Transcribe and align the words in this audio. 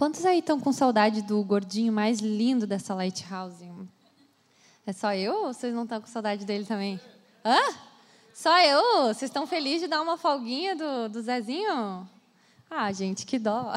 Quantos 0.00 0.24
aí 0.24 0.38
estão 0.38 0.58
com 0.58 0.72
saudade 0.72 1.20
do 1.20 1.44
gordinho 1.44 1.92
mais 1.92 2.20
lindo 2.20 2.66
dessa 2.66 2.94
Lighthouse? 2.94 3.70
É 4.86 4.94
só 4.94 5.12
eu 5.12 5.34
ou 5.44 5.52
vocês 5.52 5.74
não 5.74 5.82
estão 5.82 6.00
com 6.00 6.06
saudade 6.06 6.46
dele 6.46 6.64
também? 6.64 6.98
Hã? 7.44 7.58
Só 8.32 8.58
eu? 8.62 9.08
Vocês 9.08 9.24
estão 9.24 9.46
felizes 9.46 9.82
de 9.82 9.88
dar 9.88 10.00
uma 10.00 10.16
folguinha 10.16 10.74
do, 10.74 11.10
do 11.10 11.20
Zezinho? 11.20 12.08
Ah, 12.70 12.90
gente, 12.94 13.26
que 13.26 13.38
dó. 13.38 13.74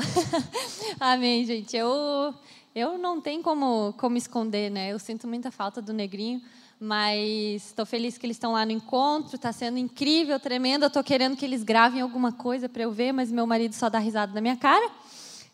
Amém, 0.97 1.43
gente. 1.43 1.75
Eu, 1.75 2.33
eu 2.73 2.97
não 2.97 3.19
tenho 3.19 3.43
como, 3.43 3.93
como 3.97 4.15
esconder, 4.15 4.71
né? 4.71 4.93
Eu 4.93 4.99
sinto 4.99 5.27
muita 5.27 5.51
falta 5.51 5.81
do 5.81 5.91
negrinho, 5.91 6.41
mas 6.79 7.65
estou 7.65 7.85
feliz 7.85 8.17
que 8.17 8.25
eles 8.25 8.37
estão 8.37 8.53
lá 8.53 8.65
no 8.65 8.71
encontro. 8.71 9.35
Está 9.35 9.51
sendo 9.51 9.77
incrível, 9.77 10.39
tremendo. 10.39 10.83
Eu 10.83 10.87
estou 10.87 11.03
querendo 11.03 11.35
que 11.35 11.43
eles 11.43 11.63
gravem 11.63 11.99
alguma 11.99 12.31
coisa 12.31 12.69
para 12.69 12.83
eu 12.83 12.93
ver, 12.93 13.11
mas 13.11 13.29
meu 13.29 13.45
marido 13.45 13.75
só 13.75 13.89
dá 13.89 13.99
risada 13.99 14.33
na 14.33 14.39
minha 14.39 14.55
cara 14.55 14.89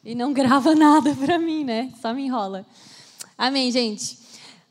e 0.04 0.16
não 0.16 0.32
grava 0.34 0.76
nada 0.76 1.14
para 1.16 1.38
mim, 1.38 1.64
né? 1.64 1.94
Só 2.02 2.14
me 2.14 2.24
enrola. 2.26 2.66
Amém, 3.38 3.72
gente. 3.72 4.18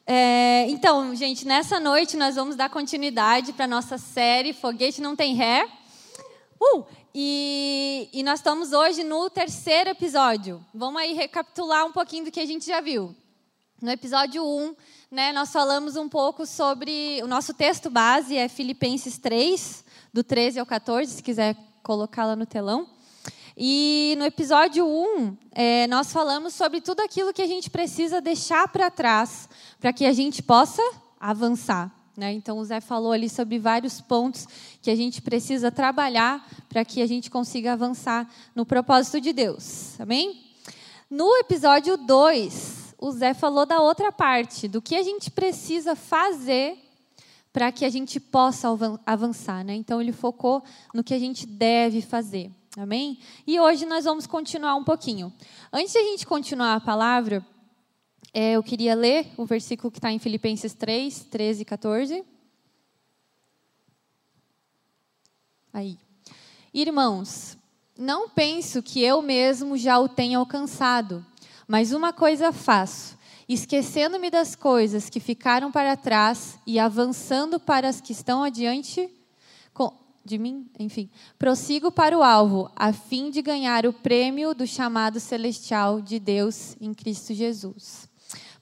É, 0.07 0.67
então, 0.69 1.15
gente, 1.15 1.47
nessa 1.47 1.79
noite 1.79 2.17
nós 2.17 2.35
vamos 2.35 2.57
dar 2.57 2.71
continuidade 2.71 3.53
para 3.53 3.67
nossa 3.67 3.99
série 3.99 4.53
Foguete 4.53 5.03
Não 5.03 5.15
Tem 5.15 5.35
Ré. 5.35 5.69
Uh, 6.61 6.85
e, 7.15 8.09
e, 8.13 8.23
nós 8.23 8.41
estamos 8.41 8.73
hoje 8.73 9.05
no 9.05 9.29
terceiro 9.29 9.91
episódio. 9.91 10.65
Vamos 10.75 11.01
aí 11.01 11.13
recapitular 11.13 11.85
um 11.85 11.93
pouquinho 11.93 12.25
do 12.25 12.31
que 12.31 12.41
a 12.41 12.47
gente 12.47 12.67
já 12.67 12.81
viu. 12.81 13.15
No 13.81 13.91
episódio 13.91 14.45
1, 14.45 14.75
né, 15.11 15.33
nós 15.33 15.53
falamos 15.53 15.97
um 15.97 16.09
pouco 16.09 16.47
sobre. 16.47 17.23
O 17.23 17.27
nosso 17.27 17.55
texto 17.55 17.89
base 17.89 18.37
é 18.37 18.49
Filipenses 18.49 19.19
3, 19.19 19.85
do 20.13 20.25
13 20.25 20.59
ao 20.59 20.67
14, 20.67 21.13
se 21.13 21.23
quiser 21.23 21.57
colocá-la 21.83 22.35
no 22.35 22.47
telão. 22.47 22.89
E 23.61 24.15
no 24.17 24.25
episódio 24.25 24.87
1, 24.87 25.37
é, 25.51 25.89
nós 25.89 26.13
falamos 26.13 26.55
sobre 26.55 26.81
tudo 26.81 27.01
aquilo 27.01 27.33
que 27.33 27.43
a 27.43 27.47
gente 27.47 27.69
precisa 27.69 28.21
deixar 28.21 28.69
para 28.69 28.89
trás 28.89 29.49
para 29.81 29.93
que 29.93 30.07
a 30.07 30.13
gente 30.13 30.41
possa 30.45 30.81
avançar. 31.19 31.93
Né? 32.17 32.33
Então, 32.35 32.59
o 32.59 32.65
Zé 32.65 32.81
falou 32.81 33.11
ali 33.11 33.29
sobre 33.29 33.59
vários 33.59 34.01
pontos 34.01 34.47
que 34.81 34.89
a 34.89 34.95
gente 34.95 35.21
precisa 35.21 35.73
trabalhar 35.73 36.49
para 36.69 36.85
que 36.85 37.03
a 37.03 37.07
gente 37.09 37.33
consiga 37.33 37.73
avançar 37.73 38.33
no 38.55 38.65
propósito 38.65 39.21
de 39.21 39.33
Deus. 39.33 40.01
Amém? 40.01 40.41
No 41.11 41.37
episódio 41.39 41.97
2, 41.97 42.95
o 42.97 43.11
Zé 43.11 43.35
falou 43.35 43.67
da 43.67 43.81
outra 43.81 44.13
parte, 44.13 44.69
do 44.69 44.81
que 44.81 44.95
a 44.95 45.03
gente 45.03 45.33
precisa 45.33 45.97
fazer 45.97 46.79
para 47.53 47.73
que 47.73 47.85
a 47.85 47.91
gente 47.91 48.21
possa 48.21 48.69
avançar. 49.05 49.65
Né? 49.65 49.75
Então, 49.75 50.01
ele 50.01 50.13
focou 50.13 50.63
no 50.95 51.03
que 51.03 51.13
a 51.13 51.19
gente 51.19 51.45
deve 51.45 52.01
fazer. 52.01 52.53
Amém? 52.81 53.19
E 53.45 53.59
hoje 53.59 53.85
nós 53.85 54.05
vamos 54.05 54.25
continuar 54.25 54.77
um 54.77 54.85
pouquinho. 54.85 55.33
Antes 55.73 55.93
de 55.93 55.99
a 55.99 56.03
gente 56.05 56.25
continuar 56.25 56.77
a 56.77 56.81
palavra, 56.81 57.45
é, 58.33 58.53
eu 58.53 58.63
queria 58.63 58.95
ler 58.95 59.27
o 59.37 59.45
versículo 59.45 59.91
que 59.91 59.99
está 59.99 60.13
em 60.13 60.21
Filipenses 60.21 60.75
3, 60.75 61.25
13 61.25 61.63
e 61.63 61.65
14. 61.65 62.25
Aí. 65.73 65.99
Irmãos, 66.73 67.59
não 67.99 68.29
penso 68.29 68.81
que 68.81 69.03
eu 69.03 69.21
mesmo 69.23 69.77
já 69.77 69.99
o 69.99 70.09
tenha 70.09 70.39
alcançado, 70.39 71.27
mas 71.67 71.91
uma 71.91 72.13
coisa 72.13 72.53
faço, 72.53 73.19
esquecendo-me 73.49 74.31
das 74.31 74.55
coisas 74.55 75.11
que 75.11 75.19
ficaram 75.19 75.73
para 75.73 75.97
trás 75.97 76.57
e 76.65 76.79
avançando 76.79 77.59
para 77.59 77.89
as 77.89 78.01
que 78.01 78.13
estão 78.13 78.45
adiante, 78.45 79.11
de 80.29 80.39
mim, 80.39 80.67
enfim, 80.79 81.09
prossigo 81.39 81.91
para 81.91 82.17
o 82.17 82.23
alvo, 82.23 82.71
a 82.77 82.93
fim 82.93 83.31
de 83.31 83.41
ganhar 83.41 83.87
o 83.87 83.93
prêmio 83.93 84.55
do 84.55 84.67
chamado 84.67 85.19
celestial 85.19 86.01
de 86.03 86.21
Deus 86.21 86.77
em 86.81 86.93
Cristo 86.93 87.33
Jesus. 87.33 88.07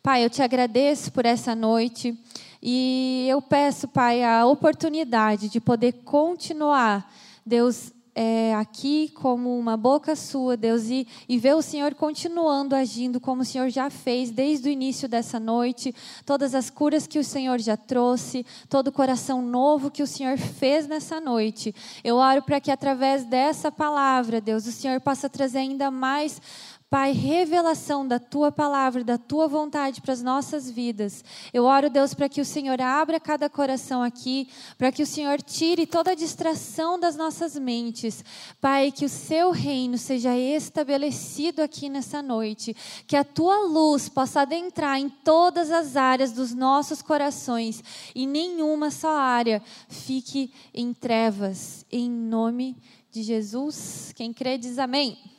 Pai, 0.03 0.25
eu 0.25 0.31
te 0.31 0.41
agradeço 0.41 1.11
por 1.11 1.27
essa 1.27 1.55
noite 1.55 2.17
e 2.63 3.27
eu 3.29 3.43
peço, 3.43 3.89
Pai, 3.89 4.23
a 4.23 4.47
oportunidade 4.47 5.49
de 5.49 5.61
poder 5.61 5.93
continuar, 6.05 7.13
Deus, 7.45 7.93
é, 8.19 8.55
aqui 8.55 9.13
como 9.15 9.59
uma 9.59 9.77
boca 9.77 10.17
sua, 10.17 10.57
Deus, 10.57 10.85
e, 10.85 11.07
e 11.29 11.37
ver 11.37 11.55
o 11.55 11.61
Senhor 11.61 11.95
continuando 11.95 12.75
agindo 12.75 13.21
como 13.21 13.43
o 13.43 13.45
Senhor 13.45 13.69
já 13.69 13.91
fez 13.91 14.31
desde 14.31 14.71
o 14.71 14.73
início 14.73 15.07
dessa 15.07 15.39
noite, 15.39 15.95
todas 16.25 16.55
as 16.55 16.71
curas 16.71 17.07
que 17.07 17.19
o 17.19 17.25
Senhor 17.25 17.59
já 17.59 17.77
trouxe, 17.77 18.47
todo 18.71 18.89
o 18.89 18.93
coração 18.93 19.43
novo 19.43 19.91
que 19.91 20.03
o 20.03 20.07
Senhor 20.07 20.39
fez 20.39 20.87
nessa 20.87 21.21
noite. 21.21 21.75
Eu 22.03 22.17
oro 22.17 22.41
para 22.41 22.59
que 22.59 22.71
através 22.71 23.27
dessa 23.27 23.71
palavra, 23.71 24.41
Deus, 24.41 24.67
o 24.67 24.73
Senhor 24.73 24.99
possa 24.99 25.29
trazer 25.29 25.59
ainda 25.59 25.91
mais 25.91 26.41
Pai, 26.89 27.11
revelação 27.11 28.07
da 28.07 28.21
tua 28.21 28.53
palavra, 28.53 29.03
da 29.03 29.19
tua 29.19 29.49
vontade 29.49 30.01
para 30.01 30.13
as 30.13 30.23
nossas 30.23 30.71
vidas. 30.71 31.25
Eu 31.53 31.65
oro, 31.65 31.91
Deus, 31.91 32.15
para 32.15 32.29
que 32.29 32.41
o 32.41 32.45
Senhor 32.45 32.81
abra 32.81 33.19
cada 33.19 33.51
coração 33.51 34.05
aqui, 34.05 34.49
para 34.79 34.93
que 34.93 35.03
o 35.03 35.07
Senhor 35.07 35.43
tire 35.43 35.85
toda 35.85 36.13
a 36.13 36.15
distração 36.15 36.97
das 36.97 37.17
nossas 37.17 37.59
mentes. 37.59 38.25
Pai, 38.61 38.93
que 38.93 39.05
o 39.05 39.09
seu 39.09 39.51
reino 39.51 39.99
seja 39.99 40.37
estabelecido 40.39 41.61
aqui 41.61 41.89
nessa 41.89 42.23
noite, 42.23 42.77
que 43.05 43.17
a 43.17 43.25
tua 43.25 43.67
luz 43.67 44.09
possa 44.09 44.43
adentrar 44.43 44.97
em 44.97 45.09
todas 45.09 45.73
as 45.73 45.97
áreas 45.97 46.31
dos 46.31 46.55
nossos 46.55 47.03
corações 47.03 47.83
e 48.15 48.29
nenhuma 48.29 48.93
só 48.93 49.17
área 49.17 49.61
fique 49.89 50.53
em 50.73 50.95
trevas. 50.95 51.85
Em 51.91 52.09
nome 52.09 52.77
de 53.11 53.25
Jesus. 53.25 54.13
Quem 54.15 54.33
crê 54.33 54.57
diz 54.57 54.79
amém. 54.79 55.36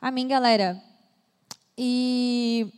Amém, 0.00 0.28
galera? 0.28 0.80
E 1.76 2.72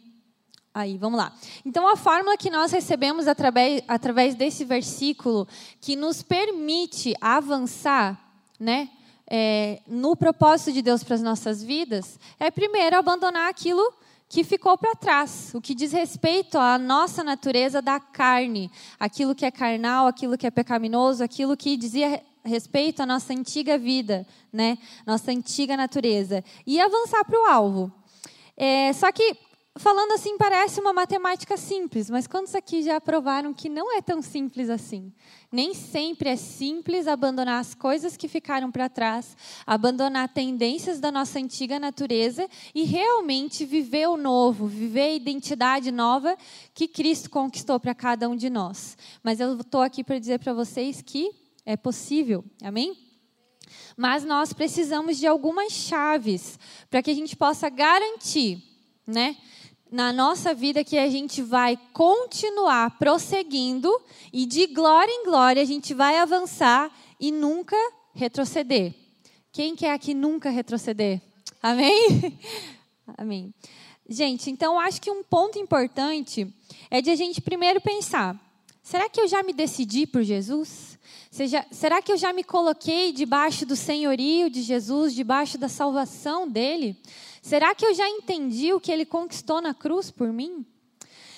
aí, 0.72 0.96
vamos 0.96 1.18
lá. 1.18 1.30
Então, 1.66 1.86
a 1.86 1.94
fórmula 1.94 2.34
que 2.38 2.48
nós 2.48 2.72
recebemos 2.72 3.28
através, 3.28 3.82
através 3.86 4.34
desse 4.34 4.64
versículo, 4.64 5.46
que 5.82 5.96
nos 5.96 6.22
permite 6.22 7.14
avançar, 7.20 8.18
né? 8.58 8.88
É, 9.32 9.82
no 9.86 10.16
propósito 10.16 10.72
de 10.72 10.80
Deus 10.80 11.04
para 11.04 11.14
as 11.14 11.22
nossas 11.22 11.62
vidas, 11.62 12.18
é 12.38 12.50
primeiro 12.50 12.96
abandonar 12.96 13.50
aquilo 13.50 13.92
que 14.26 14.42
ficou 14.42 14.78
para 14.78 14.94
trás, 14.94 15.50
o 15.54 15.60
que 15.60 15.74
diz 15.74 15.92
respeito 15.92 16.56
à 16.56 16.78
nossa 16.78 17.22
natureza 17.22 17.82
da 17.82 18.00
carne, 18.00 18.70
aquilo 18.98 19.34
que 19.34 19.44
é 19.44 19.50
carnal, 19.50 20.06
aquilo 20.06 20.38
que 20.38 20.46
é 20.46 20.50
pecaminoso, 20.50 21.22
aquilo 21.22 21.54
que 21.54 21.76
dizia 21.76 22.22
respeito 22.44 23.00
à 23.00 23.06
nossa 23.06 23.32
antiga 23.32 23.76
vida, 23.78 24.26
né? 24.52 24.78
Nossa 25.06 25.30
antiga 25.30 25.76
natureza. 25.76 26.44
E 26.66 26.80
avançar 26.80 27.24
para 27.24 27.40
o 27.40 27.44
alvo. 27.44 27.92
É, 28.56 28.92
só 28.92 29.10
que, 29.10 29.36
falando 29.76 30.12
assim, 30.12 30.36
parece 30.36 30.80
uma 30.80 30.92
matemática 30.92 31.56
simples, 31.56 32.10
mas 32.10 32.26
quantos 32.26 32.54
aqui 32.54 32.82
já 32.82 33.00
provaram 33.00 33.54
que 33.54 33.68
não 33.68 33.96
é 33.96 34.02
tão 34.02 34.20
simples 34.20 34.68
assim? 34.68 35.12
Nem 35.50 35.74
sempre 35.74 36.28
é 36.28 36.36
simples 36.36 37.08
abandonar 37.08 37.58
as 37.58 37.74
coisas 37.74 38.16
que 38.16 38.28
ficaram 38.28 38.70
para 38.70 38.88
trás, 38.88 39.36
abandonar 39.66 40.28
tendências 40.28 41.00
da 41.00 41.10
nossa 41.10 41.38
antiga 41.38 41.78
natureza 41.78 42.46
e 42.74 42.84
realmente 42.84 43.64
viver 43.64 44.08
o 44.08 44.16
novo, 44.16 44.66
viver 44.66 45.00
a 45.00 45.14
identidade 45.14 45.90
nova 45.90 46.36
que 46.74 46.86
Cristo 46.86 47.30
conquistou 47.30 47.80
para 47.80 47.94
cada 47.94 48.28
um 48.28 48.36
de 48.36 48.50
nós. 48.50 48.96
Mas 49.22 49.40
eu 49.40 49.58
estou 49.58 49.80
aqui 49.80 50.04
para 50.04 50.18
dizer 50.18 50.38
para 50.38 50.52
vocês 50.52 51.02
que 51.02 51.39
é 51.64 51.76
possível, 51.76 52.44
amém? 52.62 52.96
Mas 53.96 54.24
nós 54.24 54.52
precisamos 54.52 55.18
de 55.18 55.26
algumas 55.26 55.72
chaves 55.72 56.58
para 56.88 57.02
que 57.02 57.10
a 57.10 57.14
gente 57.14 57.36
possa 57.36 57.68
garantir, 57.68 58.62
né? 59.06 59.36
Na 59.90 60.12
nossa 60.12 60.54
vida 60.54 60.84
que 60.84 60.96
a 60.96 61.08
gente 61.08 61.42
vai 61.42 61.76
continuar 61.92 62.96
prosseguindo 62.98 63.90
e 64.32 64.46
de 64.46 64.68
glória 64.68 65.10
em 65.10 65.24
glória 65.24 65.60
a 65.60 65.66
gente 65.66 65.92
vai 65.92 66.16
avançar 66.18 66.90
e 67.18 67.32
nunca 67.32 67.76
retroceder. 68.14 68.94
Quem 69.52 69.74
quer 69.74 69.92
aqui 69.92 70.14
nunca 70.14 70.48
retroceder? 70.48 71.20
Amém? 71.60 72.38
Amém. 73.18 73.52
Gente, 74.08 74.50
então 74.50 74.78
acho 74.78 75.00
que 75.00 75.10
um 75.10 75.22
ponto 75.22 75.58
importante 75.58 76.52
é 76.90 77.00
de 77.00 77.10
a 77.10 77.16
gente 77.16 77.40
primeiro 77.40 77.80
pensar: 77.80 78.40
será 78.82 79.08
que 79.08 79.20
eu 79.20 79.28
já 79.28 79.42
me 79.42 79.52
decidi 79.52 80.06
por 80.06 80.22
Jesus? 80.22 80.89
Seja, 81.30 81.64
será 81.70 82.02
que 82.02 82.10
eu 82.10 82.16
já 82.16 82.32
me 82.32 82.42
coloquei 82.42 83.12
debaixo 83.12 83.64
do 83.64 83.76
senhorio 83.76 84.50
de 84.50 84.62
Jesus, 84.62 85.14
debaixo 85.14 85.56
da 85.56 85.68
salvação 85.68 86.48
dele? 86.48 86.96
Será 87.40 87.74
que 87.74 87.86
eu 87.86 87.94
já 87.94 88.08
entendi 88.08 88.72
o 88.72 88.80
que 88.80 88.92
ele 88.92 89.04
conquistou 89.04 89.60
na 89.62 89.72
cruz 89.72 90.10
por 90.10 90.32
mim? 90.32 90.66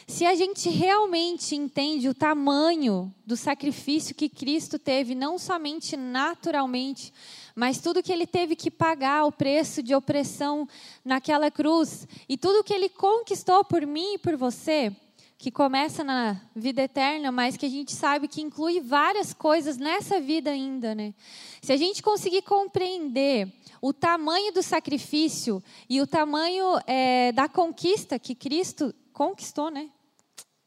Se 0.06 0.26
a 0.26 0.34
gente 0.34 0.68
realmente 0.68 1.54
entende 1.54 2.08
o 2.08 2.14
tamanho 2.14 3.14
do 3.24 3.36
sacrifício 3.36 4.14
que 4.14 4.28
Cristo 4.28 4.78
teve, 4.78 5.14
não 5.14 5.38
somente 5.38 5.96
naturalmente, 5.96 7.12
mas 7.54 7.80
tudo 7.80 8.02
que 8.02 8.12
ele 8.12 8.26
teve 8.26 8.56
que 8.56 8.70
pagar, 8.70 9.24
o 9.24 9.32
preço 9.32 9.82
de 9.82 9.94
opressão 9.94 10.68
naquela 11.04 11.50
cruz, 11.50 12.06
e 12.28 12.36
tudo 12.36 12.64
que 12.64 12.74
ele 12.74 12.88
conquistou 12.88 13.64
por 13.64 13.86
mim 13.86 14.14
e 14.14 14.18
por 14.18 14.36
você, 14.36 14.94
que 15.42 15.50
começa 15.50 16.04
na 16.04 16.40
vida 16.54 16.82
eterna, 16.82 17.32
mas 17.32 17.56
que 17.56 17.66
a 17.66 17.68
gente 17.68 17.90
sabe 17.90 18.28
que 18.28 18.40
inclui 18.40 18.80
várias 18.80 19.34
coisas 19.34 19.76
nessa 19.76 20.20
vida 20.20 20.52
ainda, 20.52 20.94
né? 20.94 21.12
Se 21.60 21.72
a 21.72 21.76
gente 21.76 22.00
conseguir 22.00 22.42
compreender 22.42 23.52
o 23.80 23.92
tamanho 23.92 24.52
do 24.52 24.62
sacrifício 24.62 25.60
e 25.90 26.00
o 26.00 26.06
tamanho 26.06 26.78
é, 26.86 27.32
da 27.32 27.48
conquista 27.48 28.20
que 28.20 28.36
Cristo 28.36 28.94
conquistou, 29.12 29.68
né? 29.68 29.90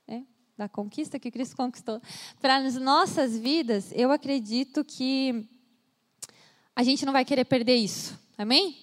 É, 0.09 0.23
da 0.57 0.67
conquista 0.67 1.17
que 1.17 1.31
Cristo 1.31 1.55
conquistou 1.55 2.01
para 2.41 2.57
as 2.57 2.75
nossas 2.75 3.37
vidas, 3.37 3.93
eu 3.95 4.11
acredito 4.11 4.83
que 4.83 5.47
a 6.75 6.83
gente 6.83 7.05
não 7.05 7.13
vai 7.13 7.23
querer 7.23 7.45
perder 7.45 7.77
isso. 7.77 8.19
Amém? 8.37 8.77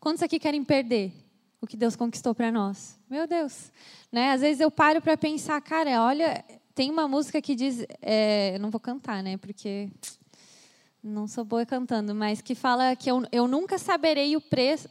Quantos 0.00 0.22
aqui 0.22 0.38
querem 0.38 0.64
perder 0.64 1.12
o 1.60 1.66
que 1.66 1.76
Deus 1.76 1.94
conquistou 1.94 2.34
para 2.34 2.50
nós? 2.50 2.98
Meu 3.08 3.26
Deus. 3.26 3.70
Né? 4.10 4.32
Às 4.32 4.40
vezes 4.40 4.60
eu 4.60 4.70
paro 4.70 5.00
para 5.00 5.16
pensar, 5.16 5.60
cara, 5.60 6.02
olha, 6.02 6.44
tem 6.74 6.90
uma 6.90 7.06
música 7.06 7.42
que 7.42 7.54
diz, 7.54 7.84
é, 8.00 8.54
eu 8.54 8.60
não 8.60 8.70
vou 8.70 8.80
cantar, 8.80 9.22
né? 9.22 9.36
Porque 9.36 9.90
não 11.02 11.26
sou 11.26 11.44
boa 11.44 11.66
cantando, 11.66 12.14
mas 12.14 12.40
que 12.40 12.54
fala 12.54 12.96
que 12.96 13.10
eu, 13.10 13.22
eu 13.30 13.46
nunca 13.46 13.78
saberei 13.78 14.36
o 14.36 14.40
preço, 14.40 14.88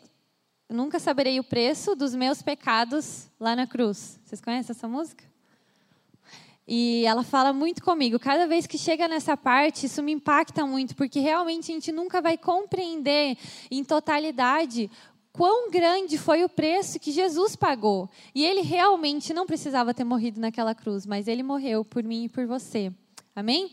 nunca 0.69 0.99
saberei 0.99 1.39
o 1.39 1.43
preço 1.43 1.95
dos 1.95 2.13
meus 2.13 2.41
pecados 2.41 3.27
lá 3.39 3.55
na 3.55 3.65
cruz. 3.65 4.19
Vocês 4.23 4.39
conhecem 4.39 4.71
essa 4.71 4.87
música? 4.87 5.23
E 6.67 7.03
ela 7.05 7.23
fala 7.23 7.51
muito 7.51 7.83
comigo. 7.83 8.19
Cada 8.19 8.45
vez 8.45 8.67
que 8.67 8.77
chega 8.77 9.07
nessa 9.07 9.35
parte, 9.35 9.87
isso 9.87 10.03
me 10.03 10.11
impacta 10.11 10.67
muito, 10.67 10.95
porque 10.95 11.19
realmente 11.19 11.71
a 11.71 11.73
gente 11.73 11.91
nunca 11.91 12.21
vai 12.21 12.37
compreender 12.37 13.35
em 13.71 13.83
totalidade 13.83 14.89
quão 15.39 15.71
grande 15.71 16.17
foi 16.17 16.43
o 16.43 16.49
preço 16.49 16.99
que 16.99 17.13
Jesus 17.13 17.55
pagou. 17.55 18.09
E 18.35 18.45
ele 18.45 18.59
realmente 18.59 19.33
não 19.33 19.45
precisava 19.45 19.93
ter 19.93 20.03
morrido 20.03 20.37
naquela 20.37 20.75
cruz, 20.75 21.05
mas 21.05 21.29
ele 21.29 21.41
morreu 21.41 21.85
por 21.85 22.03
mim 22.03 22.25
e 22.25 22.29
por 22.29 22.45
você. 22.45 22.91
Amém? 23.33 23.71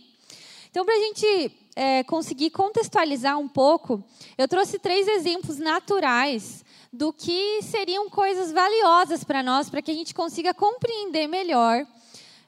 Então, 0.71 0.85
para 0.85 0.95
a 0.95 1.01
gente 1.01 1.53
é, 1.75 2.05
conseguir 2.05 2.51
contextualizar 2.51 3.37
um 3.37 3.49
pouco, 3.49 4.01
eu 4.39 4.47
trouxe 4.47 4.79
três 4.79 5.09
exemplos 5.09 5.59
naturais 5.59 6.65
do 6.93 7.13
que 7.13 7.61
seriam 7.63 8.09
coisas 8.09 8.53
valiosas 8.53 9.25
para 9.25 9.43
nós, 9.43 9.69
para 9.69 9.83
que 9.83 9.91
a 9.91 9.95
gente 9.95 10.15
consiga 10.15 10.55
compreender 10.55 11.27
melhor 11.27 11.85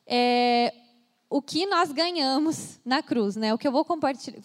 é, 0.07 0.73
o 1.29 1.43
que 1.43 1.67
nós 1.67 1.91
ganhamos 1.91 2.79
na 2.85 3.03
cruz. 3.03 3.35
Né? 3.35 3.53
O 3.53 3.59
que 3.59 3.67
eu 3.67 3.73
vou, 3.73 3.85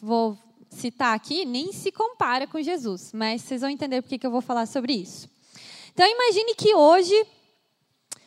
vou 0.02 0.36
citar 0.74 1.16
aqui 1.16 1.46
nem 1.46 1.72
se 1.72 1.92
compara 1.92 2.48
com 2.48 2.62
Jesus, 2.62 3.12
mas 3.14 3.42
vocês 3.42 3.62
vão 3.62 3.70
entender 3.70 4.02
por 4.02 4.10
que 4.10 4.26
eu 4.26 4.32
vou 4.32 4.42
falar 4.42 4.66
sobre 4.66 4.94
isso. 4.94 5.30
Então, 5.94 6.06
imagine 6.08 6.56
que 6.56 6.74
hoje 6.74 7.16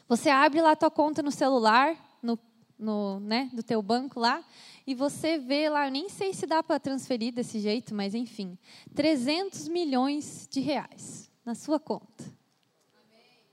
você 0.09 0.31
abre 0.31 0.61
lá 0.61 0.71
a 0.73 0.77
tua 0.77 0.91
conta 0.91 1.23
no 1.23 1.33
celular, 1.33 1.97
no, 2.23 2.39
no, 2.79 3.21
né, 3.21 3.51
do 3.53 3.63
teu 3.63 3.83
banco 3.83 4.21
lá, 4.21 4.45
e 4.87 4.95
você 4.95 5.37
vê 5.37 5.69
lá, 5.69 5.91
nem 5.91 6.09
sei 6.09 6.33
se 6.33 6.47
dá 6.47 6.63
para 6.63 6.79
transferir 6.79 7.33
desse 7.33 7.59
jeito, 7.59 7.93
mas 7.93 8.15
enfim, 8.15 8.57
300 8.95 9.67
milhões 9.69 10.47
de 10.49 10.61
reais 10.61 11.29
na 11.45 11.57
sua 11.57 11.81
conta. 11.81 12.23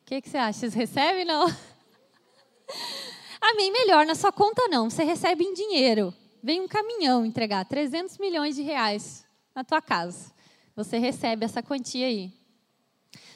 O 0.01 0.05
que, 0.05 0.21
que 0.21 0.29
você 0.29 0.37
acha? 0.37 0.59
Vocês 0.59 0.73
recebem 0.75 1.25
não? 1.25 1.47
Amém, 3.41 3.71
melhor, 3.71 4.05
na 4.05 4.13
sua 4.13 4.31
conta 4.31 4.67
não, 4.67 4.89
você 4.89 5.03
recebe 5.03 5.43
em 5.43 5.53
dinheiro. 5.53 6.13
Vem 6.43 6.59
um 6.59 6.67
caminhão 6.67 7.25
entregar 7.25 7.63
300 7.63 8.17
milhões 8.17 8.57
de 8.57 8.61
reais 8.61 9.25
na 9.55 9.63
tua 9.63 9.81
casa. 9.81 10.33
Você 10.75 10.97
recebe 10.97 11.45
essa 11.45 11.63
quantia 11.63 12.05
aí. 12.05 12.33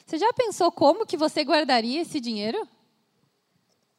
Você 0.04 0.18
já 0.18 0.30
pensou 0.34 0.70
como 0.70 1.06
que 1.06 1.16
você 1.16 1.42
guardaria 1.42 2.02
esse 2.02 2.20
dinheiro? 2.20 2.68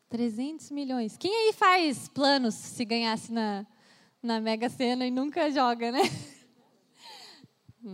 300 0.09 0.69
milhões. 0.69 1.17
Quem 1.17 1.33
aí 1.33 1.53
faz 1.53 2.07
planos 2.07 2.53
se 2.53 2.85
ganhasse 2.85 3.31
na, 3.31 3.65
na 4.21 4.39
Mega 4.39 4.69
Sena 4.69 5.07
e 5.07 5.11
nunca 5.11 5.49
joga, 5.49 5.91
né? 5.91 6.01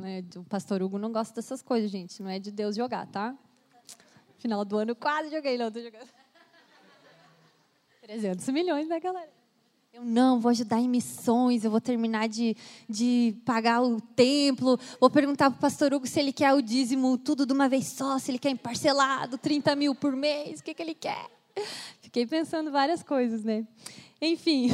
É, 0.04 0.40
o 0.40 0.44
pastor 0.44 0.82
Hugo 0.82 0.98
não 0.98 1.12
gosta 1.12 1.36
dessas 1.36 1.62
coisas, 1.62 1.92
gente. 1.92 2.22
Não 2.22 2.28
é 2.28 2.40
de 2.40 2.50
Deus 2.50 2.76
jogar, 2.76 3.06
tá? 3.06 3.38
Final 4.40 4.66
do 4.66 4.78
ano 4.78 4.96
quase 4.96 5.30
joguei, 5.30 5.60
não, 5.60 5.72
tô 5.72 5.80
jogando. 5.80 6.10
300 8.02 8.50
milhões, 8.50 8.88
né, 8.88 9.00
galera? 9.00 9.35
Eu 9.95 10.03
não, 10.03 10.42
vou 10.42 10.50
ajudar 10.50 10.81
em 10.81 10.89
missões, 10.89 11.63
eu 11.63 11.71
vou 11.71 11.80
terminar 11.80 12.27
de, 12.27 12.53
de 12.89 13.33
pagar 13.45 13.81
o 13.81 14.01
templo, 14.01 14.77
vou 15.00 15.09
perguntar 15.09 15.50
para 15.50 15.57
o 15.57 15.62
pastor 15.62 15.94
Hugo 15.94 16.06
se 16.06 16.19
ele 16.19 16.33
quer 16.33 16.53
o 16.53 16.62
dízimo 16.62 17.18
tudo 17.18 17.45
de 17.45 17.53
uma 17.53 17.69
vez 17.69 17.88
só, 17.88 18.19
se 18.19 18.30
ele 18.30 18.38
quer 18.38 18.50
em 18.50 18.57
parcelado, 18.57 19.38
30 19.38 19.74
mil 19.74 19.95
por 19.95 20.13
mês, 20.13 20.59
o 20.59 20.63
que, 20.65 20.74
que 20.74 20.83
ele 20.83 20.94
quer. 20.94 21.30
Fiquei 22.01 22.27
pensando 22.27 22.74
várias 22.74 23.01
coisas, 23.01 23.45
né? 23.45 23.65
Enfim, 24.21 24.69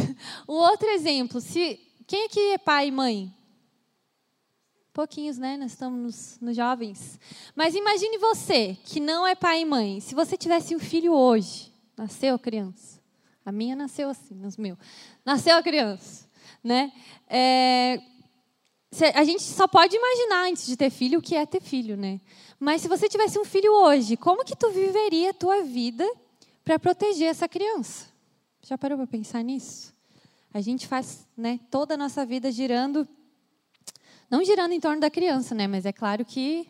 o 0.47 0.53
outro 0.57 0.87
exemplo, 0.87 1.39
se 1.39 1.79
quem 2.07 2.25
aqui 2.25 2.53
é 2.53 2.57
pai 2.57 2.87
e 2.87 2.91
mãe? 2.91 3.31
Pouquinhos, 4.91 5.37
né? 5.37 5.55
Nós 5.55 5.73
estamos 5.73 5.99
nos, 5.99 6.39
nos, 6.41 6.55
jovens. 6.55 7.19
Mas 7.55 7.75
imagine 7.75 8.17
você, 8.17 8.75
que 8.85 8.99
não 8.99 9.27
é 9.27 9.35
pai 9.35 9.61
e 9.61 9.65
mãe. 9.65 9.99
Se 9.99 10.15
você 10.15 10.35
tivesse 10.35 10.75
um 10.75 10.79
filho 10.79 11.13
hoje, 11.13 11.71
nasceu 11.95 12.39
criança. 12.39 13.00
A 13.45 13.51
minha 13.51 13.75
nasceu 13.75 14.09
assim, 14.09 14.35
nos 14.35 14.57
meus. 14.57 14.77
Nasceu 15.25 15.57
a 15.57 15.63
criança, 15.63 16.27
né? 16.63 16.91
É, 17.27 17.99
a 19.15 19.23
gente 19.23 19.41
só 19.43 19.67
pode 19.67 19.95
imaginar 19.95 20.49
antes 20.49 20.65
de 20.65 20.75
ter 20.75 20.89
filho 20.89 21.19
o 21.19 21.21
que 21.21 21.35
é 21.35 21.45
ter 21.45 21.61
filho, 21.61 21.95
né? 21.95 22.19
Mas 22.59 22.81
se 22.81 22.87
você 22.87 23.07
tivesse 23.07 23.39
um 23.39 23.45
filho 23.45 23.71
hoje, 23.73 24.15
como 24.17 24.45
que 24.45 24.55
tu 24.55 24.69
viveria 24.69 25.31
a 25.31 25.33
tua 25.33 25.63
vida 25.63 26.07
para 26.63 26.77
proteger 26.77 27.27
essa 27.27 27.47
criança? 27.47 28.07
Já 28.61 28.77
parou 28.77 28.97
para 28.97 29.07
pensar 29.07 29.41
nisso? 29.43 29.93
A 30.53 30.61
gente 30.61 30.85
faz 30.85 31.25
né, 31.35 31.59
toda 31.71 31.93
a 31.93 31.97
nossa 31.97 32.25
vida 32.25 32.51
girando, 32.51 33.07
não 34.29 34.43
girando 34.43 34.73
em 34.73 34.79
torno 34.79 34.99
da 34.99 35.09
criança, 35.09 35.55
né? 35.55 35.65
Mas 35.65 35.85
é 35.85 35.93
claro 35.93 36.25
que, 36.25 36.67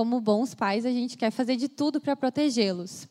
como 0.00 0.18
bons 0.18 0.54
pais, 0.54 0.86
a 0.86 0.90
gente 0.90 1.14
quer 1.14 1.30
fazer 1.30 1.56
de 1.56 1.68
tudo 1.68 2.00
para 2.00 2.16
protegê-los. 2.16 3.06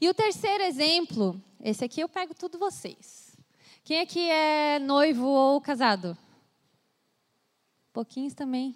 E 0.00 0.08
o 0.08 0.14
terceiro 0.14 0.64
exemplo, 0.64 1.38
esse 1.62 1.84
aqui 1.84 2.00
eu 2.00 2.08
pego 2.08 2.32
tudo 2.32 2.58
vocês. 2.58 3.36
Quem 3.84 4.00
aqui 4.00 4.20
é 4.30 4.78
noivo 4.78 5.26
ou 5.26 5.60
casado? 5.60 6.16
Pouquinhos 7.92 8.32
também. 8.32 8.74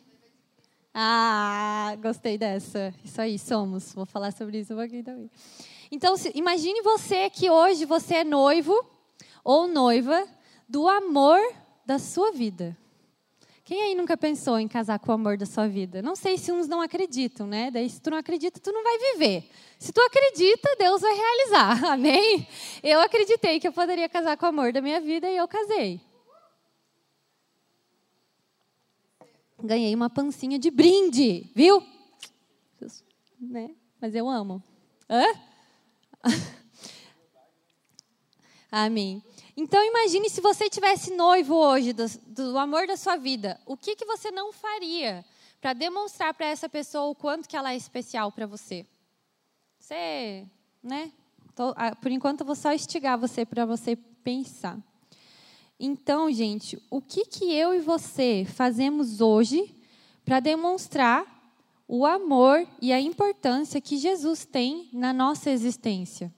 Ah, 0.92 1.96
gostei 2.02 2.36
dessa. 2.36 2.92
Isso 3.02 3.18
aí, 3.18 3.38
somos. 3.38 3.94
Vou 3.94 4.04
falar 4.04 4.30
sobre 4.30 4.58
isso 4.58 4.74
um 4.74 4.76
pouquinho 4.76 5.02
também. 5.02 5.30
Então, 5.90 6.14
imagine 6.34 6.82
você 6.82 7.30
que 7.30 7.48
hoje 7.48 7.86
você 7.86 8.16
é 8.16 8.24
noivo 8.24 8.78
ou 9.42 9.66
noiva 9.66 10.28
do 10.68 10.86
amor 10.86 11.40
da 11.86 11.98
sua 11.98 12.30
vida. 12.30 12.76
Quem 13.64 13.80
aí 13.80 13.94
nunca 13.94 14.14
pensou 14.14 14.58
em 14.58 14.68
casar 14.68 14.98
com 14.98 15.10
o 15.10 15.14
amor 15.14 15.38
da 15.38 15.46
sua 15.46 15.66
vida? 15.66 16.02
Não 16.02 16.14
sei 16.14 16.36
se 16.36 16.52
uns 16.52 16.68
não 16.68 16.82
acreditam, 16.82 17.46
né? 17.46 17.70
Daí, 17.70 17.88
se 17.88 17.98
tu 17.98 18.10
não 18.10 18.18
acredita, 18.18 18.60
tu 18.60 18.70
não 18.70 18.84
vai 18.84 18.98
viver. 18.98 19.50
Se 19.78 19.90
tu 19.90 20.02
acredita, 20.02 20.76
Deus 20.78 21.00
vai 21.00 21.14
realizar. 21.14 21.84
Amém? 21.92 22.46
Eu 22.82 23.00
acreditei 23.00 23.58
que 23.58 23.66
eu 23.66 23.72
poderia 23.72 24.06
casar 24.06 24.36
com 24.36 24.44
o 24.44 24.50
amor 24.50 24.70
da 24.70 24.82
minha 24.82 25.00
vida 25.00 25.30
e 25.30 25.36
eu 25.38 25.48
casei. 25.48 25.98
Ganhei 29.62 29.94
uma 29.94 30.10
pancinha 30.10 30.58
de 30.58 30.70
brinde, 30.70 31.50
viu? 31.54 31.82
Né? 33.40 33.74
Mas 33.98 34.14
eu 34.14 34.28
amo. 34.28 34.62
Hã? 35.08 35.24
Amém. 38.70 39.22
Então 39.56 39.82
imagine 39.84 40.28
se 40.28 40.40
você 40.40 40.68
tivesse 40.68 41.14
noivo 41.14 41.54
hoje 41.54 41.92
do, 41.92 42.04
do 42.26 42.58
amor 42.58 42.86
da 42.86 42.96
sua 42.96 43.16
vida, 43.16 43.60
o 43.64 43.76
que, 43.76 43.94
que 43.94 44.04
você 44.04 44.30
não 44.30 44.52
faria 44.52 45.24
para 45.60 45.72
demonstrar 45.72 46.34
para 46.34 46.46
essa 46.46 46.68
pessoa 46.68 47.04
o 47.04 47.14
quanto 47.14 47.48
que 47.48 47.56
ela 47.56 47.72
é 47.72 47.76
especial 47.76 48.32
para 48.32 48.46
você? 48.46 48.84
Você, 49.78 50.44
né? 50.82 51.12
Tô, 51.54 51.72
por 52.00 52.10
enquanto 52.10 52.40
eu 52.40 52.46
vou 52.46 52.56
só 52.56 52.72
estigar 52.72 53.16
você 53.16 53.46
para 53.46 53.64
você 53.64 53.94
pensar. 53.94 54.78
Então, 55.78 56.32
gente, 56.32 56.80
o 56.90 57.00
que 57.00 57.24
que 57.24 57.52
eu 57.52 57.74
e 57.74 57.80
você 57.80 58.44
fazemos 58.44 59.20
hoje 59.20 59.74
para 60.24 60.40
demonstrar 60.40 61.24
o 61.86 62.04
amor 62.04 62.66
e 62.80 62.92
a 62.92 63.00
importância 63.00 63.80
que 63.80 63.96
Jesus 63.96 64.44
tem 64.44 64.88
na 64.92 65.12
nossa 65.12 65.50
existência? 65.50 66.32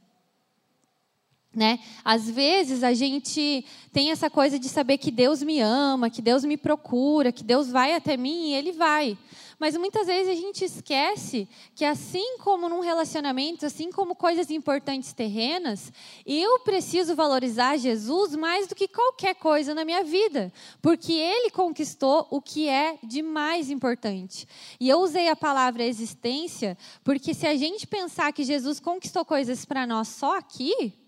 Né? 1.57 1.79
Às 2.05 2.29
vezes 2.29 2.85
a 2.85 2.93
gente 2.93 3.65
tem 3.91 4.11
essa 4.11 4.29
coisa 4.29 4.59
de 4.59 4.69
saber 4.69 4.99
que 4.99 5.11
Deus 5.11 5.43
me 5.43 5.59
ama, 5.59 6.11
que 6.11 6.21
Deus 6.21 6.45
me 6.45 6.59
procura, 6.59 7.33
que 7.33 7.43
Deus 7.43 7.71
vai 7.71 7.95
até 7.95 8.15
mim 8.15 8.51
e 8.51 8.55
Ele 8.55 8.73
vai. 8.73 9.17
Mas 9.59 9.75
muitas 9.75 10.07
vezes 10.07 10.29
a 10.29 10.35
gente 10.35 10.65
esquece 10.65 11.49
que, 11.75 11.83
assim 11.83 12.37
como 12.41 12.69
num 12.69 12.81
relacionamento, 12.81 13.65
assim 13.65 13.91
como 13.91 14.15
coisas 14.15 14.51
importantes 14.51 15.15
terrenas, 15.15 15.91
eu 16.27 16.59
preciso 16.61 17.17
valorizar 17.17 17.79
Jesus 17.79 18.37
mais 18.37 18.67
do 18.67 18.75
que 18.75 18.87
qualquer 18.87 19.35
coisa 19.35 19.75
na 19.75 19.83
minha 19.83 20.05
vida, 20.05 20.53
porque 20.83 21.15
Ele 21.15 21.51
conquistou 21.51 22.27
o 22.31 22.43
que 22.43 22.69
é 22.69 22.99
de 23.03 23.23
mais 23.23 23.71
importante. 23.71 24.47
E 24.79 24.91
eu 24.91 24.99
usei 24.99 25.29
a 25.29 25.37
palavra 25.37 25.83
existência, 25.85 26.77
porque 27.03 27.33
se 27.33 27.47
a 27.47 27.57
gente 27.57 27.87
pensar 27.87 28.35
que 28.35 28.45
Jesus 28.45 28.79
conquistou 28.79 29.25
coisas 29.25 29.65
para 29.65 29.87
nós 29.87 30.09
só 30.09 30.37
aqui, 30.37 31.06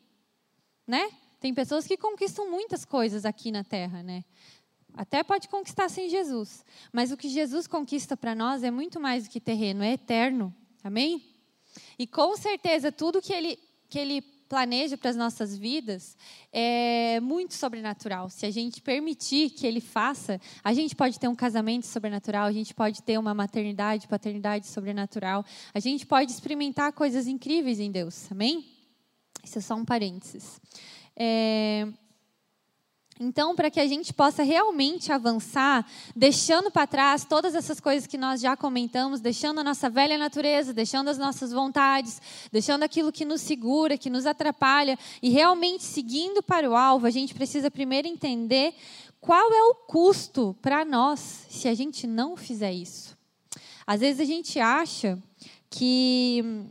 né? 0.89 1.11
Tem 1.39 1.55
pessoas 1.55 1.87
que 1.87 1.97
conquistam 1.97 2.51
muitas 2.51 2.85
coisas 2.85 3.25
aqui 3.25 3.53
na 3.53 3.63
terra, 3.63 4.03
né? 4.03 4.25
Até 4.95 5.23
pode 5.23 5.49
conquistar 5.49 5.89
sem 5.89 6.09
Jesus. 6.09 6.65
Mas 6.93 7.13
o 7.13 7.17
que 7.17 7.29
Jesus 7.29 7.67
conquista 7.67 8.17
para 8.17 8.35
nós 8.35 8.65
é 8.65 8.71
muito 8.71 8.99
mais 8.99 9.25
do 9.25 9.31
que 9.31 9.39
terreno, 9.39 9.85
é 9.85 9.93
eterno. 9.93 10.53
Amém? 10.83 11.23
E 11.99 12.07
com 12.07 12.37
certeza 12.37 12.91
tudo 12.91 13.23
que 13.23 13.33
ele, 13.33 13.59
que 13.89 13.99
ele 13.99 14.23
planeja 14.49 14.97
para 14.97 15.11
as 15.11 15.17
nossas 15.17 15.57
vidas 15.57 16.17
é 16.53 17.21
muito 17.21 17.55
sobrenatural. 17.55 18.31
Se 18.31 18.47
a 18.47 18.51
gente 18.51 18.81
permitir 18.81 19.51
que 19.51 19.67
ele 19.67 19.81
faça, 19.81 20.41
a 20.65 20.73
gente 20.73 20.97
pode 20.97 21.21
ter 21.21 21.29
um 21.29 21.37
casamento 21.37 21.87
sobrenatural, 21.87 22.47
a 22.47 22.53
gente 22.53 22.75
pode 22.75 23.03
ter 23.03 23.19
uma 23.19 23.35
maternidade, 23.35 24.09
paternidade 24.09 24.67
sobrenatural, 24.67 25.45
a 25.75 25.79
gente 25.79 26.07
pode 26.07 26.33
experimentar 26.33 26.93
coisas 26.93 27.27
incríveis 27.27 27.79
em 27.79 27.91
Deus. 27.91 28.33
Amém? 28.33 28.78
Isso 29.43 29.59
é 29.59 29.61
só 29.61 29.75
um 29.75 29.85
parênteses. 29.85 30.61
É, 31.17 31.89
então, 33.21 33.57
para 33.57 33.69
que 33.69 33.81
a 33.81 33.87
gente 33.87 34.13
possa 34.13 34.45
realmente 34.45 35.11
avançar, 35.11 35.85
deixando 36.15 36.71
para 36.71 36.87
trás 36.87 37.25
todas 37.25 37.55
essas 37.57 37.81
coisas 37.81 38.07
que 38.07 38.17
nós 38.17 38.41
já 38.41 38.57
comentamos, 38.57 39.21
deixando 39.21 39.59
a 39.59 39.65
nossa 39.65 39.91
velha 39.91 40.17
natureza, 40.17 40.73
deixando 40.73 41.09
as 41.09 41.19
nossas 41.19 41.53
vontades, 41.53 42.23
deixando 42.53 42.85
aquilo 42.85 43.11
que 43.11 43.25
nos 43.25 43.41
segura, 43.41 43.99
que 43.99 44.09
nos 44.09 44.25
atrapalha, 44.25 44.97
e 45.21 45.31
realmente 45.31 45.83
seguindo 45.83 46.43
para 46.43 46.71
o 46.71 46.77
alvo, 46.77 47.07
a 47.07 47.11
gente 47.11 47.35
precisa 47.35 47.71
primeiro 47.71 48.07
entender 48.07 48.73
qual 49.21 49.53
é 49.53 49.63
o 49.65 49.75
custo 49.75 50.57
para 50.63 50.85
nós 50.85 51.47
se 51.51 51.67
a 51.67 51.75
gente 51.75 52.07
não 52.07 52.37
fizer 52.37 52.73
isso. 52.73 53.19
Às 53.85 54.01
vezes 54.01 54.21
a 54.21 54.25
gente 54.25 54.61
acha 54.61 55.19
que. 55.69 56.69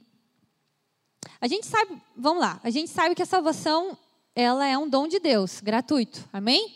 A 1.40 1.48
gente 1.48 1.66
sabe, 1.66 2.02
vamos 2.16 2.42
lá, 2.42 2.60
a 2.64 2.70
gente 2.70 2.90
sabe 2.90 3.14
que 3.14 3.22
a 3.22 3.26
salvação 3.26 3.98
ela 4.36 4.68
é 4.68 4.78
um 4.78 4.90
dom 4.90 5.08
de 5.08 5.20
Deus, 5.20 5.62
gratuito. 5.62 6.28
Amém? 6.32 6.74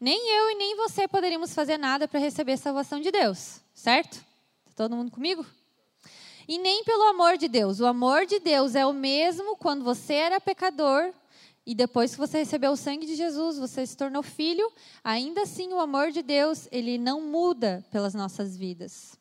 Nem 0.00 0.18
eu 0.36 0.50
e 0.50 0.54
nem 0.54 0.76
você 0.76 1.06
poderíamos 1.06 1.54
fazer 1.54 1.76
nada 1.76 2.08
para 2.08 2.18
receber 2.18 2.52
a 2.52 2.56
salvação 2.56 3.00
de 3.00 3.10
Deus, 3.10 3.60
certo? 3.74 4.18
Tá 4.64 4.72
todo 4.76 4.96
mundo 4.96 5.10
comigo? 5.10 5.44
E 6.48 6.58
nem 6.58 6.82
pelo 6.84 7.02
amor 7.04 7.36
de 7.36 7.48
Deus. 7.48 7.80
O 7.80 7.86
amor 7.86 8.26
de 8.26 8.40
Deus 8.40 8.74
é 8.74 8.84
o 8.84 8.92
mesmo 8.92 9.56
quando 9.56 9.84
você 9.84 10.14
era 10.14 10.40
pecador 10.40 11.12
e 11.64 11.74
depois 11.74 12.12
que 12.12 12.18
você 12.18 12.38
recebeu 12.38 12.72
o 12.72 12.76
sangue 12.76 13.06
de 13.06 13.14
Jesus, 13.14 13.58
você 13.58 13.86
se 13.86 13.96
tornou 13.96 14.22
filho, 14.22 14.72
ainda 15.04 15.42
assim 15.42 15.72
o 15.72 15.78
amor 15.78 16.10
de 16.10 16.22
Deus, 16.22 16.66
ele 16.72 16.98
não 16.98 17.20
muda 17.20 17.84
pelas 17.90 18.14
nossas 18.14 18.56
vidas. 18.56 19.16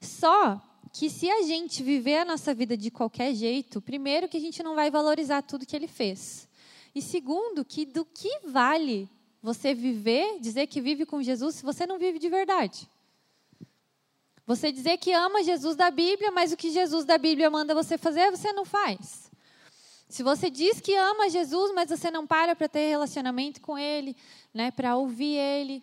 Só 0.00 0.60
que 0.92 1.08
se 1.08 1.30
a 1.30 1.42
gente 1.42 1.82
viver 1.82 2.18
a 2.18 2.24
nossa 2.24 2.52
vida 2.54 2.76
de 2.76 2.90
qualquer 2.90 3.34
jeito, 3.34 3.80
primeiro 3.80 4.28
que 4.28 4.36
a 4.36 4.40
gente 4.40 4.62
não 4.62 4.74
vai 4.74 4.90
valorizar 4.90 5.42
tudo 5.42 5.64
que 5.64 5.74
ele 5.74 5.88
fez. 5.88 6.46
E 6.94 7.00
segundo, 7.00 7.64
que 7.64 7.86
do 7.86 8.04
que 8.04 8.40
vale 8.44 9.08
você 9.42 9.74
viver, 9.74 10.38
dizer 10.38 10.66
que 10.66 10.80
vive 10.80 11.06
com 11.06 11.22
Jesus, 11.22 11.56
se 11.56 11.62
você 11.62 11.86
não 11.86 11.98
vive 11.98 12.18
de 12.18 12.28
verdade? 12.28 12.88
Você 14.46 14.70
dizer 14.70 14.98
que 14.98 15.12
ama 15.12 15.42
Jesus 15.42 15.76
da 15.76 15.90
Bíblia, 15.90 16.30
mas 16.30 16.52
o 16.52 16.56
que 16.56 16.70
Jesus 16.70 17.06
da 17.06 17.16
Bíblia 17.16 17.48
manda 17.48 17.74
você 17.74 17.96
fazer, 17.96 18.30
você 18.30 18.52
não 18.52 18.64
faz. 18.64 19.30
Se 20.08 20.22
você 20.22 20.50
diz 20.50 20.78
que 20.78 20.94
ama 20.94 21.30
Jesus, 21.30 21.72
mas 21.74 21.88
você 21.88 22.10
não 22.10 22.26
para 22.26 22.54
para 22.54 22.68
ter 22.68 22.90
relacionamento 22.90 23.62
com 23.62 23.78
Ele, 23.78 24.14
né, 24.52 24.70
para 24.70 24.94
ouvir 24.94 25.36
Ele. 25.36 25.82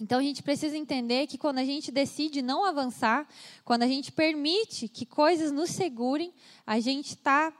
Então 0.00 0.20
a 0.20 0.22
gente 0.22 0.42
precisa 0.42 0.76
entender 0.76 1.26
que 1.26 1.36
quando 1.36 1.58
a 1.58 1.64
gente 1.64 1.90
decide 1.90 2.40
não 2.40 2.64
avançar, 2.64 3.26
quando 3.64 3.82
a 3.82 3.88
gente 3.88 4.12
permite 4.12 4.86
que 4.88 5.04
coisas 5.04 5.50
nos 5.50 5.70
segurem, 5.70 6.32
a 6.64 6.78
gente 6.78 7.08
está 7.08 7.52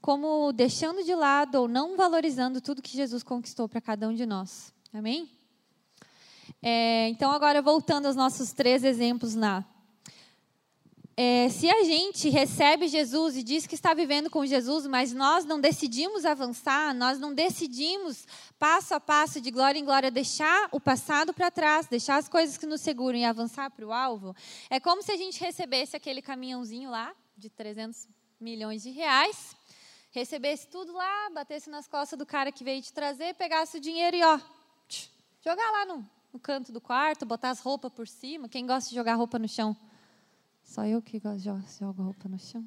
como 0.00 0.52
deixando 0.52 1.02
de 1.02 1.14
lado 1.14 1.54
ou 1.54 1.68
não 1.68 1.96
valorizando 1.96 2.60
tudo 2.60 2.82
que 2.82 2.94
Jesus 2.94 3.22
conquistou 3.22 3.68
para 3.68 3.80
cada 3.80 4.08
um 4.08 4.14
de 4.14 4.26
nós. 4.26 4.72
Amém? 4.92 5.30
É, 6.60 7.08
então, 7.08 7.30
agora 7.30 7.62
voltando 7.62 8.06
aos 8.06 8.16
nossos 8.16 8.52
três 8.52 8.84
exemplos 8.84 9.34
lá. 9.34 9.64
É, 11.16 11.48
se 11.50 11.68
a 11.68 11.82
gente 11.82 12.30
recebe 12.30 12.88
Jesus 12.88 13.36
e 13.36 13.42
diz 13.42 13.66
que 13.66 13.74
está 13.74 13.92
vivendo 13.92 14.30
com 14.30 14.46
Jesus, 14.46 14.86
mas 14.86 15.12
nós 15.12 15.44
não 15.44 15.60
decidimos 15.60 16.24
avançar, 16.24 16.94
nós 16.94 17.18
não 17.18 17.34
decidimos 17.34 18.26
passo 18.58 18.94
a 18.94 19.00
passo, 19.00 19.40
de 19.40 19.50
glória 19.50 19.78
em 19.78 19.84
glória, 19.84 20.10
deixar 20.10 20.68
o 20.72 20.80
passado 20.80 21.34
para 21.34 21.50
trás, 21.50 21.86
deixar 21.86 22.16
as 22.16 22.28
coisas 22.28 22.56
que 22.56 22.64
nos 22.64 22.80
seguram 22.80 23.18
e 23.18 23.24
avançar 23.24 23.70
para 23.70 23.86
o 23.86 23.92
alvo, 23.92 24.34
é 24.70 24.80
como 24.80 25.02
se 25.02 25.12
a 25.12 25.16
gente 25.16 25.38
recebesse 25.38 25.94
aquele 25.94 26.22
caminhãozinho 26.22 26.90
lá 26.90 27.14
de 27.36 27.50
300 27.50 28.08
milhões 28.40 28.82
de 28.82 28.90
reais 28.90 29.54
recebesse 30.12 30.68
tudo 30.68 30.92
lá, 30.92 31.30
batesse 31.30 31.70
nas 31.70 31.88
costas 31.88 32.18
do 32.18 32.26
cara 32.26 32.52
que 32.52 32.62
veio 32.62 32.82
te 32.82 32.92
trazer, 32.92 33.34
pegasse 33.34 33.78
o 33.78 33.80
dinheiro 33.80 34.14
e 34.14 34.22
ó, 34.22 34.38
jogar 35.42 35.70
lá 35.70 35.86
no, 35.86 36.06
no 36.32 36.38
canto 36.38 36.70
do 36.70 36.82
quarto, 36.82 37.24
botar 37.24 37.48
as 37.48 37.60
roupas 37.60 37.90
por 37.90 38.06
cima. 38.06 38.46
Quem 38.46 38.66
gosta 38.66 38.90
de 38.90 38.94
jogar 38.94 39.14
roupa 39.14 39.38
no 39.38 39.48
chão? 39.48 39.74
Só 40.72 40.86
eu 40.86 41.02
que 41.02 41.20
gosto 41.20 41.36
de 41.36 41.44
jogar 41.44 42.02
roupa 42.02 42.30
no 42.30 42.38
chão. 42.38 42.64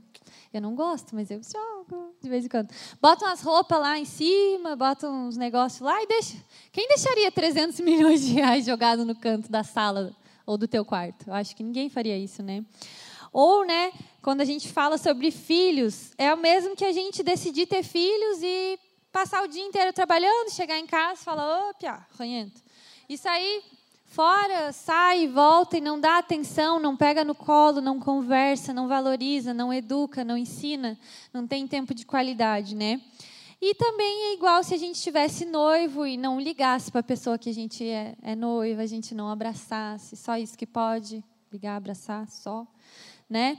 Eu 0.54 0.62
não 0.62 0.76
gosto, 0.76 1.16
mas 1.16 1.32
eu 1.32 1.42
jogo 1.42 2.14
de 2.22 2.30
vez 2.30 2.46
em 2.46 2.48
quando. 2.48 2.70
Bota 3.02 3.26
umas 3.26 3.42
roupas 3.42 3.80
lá 3.80 3.98
em 3.98 4.06
cima, 4.06 4.76
bota 4.76 5.10
uns 5.10 5.36
negócios 5.36 5.82
lá 5.82 6.04
e 6.04 6.06
deixa. 6.06 6.38
Quem 6.72 6.88
deixaria 6.88 7.32
300 7.32 7.80
milhões 7.82 8.22
de 8.22 8.34
reais 8.34 8.64
jogado 8.64 9.04
no 9.04 9.16
canto 9.16 9.52
da 9.52 9.64
sala 9.64 10.16
ou 10.46 10.56
do 10.56 10.68
teu 10.68 10.86
quarto? 10.86 11.30
Eu 11.30 11.34
acho 11.34 11.56
que 11.56 11.64
ninguém 11.64 11.90
faria 11.90 12.16
isso, 12.16 12.44
né? 12.44 12.64
Ou, 13.34 13.66
né, 13.66 13.92
quando 14.22 14.42
a 14.42 14.46
gente 14.46 14.68
fala 14.72 15.00
sobre 15.00 15.32
filhos, 15.32 16.12
é 16.16 16.32
o 16.32 16.38
mesmo 16.38 16.76
que 16.76 16.86
a 16.86 16.92
gente 16.92 17.24
decidir 17.24 17.66
ter 17.66 17.82
filhos 17.82 18.38
e 18.44 18.80
passar 19.12 19.44
o 19.44 19.48
dia 19.48 19.64
inteiro 19.64 19.92
trabalhando, 19.92 20.52
chegar 20.52 20.78
em 20.78 20.86
casa 20.86 21.22
e 21.22 21.26
falar, 21.26 21.70
opa, 21.72 22.06
ranhento. 22.20 22.62
E 23.10 23.18
sair 23.18 23.64
fora, 24.06 24.72
sai, 24.72 25.28
volta 25.28 25.78
e 25.78 25.82
não 25.82 26.00
dá 26.00 26.18
atenção, 26.18 26.80
não 26.80 26.96
pega 26.96 27.24
no 27.24 27.36
colo, 27.36 27.82
não 27.82 28.00
conversa, 28.00 28.74
não 28.74 28.88
valoriza, 28.88 29.54
não 29.54 29.74
educa, 29.74 30.24
não 30.24 30.38
ensina, 30.38 30.98
não 31.34 31.46
tem 31.46 31.68
tempo 31.68 31.94
de 31.94 32.06
qualidade, 32.06 32.76
né? 32.76 33.02
E 33.62 33.74
também 33.74 34.30
é 34.30 34.34
igual 34.34 34.64
se 34.64 34.74
a 34.74 34.78
gente 34.78 35.02
tivesse 35.02 35.46
noivo 35.46 36.06
e 36.06 36.18
não 36.18 36.40
ligasse 36.40 36.92
para 36.92 37.00
a 37.00 37.04
pessoa 37.04 37.38
que 37.38 37.50
a 37.50 37.54
gente 37.54 37.84
é, 37.84 38.16
é 38.22 38.36
noiva, 38.36 38.82
a 38.82 38.88
gente 38.88 39.16
não 39.16 39.30
abraçasse, 39.30 40.16
só 40.16 40.38
isso 40.38 40.58
que 40.58 40.66
pode, 40.66 41.24
ligar, 41.52 41.76
abraçar, 41.76 42.30
só 42.30 42.68
né? 43.30 43.58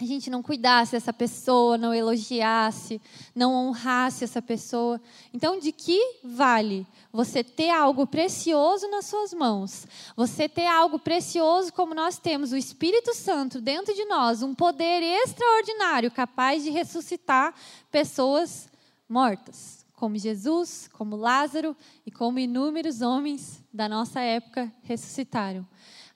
A 0.00 0.04
gente 0.04 0.28
não 0.28 0.42
cuidasse 0.42 0.92
dessa 0.92 1.12
pessoa, 1.12 1.78
não 1.78 1.94
elogiasse, 1.94 3.00
não 3.32 3.54
honrasse 3.54 4.24
essa 4.24 4.42
pessoa. 4.42 5.00
Então, 5.32 5.60
de 5.60 5.70
que 5.70 6.18
vale 6.24 6.84
você 7.12 7.44
ter 7.44 7.70
algo 7.70 8.04
precioso 8.04 8.90
nas 8.90 9.06
suas 9.06 9.32
mãos? 9.32 9.86
Você 10.16 10.48
ter 10.48 10.66
algo 10.66 10.98
precioso 10.98 11.72
como 11.72 11.94
nós 11.94 12.18
temos, 12.18 12.50
o 12.50 12.56
Espírito 12.56 13.14
Santo 13.14 13.60
dentro 13.60 13.94
de 13.94 14.04
nós, 14.06 14.42
um 14.42 14.52
poder 14.52 15.00
extraordinário 15.00 16.10
capaz 16.10 16.64
de 16.64 16.70
ressuscitar 16.70 17.54
pessoas 17.88 18.68
mortas, 19.08 19.86
como 19.94 20.18
Jesus, 20.18 20.90
como 20.92 21.14
Lázaro 21.14 21.76
e 22.04 22.10
como 22.10 22.40
inúmeros 22.40 23.00
homens 23.00 23.62
da 23.72 23.88
nossa 23.88 24.20
época 24.20 24.72
ressuscitaram. 24.82 25.64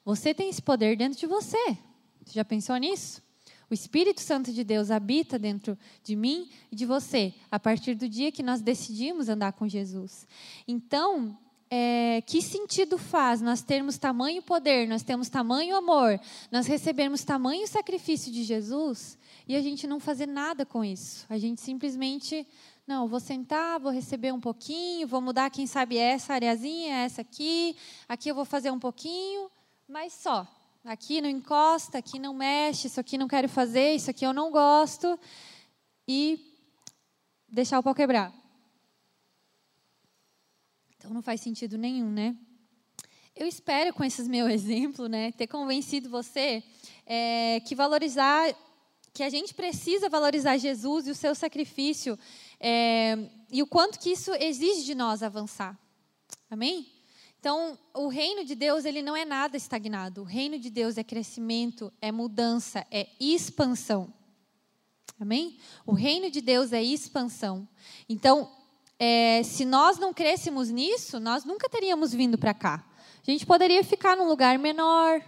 Você 0.05 0.35
tem 0.35 0.49
esse 0.51 0.63
poder 0.63 0.97
dentro 0.97 1.17
de 1.17 1.27
você. 1.29 1.79
Você 2.25 2.33
já 2.33 2.45
pensou 2.45 2.77
nisso? 2.77 3.28
O 3.71 3.75
Espírito 3.75 4.21
Santo 4.21 4.53
de 4.53 4.65
Deus 4.65 4.91
habita 4.91 5.39
dentro 5.39 5.77
de 6.03 6.17
mim 6.17 6.49
e 6.73 6.77
de 6.77 6.87
você, 6.87 7.35
a 7.51 7.61
partir 7.61 7.95
do 7.95 8.09
dia 8.09 8.33
que 8.33 8.43
nós 8.43 8.63
decidimos 8.63 9.29
andar 9.29 9.53
com 9.53 9.69
Jesus. 9.69 10.27
Então, 10.67 11.39
é, 11.71 12.23
que 12.23 12.41
sentido 12.41 12.97
faz 12.97 13.43
nós 13.43 13.61
termos 13.61 13.99
tamanho 13.99 14.41
poder, 14.41 14.89
nós 14.89 15.03
temos 15.03 15.29
tamanho 15.29 15.77
amor, 15.77 16.19
nós 16.51 16.67
recebemos 16.67 17.25
tamanho 17.25 17.69
sacrifício 17.69 18.33
de 18.33 18.43
Jesus 18.43 19.19
e 19.47 19.55
a 19.55 19.61
gente 19.61 19.87
não 19.87 20.01
fazer 20.01 20.27
nada 20.27 20.65
com 20.65 20.83
isso? 20.83 21.27
A 21.29 21.37
gente 21.37 21.61
simplesmente, 21.61 22.47
não, 22.87 23.07
vou 23.07 23.21
sentar, 23.21 23.79
vou 23.79 23.93
receber 23.93 24.33
um 24.33 24.41
pouquinho, 24.41 25.07
vou 25.07 25.21
mudar, 25.21 25.51
quem 25.51 25.67
sabe, 25.67 25.99
essa 25.99 26.33
areazinha, 26.33 26.97
essa 26.97 27.21
aqui, 27.21 27.77
aqui 28.09 28.31
eu 28.31 28.35
vou 28.35 28.47
fazer 28.47 28.71
um 28.71 28.79
pouquinho, 28.79 29.51
mas 29.87 30.15
só. 30.15 30.47
Aqui 30.89 31.21
não 31.21 31.29
encosta, 31.29 31.99
aqui 31.99 32.19
não 32.19 32.33
mexe, 32.33 32.87
isso 32.87 32.99
aqui 32.99 33.19
não 33.19 33.29
quero 33.29 33.47
fazer, 33.47 33.93
isso 33.93 34.11
aqui 34.11 34.25
eu 34.25 34.33
não 34.33 34.51
gosto. 34.51 35.21
E 36.09 36.57
deixar 37.47 37.79
o 37.79 37.83
pau 37.83 37.95
quebrar. 37.95 38.33
Então 40.97 41.11
não 41.11 41.21
faz 41.21 41.43
sentido 41.43 41.77
nenhum, 41.77 42.11
né? 42.11 42.35
Eu 43.37 43.47
espero, 43.47 43.93
com 43.93 44.03
esses 44.03 44.27
meu 44.27 44.49
exemplo, 44.49 45.09
né, 45.09 45.31
ter 45.33 45.47
convencido 45.47 46.09
você 46.09 46.65
é, 47.05 47.61
que 47.67 47.75
valorizar, 47.75 48.51
que 49.13 49.23
a 49.23 49.29
gente 49.29 49.53
precisa 49.53 50.09
valorizar 50.09 50.57
Jesus 50.57 51.07
e 51.07 51.11
o 51.11 51.15
seu 51.15 51.35
sacrifício 51.35 52.19
é, 52.59 53.29
e 53.53 53.63
o 53.63 53.67
quanto 53.67 53.99
que 53.99 54.13
isso 54.13 54.33
exige 54.37 54.87
de 54.87 54.95
nós 54.95 55.23
avançar. 55.23 55.79
Amém? 56.51 56.98
Então, 57.41 57.79
o 57.95 58.09
reino 58.09 58.45
de 58.45 58.55
Deus, 58.55 58.85
ele 58.85 59.01
não 59.01 59.17
é 59.17 59.25
nada 59.25 59.57
estagnado. 59.57 60.23
O 60.23 60.25
reino 60.25 60.59
de 60.59 60.71
Deus 60.71 60.99
é 60.99 61.05
crescimento, 61.05 61.93
é 62.01 62.11
mudança, 62.11 62.85
é 62.91 63.09
expansão. 63.21 64.13
Amém? 65.21 65.59
O 65.87 65.93
reino 65.93 66.31
de 66.31 66.41
Deus 66.41 66.73
é 66.73 66.83
expansão. 66.83 67.67
Então, 68.09 68.51
é, 68.99 69.43
se 69.45 69.65
nós 69.65 69.99
não 69.99 70.13
crêssemos 70.13 70.69
nisso, 70.71 71.21
nós 71.21 71.45
nunca 71.45 71.69
teríamos 71.69 72.13
vindo 72.13 72.37
para 72.37 72.53
cá. 72.53 72.85
A 73.27 73.31
gente 73.31 73.47
poderia 73.47 73.85
ficar 73.85 74.17
num 74.17 74.27
lugar 74.27 74.59
menor, 74.59 75.21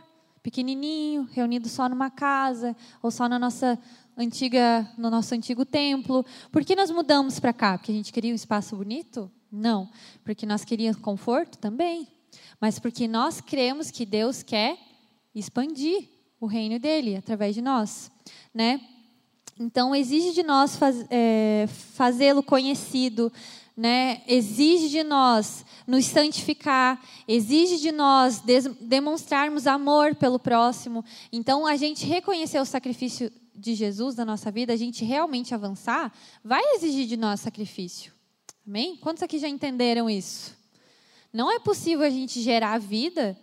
pequenininho, 0.43 1.29
reunido 1.33 1.69
só 1.69 1.89
numa 1.89 2.11
casa 2.11 2.77
ou 3.01 3.11
só 3.11 3.29
na 3.29 3.39
nossa 3.39 3.79
antiga, 4.17 4.89
no 4.99 5.11
nosso 5.11 5.35
antigo 5.35 5.65
templo. 5.65 6.25
Por 6.51 6.65
que 6.65 6.75
nós 6.75 6.91
mudamos 6.91 7.39
para 7.39 7.53
cá? 7.53 7.79
Porque 7.79 7.93
a 7.93 7.95
gente 7.95 8.13
queria 8.13 8.33
um 8.33 8.37
espaço 8.37 8.77
bonito? 8.77 9.31
Não. 9.51 9.91
Porque 10.25 10.47
nós 10.47 10.65
queríamos 10.65 11.01
conforto? 11.01 11.59
Também. 11.59 12.09
Mas 12.61 12.79
porque 12.79 13.09
nós 13.09 13.41
cremos 13.41 13.91
que 13.91 14.07
Deus 14.07 14.43
quer 14.43 14.79
expandir 15.35 16.09
o 16.41 16.47
reino 16.47 16.79
dele 16.79 17.17
através 17.17 17.55
de 17.55 17.61
nós, 17.61 18.11
né? 18.53 18.81
Então 19.59 19.95
exige 19.95 20.33
de 20.33 20.43
nós 20.43 20.77
faz, 20.77 21.05
é, 21.11 21.67
fazê-lo 21.95 22.43
conhecido, 22.43 23.31
né? 23.77 24.23
Exige 24.27 24.89
de 24.89 25.03
nós 25.03 25.67
nos 25.87 26.07
santificar, 26.07 27.03
exige 27.29 27.79
de 27.79 27.93
nós 27.93 28.43
demonstrarmos 28.81 29.67
amor 29.67 30.15
pelo 30.15 30.39
próximo. 30.39 31.05
Então 31.31 31.67
a 31.67 31.77
gente 31.77 32.07
reconhecer 32.07 32.59
o 32.59 32.65
sacrifício 32.65 33.31
de 33.55 33.75
Jesus 33.75 34.17
na 34.17 34.25
nossa 34.25 34.51
vida, 34.51 34.73
a 34.73 34.77
gente 34.77 35.05
realmente 35.05 35.55
avançar, 35.55 36.11
vai 36.43 36.63
exigir 36.75 37.07
de 37.07 37.17
nós 37.17 37.41
sacrifício. 37.41 38.20
Amém? 38.71 38.97
Quantos 38.99 39.21
aqui 39.21 39.37
já 39.37 39.49
entenderam 39.49 40.09
isso? 40.09 40.57
Não 41.33 41.51
é 41.51 41.59
possível 41.59 42.07
a 42.07 42.09
gente 42.09 42.41
gerar 42.41 42.79
vida 42.79 43.37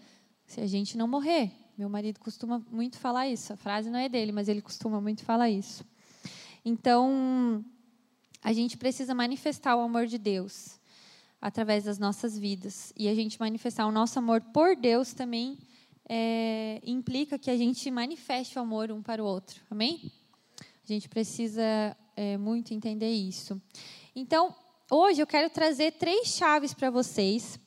se 0.45 0.61
a 0.61 0.65
gente 0.65 0.97
não 0.97 1.05
morrer. 1.05 1.51
Meu 1.77 1.89
marido 1.89 2.17
costuma 2.17 2.63
muito 2.71 2.97
falar 2.97 3.27
isso. 3.27 3.51
A 3.51 3.57
frase 3.57 3.89
não 3.89 3.99
é 3.99 4.07
dele, 4.07 4.31
mas 4.31 4.47
ele 4.47 4.61
costuma 4.61 5.01
muito 5.01 5.25
falar 5.25 5.49
isso. 5.49 5.83
Então, 6.63 7.61
a 8.41 8.53
gente 8.53 8.77
precisa 8.77 9.13
manifestar 9.13 9.75
o 9.75 9.81
amor 9.81 10.05
de 10.05 10.17
Deus 10.17 10.79
através 11.41 11.83
das 11.83 11.99
nossas 11.99 12.39
vidas. 12.39 12.93
E 12.95 13.09
a 13.09 13.13
gente 13.13 13.37
manifestar 13.37 13.85
o 13.85 13.91
nosso 13.91 14.17
amor 14.17 14.39
por 14.39 14.77
Deus 14.77 15.11
também 15.11 15.57
é, 16.07 16.79
implica 16.85 17.37
que 17.37 17.51
a 17.51 17.57
gente 17.57 17.91
manifeste 17.91 18.57
o 18.57 18.61
amor 18.61 18.93
um 18.93 19.01
para 19.01 19.21
o 19.21 19.25
outro. 19.25 19.61
Amém? 19.69 20.09
A 20.61 20.87
gente 20.87 21.09
precisa 21.09 21.97
é, 22.15 22.37
muito 22.37 22.73
entender 22.73 23.11
isso. 23.11 23.61
Então, 24.15 24.55
hoje 24.89 25.21
eu 25.21 25.27
quero 25.27 25.49
trazer 25.49 25.93
três 25.93 26.27
chaves 26.29 26.73
para 26.73 26.89
vocês. 26.89 27.59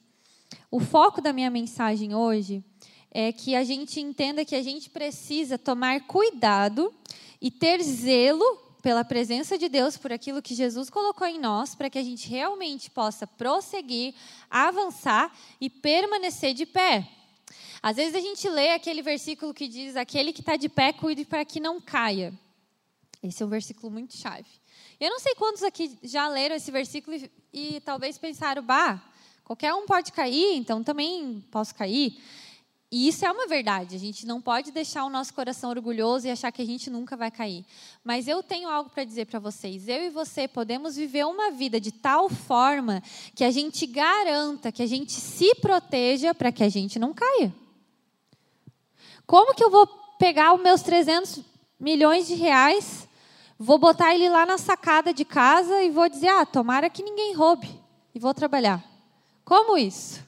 O 0.70 0.80
foco 0.80 1.20
da 1.20 1.32
minha 1.32 1.50
mensagem 1.50 2.14
hoje 2.14 2.64
é 3.10 3.32
que 3.32 3.54
a 3.54 3.64
gente 3.64 4.00
entenda 4.00 4.44
que 4.44 4.54
a 4.54 4.62
gente 4.62 4.88
precisa 4.88 5.58
tomar 5.58 6.06
cuidado 6.06 6.94
e 7.40 7.50
ter 7.50 7.82
zelo 7.82 8.44
pela 8.82 9.04
presença 9.04 9.58
de 9.58 9.68
Deus, 9.68 9.96
por 9.96 10.12
aquilo 10.12 10.40
que 10.40 10.54
Jesus 10.54 10.88
colocou 10.88 11.26
em 11.26 11.38
nós, 11.38 11.74
para 11.74 11.90
que 11.90 11.98
a 11.98 12.02
gente 12.02 12.28
realmente 12.28 12.90
possa 12.90 13.26
prosseguir, 13.26 14.14
avançar 14.48 15.36
e 15.60 15.68
permanecer 15.68 16.54
de 16.54 16.64
pé. 16.64 17.06
Às 17.82 17.96
vezes 17.96 18.14
a 18.14 18.20
gente 18.20 18.48
lê 18.48 18.72
aquele 18.72 19.02
versículo 19.02 19.54
que 19.54 19.68
diz: 19.68 19.96
Aquele 19.96 20.32
que 20.32 20.40
está 20.40 20.56
de 20.56 20.68
pé, 20.68 20.92
cuide 20.92 21.24
para 21.24 21.44
que 21.44 21.60
não 21.60 21.80
caia. 21.80 22.32
Esse 23.22 23.42
é 23.42 23.46
um 23.46 23.50
versículo 23.50 23.90
muito 23.90 24.16
chave. 24.16 24.59
Eu 25.00 25.08
não 25.08 25.18
sei 25.18 25.34
quantos 25.34 25.62
aqui 25.62 25.98
já 26.02 26.28
leram 26.28 26.54
esse 26.54 26.70
versículo 26.70 27.16
e, 27.16 27.30
e 27.52 27.80
talvez 27.80 28.18
pensaram: 28.18 28.62
Bah, 28.62 29.02
qualquer 29.42 29.72
um 29.72 29.86
pode 29.86 30.12
cair, 30.12 30.56
então 30.56 30.84
também 30.84 31.42
posso 31.50 31.74
cair. 31.74 32.20
E 32.92 33.06
isso 33.06 33.24
é 33.24 33.30
uma 33.30 33.46
verdade. 33.46 33.94
A 33.94 33.98
gente 33.98 34.26
não 34.26 34.40
pode 34.42 34.72
deixar 34.72 35.04
o 35.04 35.10
nosso 35.10 35.32
coração 35.32 35.70
orgulhoso 35.70 36.26
e 36.26 36.30
achar 36.30 36.50
que 36.50 36.60
a 36.60 36.66
gente 36.66 36.90
nunca 36.90 37.16
vai 37.16 37.30
cair. 37.30 37.64
Mas 38.02 38.26
eu 38.26 38.42
tenho 38.42 38.68
algo 38.68 38.90
para 38.90 39.04
dizer 39.04 39.26
para 39.26 39.38
vocês. 39.38 39.86
Eu 39.86 40.02
e 40.02 40.10
você 40.10 40.48
podemos 40.48 40.96
viver 40.96 41.24
uma 41.24 41.52
vida 41.52 41.80
de 41.80 41.92
tal 41.92 42.28
forma 42.28 43.00
que 43.34 43.44
a 43.44 43.50
gente 43.50 43.86
garanta, 43.86 44.72
que 44.72 44.82
a 44.82 44.86
gente 44.86 45.12
se 45.12 45.54
proteja 45.56 46.34
para 46.34 46.50
que 46.50 46.64
a 46.64 46.68
gente 46.68 46.98
não 46.98 47.14
caia. 47.14 47.54
Como 49.24 49.54
que 49.54 49.62
eu 49.62 49.70
vou 49.70 49.86
pegar 50.18 50.52
os 50.52 50.60
meus 50.60 50.82
300 50.82 51.40
milhões 51.78 52.26
de 52.26 52.34
reais, 52.34 53.08
vou 53.62 53.76
botar 53.76 54.14
ele 54.14 54.26
lá 54.30 54.46
na 54.46 54.56
sacada 54.56 55.12
de 55.12 55.22
casa 55.22 55.82
e 55.82 55.90
vou 55.90 56.08
dizer: 56.08 56.28
ah, 56.28 56.46
tomara 56.46 56.88
que 56.88 57.02
ninguém 57.02 57.34
roube, 57.34 57.68
e 58.14 58.18
vou 58.18 58.32
trabalhar? 58.32 58.82
Como 59.44 59.76
isso? 59.76 60.24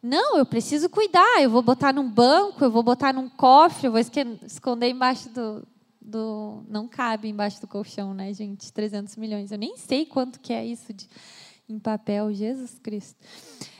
Não, 0.00 0.38
eu 0.38 0.46
preciso 0.46 0.88
cuidar. 0.88 1.42
Eu 1.42 1.50
vou 1.50 1.62
botar 1.62 1.92
num 1.92 2.08
banco, 2.08 2.62
eu 2.62 2.70
vou 2.70 2.84
botar 2.84 3.12
num 3.12 3.28
cofre, 3.28 3.88
eu 3.88 3.92
vou 3.92 4.00
esconder 4.00 4.88
embaixo 4.88 5.28
do, 5.30 5.66
do. 6.00 6.62
Não 6.68 6.86
cabe 6.86 7.28
embaixo 7.28 7.60
do 7.60 7.66
colchão, 7.66 8.14
né, 8.14 8.32
gente? 8.32 8.72
300 8.72 9.16
milhões. 9.16 9.50
Eu 9.50 9.58
nem 9.58 9.76
sei 9.76 10.06
quanto 10.06 10.38
que 10.38 10.52
é 10.52 10.64
isso 10.64 10.92
de, 10.92 11.08
em 11.68 11.78
papel, 11.78 12.32
Jesus 12.32 12.78
Cristo. 12.78 13.18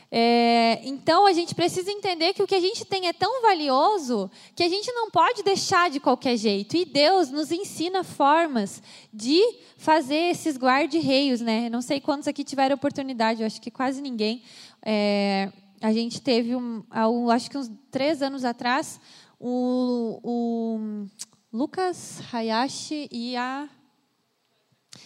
É, 0.09 0.79
então 0.87 1.25
a 1.25 1.33
gente 1.33 1.53
precisa 1.53 1.91
entender 1.91 2.33
que 2.33 2.41
o 2.41 2.47
que 2.47 2.55
a 2.55 2.61
gente 2.61 2.85
tem 2.85 3.07
é 3.07 3.13
tão 3.13 3.41
valioso 3.41 4.31
que 4.55 4.63
a 4.63 4.69
gente 4.69 4.89
não 4.93 5.11
pode 5.11 5.43
deixar 5.43 5.89
de 5.89 5.99
qualquer 5.99 6.37
jeito. 6.37 6.77
E 6.77 6.85
Deus 6.85 7.29
nos 7.29 7.51
ensina 7.51 8.03
formas 8.03 8.81
de 9.13 9.41
fazer 9.77 10.31
esses 10.31 10.57
guarda-reios, 10.57 11.41
né? 11.41 11.69
Não 11.69 11.81
sei 11.81 11.99
quantos 11.99 12.27
aqui 12.27 12.43
tiveram 12.43 12.75
oportunidade, 12.75 13.41
eu 13.41 13.47
acho 13.47 13.61
que 13.61 13.69
quase 13.69 14.01
ninguém. 14.01 14.43
É, 14.81 15.51
a 15.81 15.91
gente 15.91 16.21
teve, 16.21 16.55
um, 16.55 16.83
acho 17.29 17.51
que 17.51 17.57
uns 17.57 17.69
três 17.91 18.21
anos 18.21 18.45
atrás, 18.45 18.99
o, 19.39 20.19
o 20.23 21.07
Lucas 21.51 22.21
Hayashi 22.31 23.07
e 23.11 23.35
a, 23.35 23.69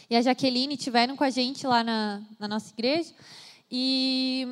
e 0.09 0.15
a 0.15 0.21
Jaqueline 0.21 0.77
tiveram 0.77 1.17
com 1.17 1.23
a 1.23 1.29
gente 1.29 1.65
lá 1.65 1.83
na, 1.83 2.21
na 2.39 2.47
nossa 2.47 2.71
igreja. 2.71 3.13
E, 3.69 4.47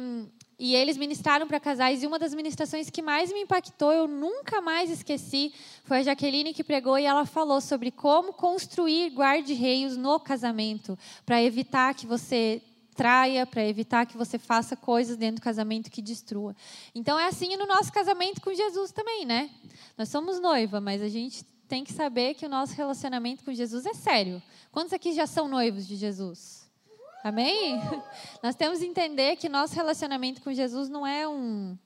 e 0.59 0.75
eles 0.75 0.97
ministraram 0.97 1.47
para 1.47 1.59
casais. 1.59 2.03
E 2.03 2.07
uma 2.07 2.19
das 2.19 2.35
ministrações 2.35 2.89
que 2.89 3.01
mais 3.01 3.31
me 3.31 3.39
impactou, 3.41 3.93
eu 3.93 4.07
nunca 4.07 4.59
mais 4.59 4.89
esqueci, 4.91 5.53
foi 5.85 5.99
a 5.99 6.03
Jaqueline 6.03 6.53
que 6.53 6.63
pregou 6.63 6.99
e 6.99 7.05
ela 7.05 7.25
falou 7.25 7.61
sobre 7.61 7.89
como 7.89 8.33
construir 8.33 9.11
guarda-reios 9.13 9.95
no 9.95 10.19
casamento, 10.19 10.99
para 11.25 11.41
evitar 11.41 11.95
que 11.95 12.05
você 12.05 12.61
traia, 12.93 13.45
para 13.45 13.65
evitar 13.65 14.05
que 14.05 14.17
você 14.17 14.37
faça 14.37 14.75
coisas 14.75 15.15
dentro 15.15 15.37
do 15.37 15.43
casamento 15.43 15.89
que 15.89 16.01
destrua. 16.01 16.53
Então 16.93 17.17
é 17.17 17.27
assim 17.27 17.55
no 17.55 17.65
nosso 17.65 17.93
casamento 17.93 18.41
com 18.41 18.53
Jesus 18.53 18.91
também, 18.91 19.25
né? 19.25 19.49
Nós 19.97 20.09
somos 20.09 20.41
noiva, 20.41 20.81
mas 20.81 21.01
a 21.01 21.07
gente 21.07 21.45
tem 21.69 21.85
que 21.85 21.93
saber 21.93 22.33
que 22.33 22.45
o 22.45 22.49
nosso 22.49 22.73
relacionamento 22.73 23.45
com 23.45 23.53
Jesus 23.53 23.85
é 23.85 23.93
sério. 23.93 24.43
Quantos 24.69 24.91
aqui 24.91 25.13
já 25.13 25.25
são 25.25 25.47
noivos 25.47 25.87
de 25.87 25.95
Jesus? 25.95 26.58
Amém? 27.23 27.81
Nós 28.41 28.55
temos 28.55 28.79
que 28.79 28.85
entender 28.85 29.35
que 29.35 29.49
nosso 29.49 29.75
relacionamento 29.75 30.41
com 30.41 30.53
Jesus 30.53 30.87
não 30.87 31.05
é 31.05 31.27
um 31.27 31.77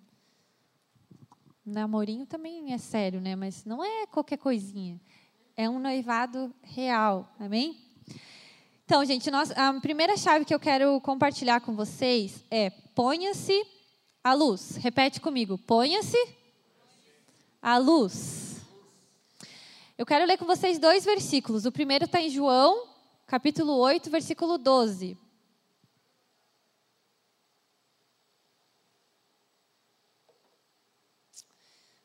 namorinho 1.66 2.26
também 2.26 2.74
é 2.74 2.78
sério, 2.78 3.20
né? 3.20 3.36
Mas 3.36 3.66
não 3.66 3.84
é 3.84 4.06
qualquer 4.08 4.38
coisinha. 4.38 5.00
É 5.56 5.70
um 5.70 5.80
noivado 5.80 6.54
real. 6.62 7.34
Amém? 7.40 7.78
Então, 8.86 9.04
gente, 9.06 9.32
nós, 9.32 9.50
a 9.52 9.74
primeira 9.80 10.16
chave 10.18 10.46
que 10.46 10.54
eu 10.54 10.60
quero 10.60 11.00
compartilhar 11.02 11.62
com 11.62 11.76
vocês 11.76 12.44
é 12.52 12.70
ponha-se 12.70 13.66
a 14.24 14.34
luz. 14.34 14.76
Repete 14.76 15.20
comigo: 15.20 15.58
ponha-se 15.58 16.18
a 17.62 17.78
luz. 17.78 18.62
Eu 19.98 20.06
quero 20.06 20.26
ler 20.26 20.38
com 20.38 20.46
vocês 20.46 20.78
dois 20.78 21.06
versículos. 21.06 21.66
O 21.66 21.72
primeiro 21.72 22.06
está 22.06 22.22
em 22.22 22.30
João, 22.30 22.88
capítulo 23.26 23.74
8, 23.78 24.10
versículo 24.10 24.58
12. 24.58 25.18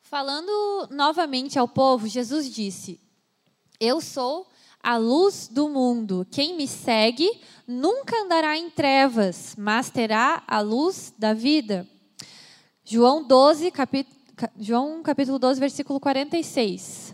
Falando 0.09 0.87
novamente 0.89 1.59
ao 1.59 1.67
povo, 1.67 2.07
Jesus 2.07 2.49
disse: 2.51 2.99
Eu 3.79 4.01
sou 4.01 4.47
a 4.81 4.97
luz 4.97 5.47
do 5.47 5.69
mundo. 5.69 6.25
Quem 6.31 6.57
me 6.57 6.67
segue 6.67 7.29
nunca 7.67 8.19
andará 8.23 8.57
em 8.57 8.71
trevas, 8.71 9.53
mas 9.55 9.91
terá 9.91 10.41
a 10.47 10.61
luz 10.61 11.13
da 11.15 11.35
vida. 11.35 11.87
João 12.83 13.23
12, 13.23 13.69
capítulo, 13.69 14.17
João 14.59 15.03
capítulo 15.03 15.37
12, 15.37 15.59
versículo 15.59 15.99
46. 15.99 17.13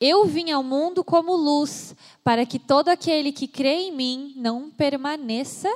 Eu 0.00 0.24
vim 0.24 0.52
ao 0.52 0.62
mundo 0.62 1.02
como 1.02 1.34
luz, 1.34 1.96
para 2.22 2.46
que 2.46 2.60
todo 2.60 2.90
aquele 2.90 3.32
que 3.32 3.48
crê 3.48 3.88
em 3.88 3.92
mim 3.92 4.34
não 4.36 4.70
permaneça 4.70 5.68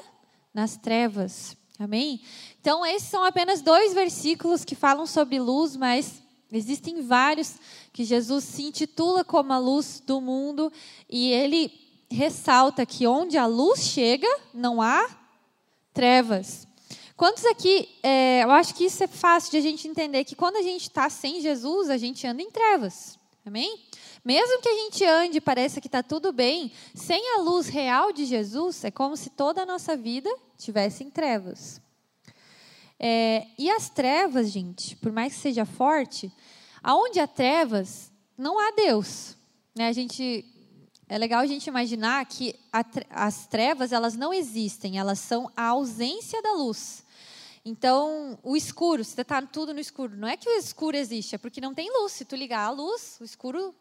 nas 0.54 0.76
trevas. 0.76 1.56
Amém? 1.80 2.20
Então, 2.62 2.86
esses 2.86 3.08
são 3.08 3.24
apenas 3.24 3.60
dois 3.60 3.92
versículos 3.92 4.64
que 4.64 4.76
falam 4.76 5.04
sobre 5.04 5.40
luz, 5.40 5.74
mas 5.74 6.22
existem 6.52 7.02
vários 7.02 7.56
que 7.92 8.04
Jesus 8.04 8.44
se 8.44 8.62
intitula 8.62 9.24
como 9.24 9.52
a 9.52 9.58
luz 9.58 10.00
do 10.06 10.20
mundo 10.20 10.72
e 11.10 11.32
ele 11.32 11.72
ressalta 12.08 12.86
que 12.86 13.04
onde 13.04 13.36
a 13.36 13.46
luz 13.46 13.80
chega, 13.80 14.28
não 14.54 14.80
há 14.80 15.10
trevas. 15.92 16.68
Quantos 17.16 17.44
aqui, 17.46 17.88
é, 18.00 18.44
eu 18.44 18.50
acho 18.52 18.76
que 18.76 18.84
isso 18.84 19.02
é 19.02 19.08
fácil 19.08 19.50
de 19.50 19.56
a 19.56 19.60
gente 19.60 19.88
entender, 19.88 20.22
que 20.22 20.36
quando 20.36 20.54
a 20.54 20.62
gente 20.62 20.82
está 20.82 21.10
sem 21.10 21.40
Jesus, 21.40 21.90
a 21.90 21.96
gente 21.96 22.24
anda 22.28 22.42
em 22.42 22.50
trevas. 22.52 23.18
Amém? 23.44 23.76
Mesmo 24.24 24.62
que 24.62 24.68
a 24.68 24.74
gente 24.74 25.04
ande 25.04 25.38
e 25.38 25.40
pareça 25.40 25.80
que 25.80 25.88
está 25.88 26.00
tudo 26.00 26.32
bem, 26.32 26.70
sem 26.94 27.34
a 27.34 27.40
luz 27.40 27.66
real 27.66 28.12
de 28.12 28.24
Jesus, 28.24 28.84
é 28.84 28.90
como 28.92 29.16
se 29.16 29.30
toda 29.30 29.62
a 29.62 29.66
nossa 29.66 29.96
vida 29.96 30.32
tivesse 30.56 31.02
em 31.02 31.10
trevas. 31.10 31.82
É, 33.04 33.48
e 33.58 33.68
as 33.68 33.90
trevas, 33.90 34.48
gente, 34.48 34.94
por 34.94 35.10
mais 35.10 35.34
que 35.34 35.40
seja 35.40 35.64
forte, 35.64 36.32
aonde 36.80 37.18
há 37.18 37.26
trevas, 37.26 38.12
não 38.38 38.60
há 38.60 38.70
Deus. 38.70 39.36
Né? 39.74 39.88
A 39.88 39.92
gente, 39.92 40.44
é 41.08 41.18
legal 41.18 41.40
a 41.40 41.46
gente 41.46 41.66
imaginar 41.66 42.24
que 42.26 42.54
a, 42.72 42.84
as 43.10 43.44
trevas 43.48 43.90
elas 43.90 44.14
não 44.14 44.32
existem, 44.32 45.00
elas 45.00 45.18
são 45.18 45.50
a 45.56 45.64
ausência 45.64 46.40
da 46.42 46.52
luz. 46.52 47.04
Então, 47.64 48.38
o 48.40 48.56
escuro, 48.56 49.04
você 49.04 49.20
está 49.20 49.42
tudo 49.42 49.74
no 49.74 49.80
escuro. 49.80 50.16
Não 50.16 50.28
é 50.28 50.36
que 50.36 50.48
o 50.48 50.56
escuro 50.56 50.96
existe, 50.96 51.34
é 51.34 51.38
porque 51.38 51.60
não 51.60 51.74
tem 51.74 51.90
luz. 51.92 52.12
Se 52.12 52.24
tu 52.24 52.36
ligar 52.36 52.66
a 52.66 52.70
luz, 52.70 53.18
o 53.20 53.24
escuro 53.24 53.74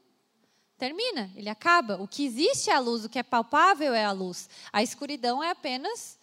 termina, 0.80 1.30
ele 1.36 1.50
acaba. 1.50 2.02
O 2.02 2.08
que 2.08 2.26
existe 2.26 2.72
é 2.72 2.74
a 2.74 2.80
luz, 2.80 3.06
o 3.06 3.10
que 3.10 3.20
é 3.20 3.24
palpável 3.24 3.94
é 3.94 4.04
a 4.04 4.12
luz. 4.12 4.50
A 4.74 4.82
escuridão 4.82 5.44
é 5.44 5.52
apenas 5.52 6.18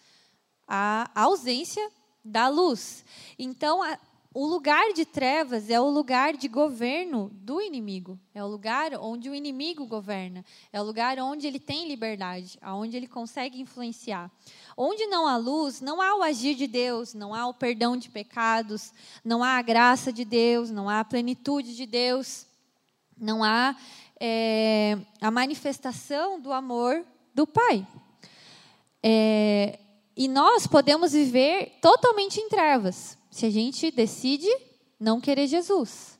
a 0.67 1.09
ausência 1.15 1.89
da 2.29 2.47
luz. 2.47 3.03
Então, 3.37 3.83
a, 3.83 3.97
o 4.31 4.45
lugar 4.45 4.93
de 4.93 5.05
trevas 5.05 5.71
é 5.71 5.81
o 5.81 5.89
lugar 5.89 6.37
de 6.37 6.47
governo 6.47 7.31
do 7.33 7.59
inimigo. 7.59 8.17
É 8.33 8.43
o 8.43 8.47
lugar 8.47 8.93
onde 8.93 9.27
o 9.27 9.33
inimigo 9.33 9.87
governa. 9.87 10.45
É 10.71 10.79
o 10.79 10.83
lugar 10.85 11.17
onde 11.19 11.47
ele 11.47 11.59
tem 11.59 11.87
liberdade, 11.87 12.59
onde 12.63 12.95
ele 12.95 13.07
consegue 13.07 13.59
influenciar. 13.59 14.29
Onde 14.77 15.07
não 15.07 15.27
há 15.27 15.35
luz, 15.35 15.81
não 15.81 15.99
há 15.99 16.15
o 16.15 16.21
agir 16.21 16.53
de 16.53 16.67
Deus, 16.67 17.15
não 17.15 17.33
há 17.33 17.47
o 17.47 17.53
perdão 17.53 17.97
de 17.97 18.07
pecados, 18.07 18.93
não 19.25 19.43
há 19.43 19.57
a 19.57 19.61
graça 19.63 20.13
de 20.13 20.23
Deus, 20.23 20.69
não 20.69 20.87
há 20.87 20.99
a 20.99 21.05
plenitude 21.05 21.75
de 21.75 21.87
Deus, 21.87 22.45
não 23.17 23.43
há 23.43 23.75
é, 24.19 24.97
a 25.19 25.31
manifestação 25.31 26.39
do 26.39 26.53
amor 26.53 27.03
do 27.33 27.47
Pai. 27.47 27.85
É, 29.01 29.79
e 30.19 30.27
nós 30.27 30.67
podemos 30.67 31.13
viver 31.13 31.77
totalmente 31.81 32.41
em 32.41 32.49
trevas, 32.49 33.17
se 33.31 33.45
a 33.45 33.49
gente 33.49 33.89
decide 33.89 34.49
não 34.99 35.21
querer 35.21 35.47
Jesus. 35.47 36.19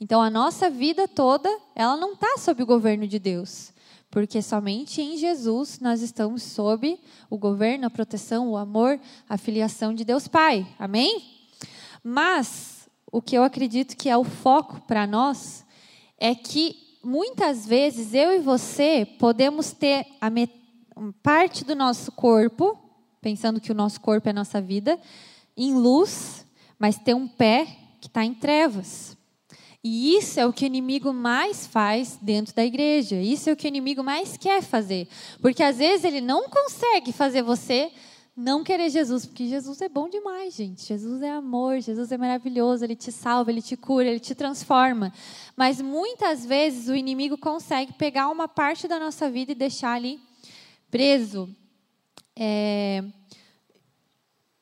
Então 0.00 0.22
a 0.22 0.30
nossa 0.30 0.70
vida 0.70 1.06
toda, 1.06 1.54
ela 1.74 1.98
não 1.98 2.14
está 2.14 2.38
sob 2.38 2.62
o 2.62 2.66
governo 2.66 3.06
de 3.06 3.18
Deus, 3.18 3.74
porque 4.10 4.40
somente 4.40 5.02
em 5.02 5.18
Jesus 5.18 5.80
nós 5.80 6.00
estamos 6.00 6.44
sob 6.44 6.98
o 7.28 7.36
governo, 7.36 7.86
a 7.86 7.90
proteção, 7.90 8.48
o 8.48 8.56
amor, 8.56 8.98
a 9.28 9.36
filiação 9.36 9.92
de 9.92 10.02
Deus 10.02 10.26
Pai. 10.26 10.66
Amém? 10.78 11.22
Mas 12.02 12.88
o 13.12 13.20
que 13.20 13.36
eu 13.36 13.44
acredito 13.44 13.98
que 13.98 14.08
é 14.08 14.16
o 14.16 14.24
foco 14.24 14.80
para 14.86 15.06
nós 15.06 15.62
é 16.16 16.34
que 16.34 16.98
muitas 17.04 17.66
vezes 17.66 18.14
eu 18.14 18.32
e 18.32 18.38
você 18.38 19.06
podemos 19.18 19.72
ter 19.72 20.06
a 20.22 20.30
parte 21.22 21.66
do 21.66 21.76
nosso 21.76 22.10
corpo 22.12 22.85
pensando 23.26 23.60
que 23.60 23.72
o 23.72 23.74
nosso 23.74 24.00
corpo 24.00 24.28
é 24.28 24.30
a 24.30 24.34
nossa 24.34 24.60
vida, 24.60 24.96
em 25.56 25.74
luz, 25.74 26.46
mas 26.78 26.96
ter 26.96 27.12
um 27.12 27.26
pé 27.26 27.66
que 28.00 28.06
está 28.06 28.24
em 28.24 28.32
trevas. 28.32 29.16
E 29.82 30.14
isso 30.14 30.38
é 30.38 30.46
o 30.46 30.52
que 30.52 30.64
o 30.64 30.68
inimigo 30.68 31.12
mais 31.12 31.66
faz 31.66 32.16
dentro 32.22 32.54
da 32.54 32.64
igreja. 32.64 33.16
Isso 33.16 33.50
é 33.50 33.52
o 33.52 33.56
que 33.56 33.66
o 33.66 33.68
inimigo 33.68 34.04
mais 34.04 34.36
quer 34.36 34.62
fazer. 34.62 35.08
Porque 35.42 35.60
às 35.60 35.78
vezes 35.78 36.04
ele 36.04 36.20
não 36.20 36.48
consegue 36.48 37.12
fazer 37.12 37.42
você 37.42 37.90
não 38.36 38.62
querer 38.62 38.90
Jesus, 38.90 39.26
porque 39.26 39.48
Jesus 39.48 39.80
é 39.80 39.88
bom 39.88 40.08
demais, 40.08 40.54
gente. 40.54 40.84
Jesus 40.84 41.20
é 41.20 41.30
amor, 41.32 41.80
Jesus 41.80 42.12
é 42.12 42.16
maravilhoso, 42.16 42.84
ele 42.84 42.94
te 42.94 43.10
salva, 43.10 43.50
ele 43.50 43.60
te 43.60 43.76
cura, 43.76 44.06
ele 44.06 44.20
te 44.20 44.36
transforma. 44.36 45.12
Mas 45.56 45.82
muitas 45.82 46.46
vezes 46.46 46.88
o 46.88 46.94
inimigo 46.94 47.36
consegue 47.36 47.92
pegar 47.94 48.28
uma 48.28 48.46
parte 48.46 48.86
da 48.86 49.00
nossa 49.00 49.28
vida 49.28 49.50
e 49.50 49.56
deixar 49.56 49.94
ali 49.94 50.20
preso, 50.92 51.52
é, 52.36 53.02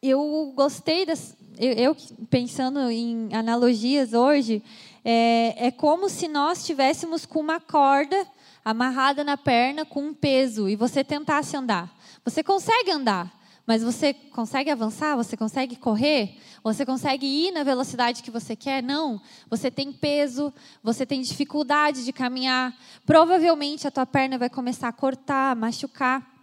eu 0.02 0.52
gostei 0.54 1.04
das. 1.04 1.37
Eu, 1.58 1.96
pensando 2.28 2.90
em 2.90 3.32
analogias 3.32 4.12
hoje, 4.12 4.62
é, 5.04 5.66
é 5.68 5.70
como 5.70 6.08
se 6.08 6.28
nós 6.28 6.58
estivéssemos 6.58 7.24
com 7.26 7.40
uma 7.40 7.60
corda 7.60 8.26
amarrada 8.64 9.22
na 9.22 9.37
perna 9.37 9.84
com 9.84 10.06
um 10.08 10.14
peso 10.14 10.68
e 10.68 10.76
você 10.76 11.04
tentasse 11.04 11.56
andar. 11.56 11.94
Você 12.24 12.42
consegue 12.42 12.90
andar, 12.90 13.32
mas 13.66 13.82
você 13.82 14.12
consegue 14.12 14.70
avançar? 14.70 15.16
Você 15.16 15.37
consegue 15.37 15.76
correr? 15.76 16.38
Você 16.62 16.84
consegue 16.84 17.26
ir 17.26 17.52
na 17.52 17.62
velocidade 17.62 18.22
que 18.22 18.30
você 18.30 18.56
quer? 18.56 18.82
Não. 18.82 19.20
Você 19.50 19.70
tem 19.70 19.92
peso, 19.92 20.52
você 20.82 21.04
tem 21.04 21.20
dificuldade 21.20 22.04
de 22.04 22.12
caminhar. 22.12 22.74
Provavelmente 23.04 23.87
a 23.87 23.90
tua 23.90 24.06
perna 24.06 24.38
vai 24.38 24.48
começar 24.48 24.88
a 24.88 24.92
cortar, 24.92 25.52
a 25.52 25.54
machucar. 25.54 26.34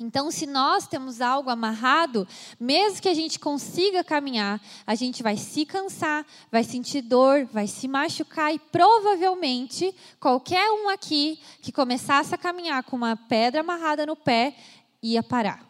Então, 0.00 0.30
se 0.30 0.44
nós 0.44 0.88
temos 0.88 1.20
algo 1.20 1.50
amarrado, 1.50 2.26
mesmo 2.58 3.00
que 3.00 3.08
a 3.08 3.14
gente 3.14 3.38
consiga 3.38 4.02
caminhar, 4.02 4.60
a 4.84 4.94
gente 4.96 5.22
vai 5.22 5.36
se 5.36 5.64
cansar, 5.64 6.26
vai 6.50 6.64
sentir 6.64 7.00
dor, 7.00 7.46
vai 7.52 7.68
se 7.68 7.86
machucar 7.86 8.52
e 8.52 8.58
provavelmente 8.58 9.94
qualquer 10.18 10.68
um 10.72 10.88
aqui 10.88 11.38
que 11.62 11.70
começasse 11.70 12.34
a 12.34 12.38
caminhar 12.38 12.82
com 12.82 12.96
uma 12.96 13.16
pedra 13.16 13.60
amarrada 13.60 14.04
no 14.04 14.16
pé 14.16 14.56
ia 15.00 15.22
parar. 15.22 15.63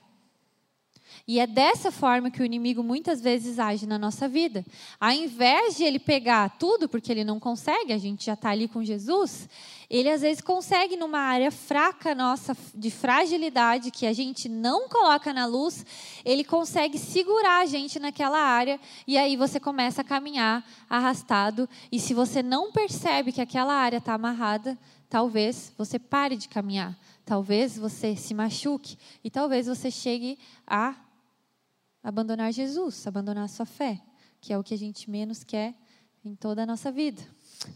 E 1.27 1.41
é 1.41 1.47
dessa 1.47 1.91
forma 1.91 2.31
que 2.31 2.43
o 2.43 2.45
inimigo 2.45 2.83
muitas 2.83 3.19
vezes 3.19 3.59
age 3.59 3.87
na 3.87 3.99
nossa 3.99 4.29
vida. 4.29 4.63
Ao 5.01 5.11
invés 5.11 5.75
de 5.75 5.83
ele 5.83 5.99
pegar 5.99 6.51
tudo, 6.59 6.87
porque 6.87 7.11
ele 7.11 7.25
não 7.25 7.41
consegue, 7.41 7.95
a 7.95 7.99
gente 7.99 8.27
já 8.27 8.35
está 8.35 8.51
ali 8.51 8.69
com 8.69 8.85
Jesus, 8.85 9.49
ele 9.89 10.11
às 10.11 10.21
vezes 10.21 10.43
consegue 10.43 10.97
numa 10.97 11.21
área 11.21 11.51
fraca 11.51 12.15
nossa, 12.15 12.55
de 12.75 12.91
fragilidade, 12.91 13.91
que 13.91 14.07
a 14.07 14.13
gente 14.13 14.51
não 14.51 14.87
coloca 14.87 15.33
na 15.33 15.47
luz, 15.47 15.87
ele 16.27 16.45
consegue 16.45 16.99
segurar 16.99 17.63
a 17.63 17.67
gente 17.67 17.99
naquela 17.99 18.39
área, 18.39 18.79
e 19.07 19.17
aí 19.17 19.35
você 19.35 19.59
começa 19.59 20.03
a 20.03 20.05
caminhar 20.05 20.63
arrastado, 20.91 21.67
e 21.91 21.99
se 21.99 22.13
você 22.13 22.43
não 22.43 22.71
percebe 22.71 23.33
que 23.33 23.41
aquela 23.41 23.73
área 23.73 23.97
está 23.97 24.13
amarrada, 24.13 24.79
talvez 25.09 25.73
você 25.79 25.99
pare 25.99 26.37
de 26.37 26.51
caminhar. 26.51 26.95
Talvez 27.25 27.79
você 27.79 28.15
se 28.15 28.35
machuque 28.35 28.99
e 29.23 29.31
talvez 29.31 29.67
você 29.67 29.91
chegue 29.91 30.39
a 30.67 30.95
abandonar 32.05 32.53
Jesus, 32.53 33.07
abandonar 33.07 33.45
a 33.45 33.49
sua 33.49 33.65
fé, 33.65 33.99
que 34.39 34.53
é 34.53 34.59
o 34.59 34.63
que 34.63 34.75
a 34.75 34.79
gente 34.79 35.11
menos 35.11 35.43
quer 35.43 35.75
em 36.23 36.37
toda 36.37 36.63
a 36.63 36.67
nossa 36.67 36.93
vida. 36.93 37.23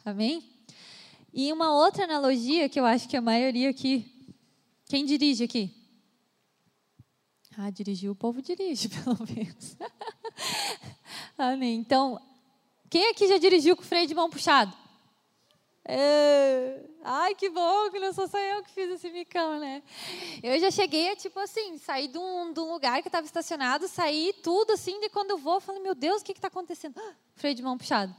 Amém? 0.04 0.44
E 1.32 1.50
uma 1.50 1.74
outra 1.74 2.04
analogia 2.04 2.68
que 2.68 2.78
eu 2.78 2.84
acho 2.84 3.08
que 3.08 3.16
a 3.16 3.22
maioria 3.22 3.70
aqui. 3.70 4.14
Quem 4.84 5.06
dirige 5.06 5.44
aqui? 5.44 5.74
Ah, 7.56 7.70
dirigir 7.70 8.10
o 8.10 8.14
povo 8.14 8.42
dirige, 8.42 8.88
pelo 9.02 9.18
menos. 9.34 9.76
Amém. 11.36 11.76
Então, 11.78 12.20
quem 12.90 13.10
aqui 13.10 13.26
já 13.26 13.38
dirigiu 13.38 13.76
com 13.76 13.82
freio 13.82 14.06
de 14.06 14.14
mão 14.14 14.28
puxado? 14.28 14.72
É... 15.90 16.84
Ai, 17.02 17.34
que 17.34 17.48
bom 17.48 17.90
que 17.90 17.98
não 17.98 18.12
sou 18.12 18.28
só 18.28 18.38
eu 18.38 18.62
que 18.62 18.70
fiz 18.70 18.90
esse 18.90 19.08
micão, 19.10 19.58
né? 19.58 19.82
Eu 20.42 20.60
já 20.60 20.70
cheguei 20.70 21.16
tipo 21.16 21.40
assim, 21.40 21.78
sair 21.78 22.08
de 22.08 22.18
um, 22.18 22.52
de 22.52 22.60
um 22.60 22.70
lugar 22.70 23.00
que 23.00 23.08
estava 23.08 23.24
estacionado, 23.24 23.88
sair 23.88 24.34
tudo 24.42 24.74
assim, 24.74 25.00
de 25.00 25.08
quando 25.08 25.30
eu 25.30 25.38
vou, 25.38 25.54
eu 25.54 25.60
falo, 25.62 25.80
meu 25.80 25.94
Deus, 25.94 26.20
o 26.20 26.24
que 26.24 26.32
está 26.32 26.48
acontecendo? 26.48 27.00
Ah, 27.00 27.14
freio 27.36 27.54
de 27.54 27.62
mão 27.62 27.78
puxado. 27.78 28.14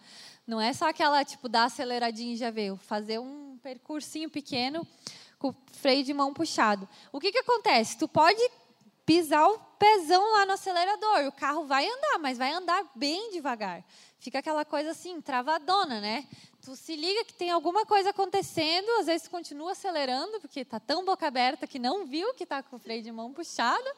Não 0.47 0.59
é 0.59 0.73
só 0.73 0.89
aquela, 0.89 1.23
tipo, 1.23 1.47
dar 1.47 1.65
aceleradinha 1.65 2.33
e 2.33 2.37
já 2.37 2.49
veio. 2.49 2.75
Fazer 2.77 3.19
um 3.19 3.59
percursinho 3.61 4.31
pequeno 4.31 4.87
com 5.37 5.53
freio 5.73 6.03
de 6.03 6.11
mão 6.11 6.33
puxado. 6.33 6.89
O 7.11 7.19
que, 7.19 7.31
que 7.31 7.37
acontece? 7.37 7.99
Tu 7.99 8.07
pode 8.07 8.41
pisar 9.05 9.47
o 9.47 9.59
pezão 9.77 10.21
lá 10.33 10.45
no 10.47 10.53
acelerador. 10.53 11.27
O 11.27 11.31
carro 11.31 11.65
vai 11.65 11.87
andar, 11.87 12.17
mas 12.19 12.37
vai 12.37 12.51
andar 12.51 12.83
bem 12.95 13.29
devagar. 13.31 13.83
Fica 14.19 14.39
aquela 14.39 14.65
coisa 14.65 14.91
assim, 14.91 15.21
travadona, 15.21 16.01
né? 16.01 16.27
Tu 16.61 16.75
se 16.75 16.95
liga 16.95 17.23
que 17.23 17.33
tem 17.33 17.49
alguma 17.49 17.85
coisa 17.85 18.09
acontecendo, 18.09 18.87
às 18.99 19.05
vezes 19.05 19.27
continua 19.27 19.71
acelerando, 19.71 20.39
porque 20.41 20.61
está 20.61 20.79
tão 20.79 21.05
boca 21.05 21.27
aberta 21.27 21.65
que 21.65 21.79
não 21.79 22.05
viu 22.05 22.33
que 22.33 22.43
está 22.43 22.61
com 22.61 22.75
o 22.75 22.79
freio 22.79 23.01
de 23.01 23.11
mão 23.11 23.31
puxado, 23.33 23.89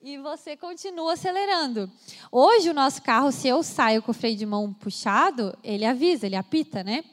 e 0.00 0.16
você 0.18 0.56
continua 0.56 1.14
acelerando. 1.14 1.90
Hoje, 2.30 2.70
o 2.70 2.74
nosso 2.74 3.02
carro, 3.02 3.32
se 3.32 3.48
eu 3.48 3.62
saio 3.62 4.00
com 4.02 4.12
o 4.12 4.14
freio 4.14 4.36
de 4.36 4.46
mão 4.46 4.72
puxado, 4.72 5.56
ele 5.62 5.84
avisa, 5.84 6.26
ele 6.26 6.36
apita, 6.36 6.84
né? 6.84 7.04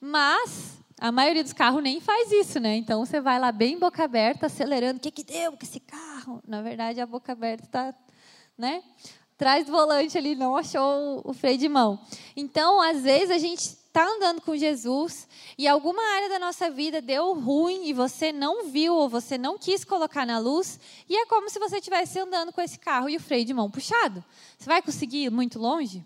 Mas 0.00 0.78
a 0.98 1.12
maioria 1.12 1.44
dos 1.44 1.52
carros 1.52 1.82
nem 1.82 2.00
faz 2.00 2.32
isso, 2.32 2.58
né? 2.58 2.74
Então 2.76 3.04
você 3.04 3.20
vai 3.20 3.38
lá 3.38 3.52
bem 3.52 3.78
boca 3.78 4.02
aberta, 4.02 4.46
acelerando. 4.46 4.98
O 4.98 5.00
que, 5.00 5.12
que 5.12 5.22
deu 5.22 5.52
com 5.52 5.62
esse 5.62 5.78
carro? 5.78 6.42
Na 6.46 6.62
verdade, 6.62 7.00
a 7.00 7.06
boca 7.06 7.30
aberta 7.30 7.64
está, 7.64 7.94
né? 8.58 8.82
Atrás 9.36 9.66
do 9.66 9.72
volante 9.72 10.18
ali, 10.18 10.34
não 10.34 10.56
achou 10.56 11.22
o 11.24 11.32
freio 11.32 11.58
de 11.58 11.68
mão. 11.68 12.00
Então, 12.36 12.80
às 12.80 13.02
vezes, 13.02 13.30
a 13.30 13.38
gente 13.38 13.81
está 13.92 14.08
andando 14.08 14.40
com 14.40 14.56
Jesus 14.56 15.28
e 15.58 15.68
alguma 15.68 16.02
área 16.14 16.30
da 16.30 16.38
nossa 16.38 16.70
vida 16.70 17.02
deu 17.02 17.34
ruim 17.34 17.86
e 17.86 17.92
você 17.92 18.32
não 18.32 18.70
viu 18.70 18.94
ou 18.94 19.06
você 19.06 19.36
não 19.36 19.58
quis 19.58 19.84
colocar 19.84 20.24
na 20.24 20.38
luz, 20.38 20.80
e 21.06 21.14
é 21.14 21.26
como 21.26 21.50
se 21.50 21.58
você 21.58 21.76
estivesse 21.76 22.18
andando 22.18 22.54
com 22.54 22.62
esse 22.62 22.78
carro 22.78 23.10
e 23.10 23.16
o 23.16 23.20
freio 23.20 23.44
de 23.44 23.52
mão 23.52 23.70
puxado. 23.70 24.24
Você 24.56 24.64
vai 24.64 24.80
conseguir 24.80 25.24
ir 25.24 25.30
muito 25.30 25.58
longe? 25.58 26.02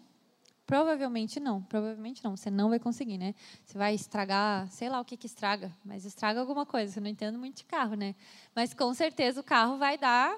Provavelmente 0.66 1.38
não, 1.38 1.62
provavelmente 1.62 2.24
não. 2.24 2.36
Você 2.36 2.50
não 2.50 2.70
vai 2.70 2.80
conseguir, 2.80 3.18
né? 3.18 3.36
Você 3.64 3.78
vai 3.78 3.94
estragar, 3.94 4.68
sei 4.68 4.88
lá 4.88 5.00
o 5.00 5.04
que 5.04 5.16
que 5.16 5.26
estraga, 5.26 5.72
mas 5.84 6.04
estraga 6.04 6.40
alguma 6.40 6.66
coisa. 6.66 6.92
Você 6.92 6.98
não 6.98 7.08
entendo 7.08 7.38
muito 7.38 7.58
de 7.58 7.64
carro, 7.66 7.94
né? 7.94 8.16
Mas 8.52 8.74
com 8.74 8.92
certeza 8.94 9.40
o 9.40 9.44
carro 9.44 9.78
vai 9.78 9.96
dar, 9.96 10.36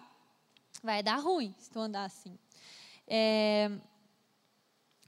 vai 0.82 1.02
dar 1.02 1.16
ruim 1.16 1.54
se 1.56 1.70
tu 1.70 1.78
andar 1.78 2.04
assim. 2.04 2.38
É... 3.06 3.70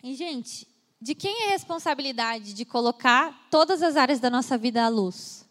E 0.03 0.15
gente, 0.15 0.67
de 1.01 1.15
quem 1.15 1.45
é 1.45 1.47
a 1.49 1.51
responsabilidade 1.53 2.53
de 2.53 2.65
colocar 2.65 3.49
todas 3.51 3.83
as 3.83 3.97
áreas 3.97 4.21
da 4.21 4.29
nossa 4.29 4.59
vida 4.59 4.85
à 4.85 4.89
luz? 4.89 5.49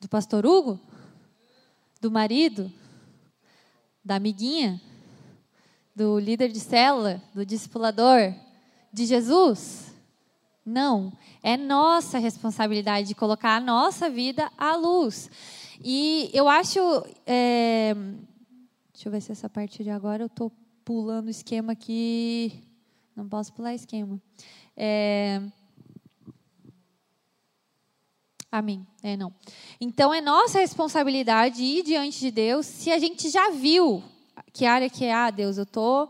Do 0.00 0.08
pastor 0.08 0.46
Hugo? 0.46 0.80
Do 2.00 2.10
marido? 2.10 2.72
Da 4.04 4.16
amiguinha? 4.16 4.80
do 6.00 6.18
líder 6.18 6.48
de 6.48 6.60
célula, 6.60 7.22
do 7.34 7.44
discipulador, 7.44 8.32
de 8.90 9.04
Jesus? 9.04 9.94
Não. 10.64 11.12
É 11.42 11.58
nossa 11.58 12.18
responsabilidade 12.18 13.08
de 13.08 13.14
colocar 13.14 13.56
a 13.56 13.60
nossa 13.60 14.08
vida 14.08 14.50
à 14.56 14.76
luz. 14.76 15.30
E 15.82 16.30
eu 16.32 16.48
acho. 16.48 16.80
É, 17.26 17.94
deixa 18.94 19.08
eu 19.08 19.12
ver 19.12 19.20
se 19.20 19.32
essa 19.32 19.48
parte 19.48 19.84
de 19.84 19.90
agora 19.90 20.22
eu 20.22 20.26
estou 20.26 20.50
pulando 20.84 21.26
o 21.26 21.30
esquema 21.30 21.72
aqui. 21.72 22.62
Não 23.20 23.28
posso 23.28 23.52
pular 23.52 23.74
esquema. 23.74 24.20
É, 24.76 25.42
Amém. 28.50 28.84
É, 29.02 29.16
não. 29.16 29.32
Então, 29.80 30.12
é 30.12 30.20
nossa 30.20 30.58
responsabilidade 30.58 31.62
ir 31.62 31.84
diante 31.84 32.18
de 32.18 32.30
Deus 32.32 32.66
se 32.66 32.90
a 32.90 32.98
gente 32.98 33.30
já 33.30 33.50
viu 33.50 34.02
que 34.52 34.66
área 34.66 34.90
que 34.90 35.04
é? 35.04 35.12
Ah, 35.12 35.30
Deus, 35.30 35.58
eu 35.58 35.66
tô 35.66 36.08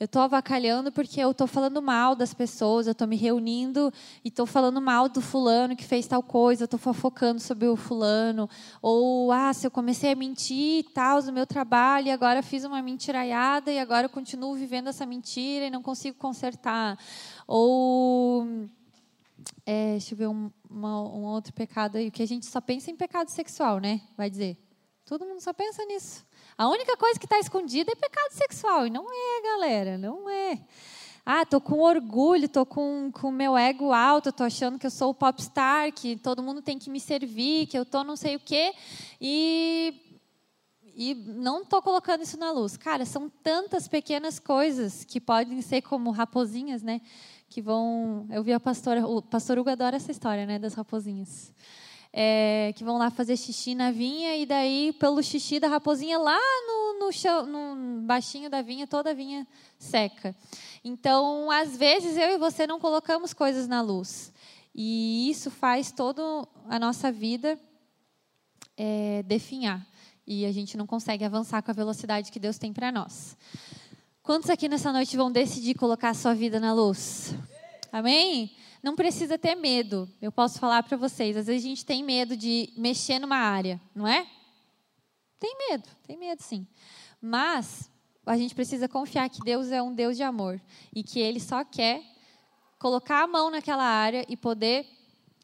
eu 0.00 0.08
tô 0.08 0.18
avacalhando 0.18 0.90
porque 0.90 1.20
eu 1.20 1.34
tô 1.34 1.46
falando 1.46 1.82
mal 1.82 2.16
das 2.16 2.32
pessoas, 2.32 2.86
eu 2.86 2.94
tô 2.94 3.06
me 3.06 3.16
reunindo 3.16 3.92
e 4.24 4.30
tô 4.30 4.46
falando 4.46 4.80
mal 4.80 5.10
do 5.10 5.20
fulano 5.20 5.76
que 5.76 5.84
fez 5.84 6.06
tal 6.06 6.22
coisa, 6.22 6.64
eu 6.64 6.68
tô 6.68 6.78
fofocando 6.78 7.38
sobre 7.38 7.68
o 7.68 7.76
fulano, 7.76 8.48
ou 8.80 9.30
ah, 9.30 9.52
se 9.52 9.66
eu 9.66 9.70
comecei 9.70 10.12
a 10.12 10.16
mentir 10.16 10.78
e 10.78 10.82
tal 10.82 11.22
no 11.22 11.32
meu 11.32 11.46
trabalho 11.46 12.06
e 12.06 12.10
agora 12.10 12.42
fiz 12.42 12.64
uma 12.64 12.80
mentiraiada 12.80 13.70
e 13.70 13.78
agora 13.78 14.06
eu 14.06 14.10
continuo 14.10 14.54
vivendo 14.54 14.88
essa 14.88 15.04
mentira 15.04 15.66
e 15.66 15.70
não 15.70 15.82
consigo 15.82 16.16
consertar. 16.16 16.98
Ou 17.46 18.46
é, 19.66 19.92
deixa 19.92 20.14
eu 20.14 20.18
ver 20.18 20.28
um, 20.28 20.50
uma, 20.70 21.02
um 21.02 21.24
outro 21.24 21.52
pecado 21.52 21.98
aí, 21.98 22.10
que 22.10 22.22
a 22.22 22.26
gente 22.26 22.46
só 22.46 22.60
pensa 22.62 22.90
em 22.90 22.96
pecado 22.96 23.28
sexual, 23.28 23.78
né? 23.78 24.00
Vai 24.16 24.30
dizer. 24.30 24.56
Todo 25.04 25.26
mundo 25.26 25.40
só 25.40 25.52
pensa 25.52 25.84
nisso. 25.84 26.24
A 26.60 26.68
única 26.68 26.94
coisa 26.94 27.18
que 27.18 27.24
está 27.24 27.38
escondida 27.38 27.90
é 27.90 27.94
pecado 27.94 28.32
sexual. 28.32 28.86
E 28.86 28.90
não 28.90 29.06
é, 29.10 29.42
galera, 29.42 29.96
não 29.96 30.28
é. 30.28 30.60
Ah, 31.24 31.46
tô 31.46 31.58
com 31.58 31.78
orgulho, 31.80 32.50
tô 32.50 32.66
com 32.66 33.10
o 33.22 33.32
meu 33.32 33.56
ego 33.56 33.94
alto, 33.94 34.30
tô 34.30 34.44
achando 34.44 34.78
que 34.78 34.86
eu 34.86 34.90
sou 34.90 35.08
o 35.08 35.14
popstar, 35.14 35.90
que 35.90 36.16
todo 36.16 36.42
mundo 36.42 36.60
tem 36.60 36.78
que 36.78 36.90
me 36.90 37.00
servir, 37.00 37.66
que 37.66 37.78
eu 37.78 37.86
tô 37.86 38.04
não 38.04 38.14
sei 38.14 38.36
o 38.36 38.38
quê. 38.38 38.74
E, 39.18 40.18
e 40.94 41.14
não 41.14 41.64
tô 41.64 41.80
colocando 41.80 42.24
isso 42.24 42.36
na 42.36 42.50
luz. 42.50 42.76
Cara, 42.76 43.06
são 43.06 43.30
tantas 43.42 43.88
pequenas 43.88 44.38
coisas 44.38 45.02
que 45.02 45.18
podem 45.18 45.62
ser 45.62 45.80
como 45.80 46.10
raposinhas, 46.10 46.82
né? 46.82 47.00
Que 47.48 47.62
vão. 47.62 48.26
Eu 48.28 48.42
vi 48.42 48.52
a 48.52 48.60
pastora. 48.60 49.06
O 49.06 49.22
pastor 49.22 49.58
Hugo 49.58 49.70
adora 49.70 49.96
essa 49.96 50.10
história, 50.10 50.44
né? 50.44 50.58
Das 50.58 50.74
raposinhas 50.74 51.54
é, 52.12 52.72
que 52.74 52.82
vão 52.82 52.98
lá 52.98 53.10
fazer 53.10 53.36
xixi 53.36 53.74
na 53.74 53.90
vinha 53.90 54.36
e 54.36 54.44
daí 54.44 54.92
pelo 54.98 55.22
xixi 55.22 55.60
da 55.60 55.68
raposinha 55.68 56.18
lá 56.18 56.38
no, 56.66 57.06
no, 57.06 57.12
chão, 57.12 57.46
no 57.46 58.02
baixinho 58.02 58.50
da 58.50 58.62
vinha 58.62 58.86
toda 58.86 59.10
a 59.10 59.14
vinha 59.14 59.46
seca. 59.78 60.34
Então, 60.84 61.50
às 61.50 61.76
vezes 61.76 62.16
eu 62.16 62.30
e 62.30 62.38
você 62.38 62.66
não 62.66 62.80
colocamos 62.80 63.32
coisas 63.32 63.68
na 63.68 63.80
luz 63.80 64.32
e 64.74 65.30
isso 65.30 65.50
faz 65.50 65.92
toda 65.92 66.22
a 66.68 66.78
nossa 66.78 67.12
vida 67.12 67.58
é, 68.76 69.22
definhar 69.24 69.86
e 70.26 70.44
a 70.46 70.52
gente 70.52 70.76
não 70.76 70.86
consegue 70.86 71.24
avançar 71.24 71.62
com 71.62 71.70
a 71.70 71.74
velocidade 71.74 72.30
que 72.30 72.38
Deus 72.38 72.58
tem 72.58 72.72
para 72.72 72.92
nós. 72.92 73.36
Quantos 74.22 74.50
aqui 74.50 74.68
nessa 74.68 74.92
noite 74.92 75.16
vão 75.16 75.30
decidir 75.30 75.74
colocar 75.74 76.10
a 76.10 76.14
sua 76.14 76.34
vida 76.34 76.60
na 76.60 76.72
luz? 76.72 77.34
Amém? 77.90 78.52
Não 78.82 78.96
precisa 78.96 79.38
ter 79.38 79.54
medo. 79.54 80.08
Eu 80.20 80.32
posso 80.32 80.58
falar 80.58 80.82
para 80.82 80.96
vocês, 80.96 81.36
às 81.36 81.46
vezes 81.46 81.64
a 81.64 81.68
gente 81.68 81.84
tem 81.84 82.02
medo 82.02 82.36
de 82.36 82.72
mexer 82.76 83.18
numa 83.18 83.36
área, 83.36 83.80
não 83.94 84.06
é? 84.06 84.26
Tem 85.38 85.56
medo, 85.68 85.88
tem 86.06 86.16
medo 86.16 86.42
sim. 86.42 86.66
Mas 87.20 87.90
a 88.26 88.36
gente 88.36 88.54
precisa 88.54 88.88
confiar 88.88 89.28
que 89.28 89.40
Deus 89.40 89.70
é 89.70 89.82
um 89.82 89.94
Deus 89.94 90.16
de 90.16 90.22
amor 90.22 90.60
e 90.94 91.02
que 91.02 91.18
Ele 91.18 91.40
só 91.40 91.64
quer 91.64 92.02
colocar 92.78 93.22
a 93.22 93.26
mão 93.26 93.50
naquela 93.50 93.84
área 93.84 94.24
e 94.28 94.36
poder 94.36 94.86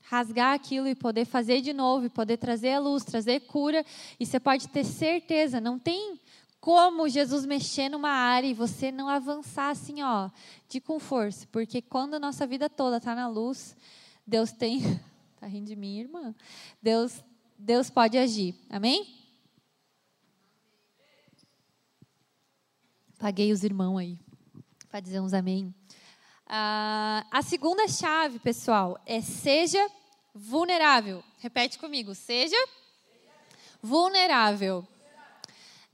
rasgar 0.02 0.54
aquilo 0.54 0.86
e 0.86 0.94
poder 0.94 1.24
fazer 1.24 1.60
de 1.60 1.72
novo, 1.72 2.06
e 2.06 2.08
poder 2.08 2.36
trazer 2.36 2.72
a 2.72 2.78
luz, 2.78 3.04
trazer 3.04 3.40
cura. 3.40 3.84
E 4.18 4.24
você 4.24 4.38
pode 4.38 4.68
ter 4.68 4.84
certeza, 4.84 5.60
não 5.60 5.78
tem 5.78 6.20
como 6.66 7.08
Jesus 7.08 7.46
mexer 7.46 7.88
numa 7.88 8.10
área 8.10 8.48
e 8.48 8.52
você 8.52 8.90
não 8.90 9.08
avançar 9.08 9.70
assim, 9.70 10.02
ó, 10.02 10.28
de 10.68 10.80
com 10.80 10.98
força, 10.98 11.46
porque 11.52 11.80
quando 11.80 12.14
a 12.14 12.18
nossa 12.18 12.44
vida 12.44 12.68
toda 12.68 12.96
está 12.96 13.14
na 13.14 13.28
luz, 13.28 13.76
Deus 14.26 14.50
tem, 14.50 14.80
tá 15.38 15.46
rindo 15.46 15.66
de 15.66 15.76
mim, 15.76 16.00
irmã? 16.00 16.34
Deus, 16.82 17.22
Deus 17.56 17.88
pode 17.88 18.18
agir. 18.18 18.52
Amém? 18.68 19.06
Paguei 23.16 23.52
os 23.52 23.62
irmãos 23.62 23.98
aí 23.98 24.18
para 24.90 24.98
dizer 24.98 25.20
uns 25.20 25.34
amém. 25.34 25.72
Ah, 26.48 27.24
a 27.30 27.42
segunda 27.42 27.86
chave, 27.86 28.40
pessoal, 28.40 29.00
é 29.06 29.20
seja 29.20 29.88
vulnerável. 30.34 31.22
Repete 31.38 31.78
comigo, 31.78 32.12
seja 32.12 32.56
vulnerável. 33.80 34.84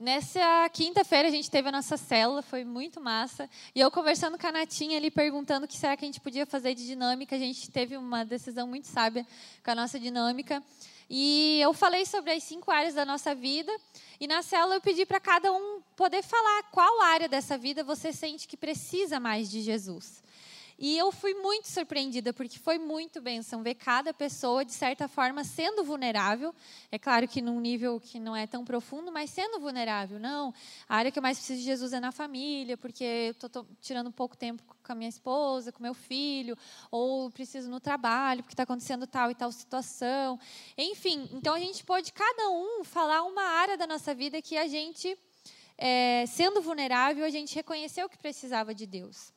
Nessa 0.03 0.69
quinta-feira 0.73 1.29
a 1.29 1.31
gente 1.31 1.49
teve 1.49 1.69
a 1.69 1.71
nossa 1.71 1.95
célula, 1.95 2.41
foi 2.41 2.65
muito 2.65 2.99
massa. 2.99 3.49
E 3.73 3.79
eu 3.79 3.89
conversando 3.89 4.37
com 4.37 4.45
a 4.45 4.51
Natinha 4.51 4.97
ali, 4.97 5.09
perguntando 5.09 5.63
o 5.63 5.67
que 5.67 5.77
será 5.77 5.95
que 5.95 6.03
a 6.03 6.05
gente 6.05 6.19
podia 6.19 6.45
fazer 6.45 6.75
de 6.75 6.85
dinâmica. 6.85 7.37
A 7.37 7.39
gente 7.39 7.71
teve 7.71 7.95
uma 7.95 8.25
decisão 8.25 8.67
muito 8.67 8.85
sábia 8.85 9.25
com 9.63 9.71
a 9.71 9.75
nossa 9.75 9.97
dinâmica. 9.97 10.61
E 11.09 11.57
eu 11.61 11.73
falei 11.73 12.05
sobre 12.05 12.33
as 12.33 12.43
cinco 12.43 12.69
áreas 12.69 12.95
da 12.95 13.05
nossa 13.05 13.33
vida. 13.33 13.71
E 14.19 14.27
na 14.27 14.41
célula 14.41 14.75
eu 14.75 14.81
pedi 14.81 15.05
para 15.05 15.21
cada 15.21 15.53
um 15.53 15.81
poder 15.95 16.21
falar 16.21 16.63
qual 16.63 17.01
área 17.03 17.29
dessa 17.29 17.57
vida 17.57 17.81
você 17.81 18.11
sente 18.11 18.45
que 18.45 18.57
precisa 18.57 19.21
mais 19.21 19.49
de 19.49 19.61
Jesus. 19.61 20.22
E 20.85 20.97
eu 20.97 21.13
fui 21.13 21.33
muito 21.35 21.69
surpreendida, 21.69 22.33
porque 22.33 22.59
foi 22.59 22.77
muito 22.77 23.21
bênção 23.21 23.63
ver 23.63 23.73
cada 23.73 24.13
pessoa, 24.13 24.65
de 24.65 24.73
certa 24.73 25.07
forma, 25.07 25.41
sendo 25.45 25.81
vulnerável. 25.81 26.53
É 26.91 26.99
claro 26.99 27.25
que 27.25 27.41
num 27.41 27.61
nível 27.61 28.01
que 28.01 28.19
não 28.19 28.35
é 28.35 28.45
tão 28.45 28.65
profundo, 28.65 29.09
mas 29.09 29.29
sendo 29.29 29.61
vulnerável. 29.61 30.19
Não, 30.19 30.53
a 30.89 30.97
área 30.97 31.09
que 31.09 31.17
eu 31.17 31.23
mais 31.23 31.37
preciso 31.37 31.61
de 31.61 31.65
Jesus 31.65 31.93
é 31.93 32.01
na 32.01 32.11
família, 32.11 32.75
porque 32.75 33.01
eu 33.01 33.47
estou 33.47 33.65
tirando 33.79 34.11
pouco 34.11 34.35
tempo 34.35 34.61
com 34.61 34.91
a 34.91 34.93
minha 34.93 35.07
esposa, 35.07 35.71
com 35.71 35.81
meu 35.81 35.93
filho, 35.93 36.57
ou 36.91 37.31
preciso 37.31 37.69
no 37.69 37.79
trabalho, 37.79 38.43
porque 38.43 38.53
está 38.53 38.63
acontecendo 38.63 39.07
tal 39.07 39.31
e 39.31 39.35
tal 39.35 39.53
situação. 39.53 40.37
Enfim, 40.77 41.29
então 41.31 41.53
a 41.53 41.59
gente 41.59 41.81
pode, 41.85 42.11
cada 42.11 42.49
um, 42.49 42.83
falar 42.83 43.23
uma 43.23 43.43
área 43.43 43.77
da 43.77 43.87
nossa 43.87 44.13
vida 44.13 44.41
que 44.41 44.57
a 44.57 44.67
gente, 44.67 45.17
é, 45.77 46.25
sendo 46.27 46.61
vulnerável, 46.61 47.23
a 47.23 47.29
gente 47.29 47.55
reconheceu 47.55 48.09
que 48.09 48.17
precisava 48.17 48.75
de 48.75 48.85
Deus. 48.85 49.31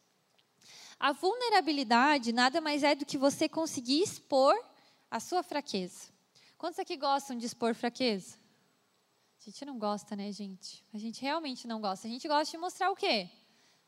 A 0.99 1.13
vulnerabilidade 1.13 2.33
nada 2.33 2.61
mais 2.61 2.83
é 2.83 2.95
do 2.95 3.05
que 3.05 3.19
você 3.19 3.49
conseguir 3.49 4.03
expor 4.03 4.55
a 5.11 5.21
sua 5.21 5.43
fraqueza. 5.43 6.09
Quantos 6.57 6.79
aqui 6.79 6.97
gostam 6.97 7.37
de 7.37 7.45
expor 7.45 7.75
fraqueza? 7.75 8.39
A 9.41 9.45
gente 9.45 9.65
não 9.65 9.79
gosta, 9.79 10.17
né, 10.17 10.33
gente? 10.33 10.83
A 10.93 10.99
gente 10.99 11.21
realmente 11.21 11.69
não 11.69 11.81
gosta. 11.81 12.09
A 12.09 12.11
gente 12.11 12.27
gosta 12.27 12.51
de 12.51 12.59
mostrar 12.59 12.91
o 12.91 12.97
quê? 12.97 13.29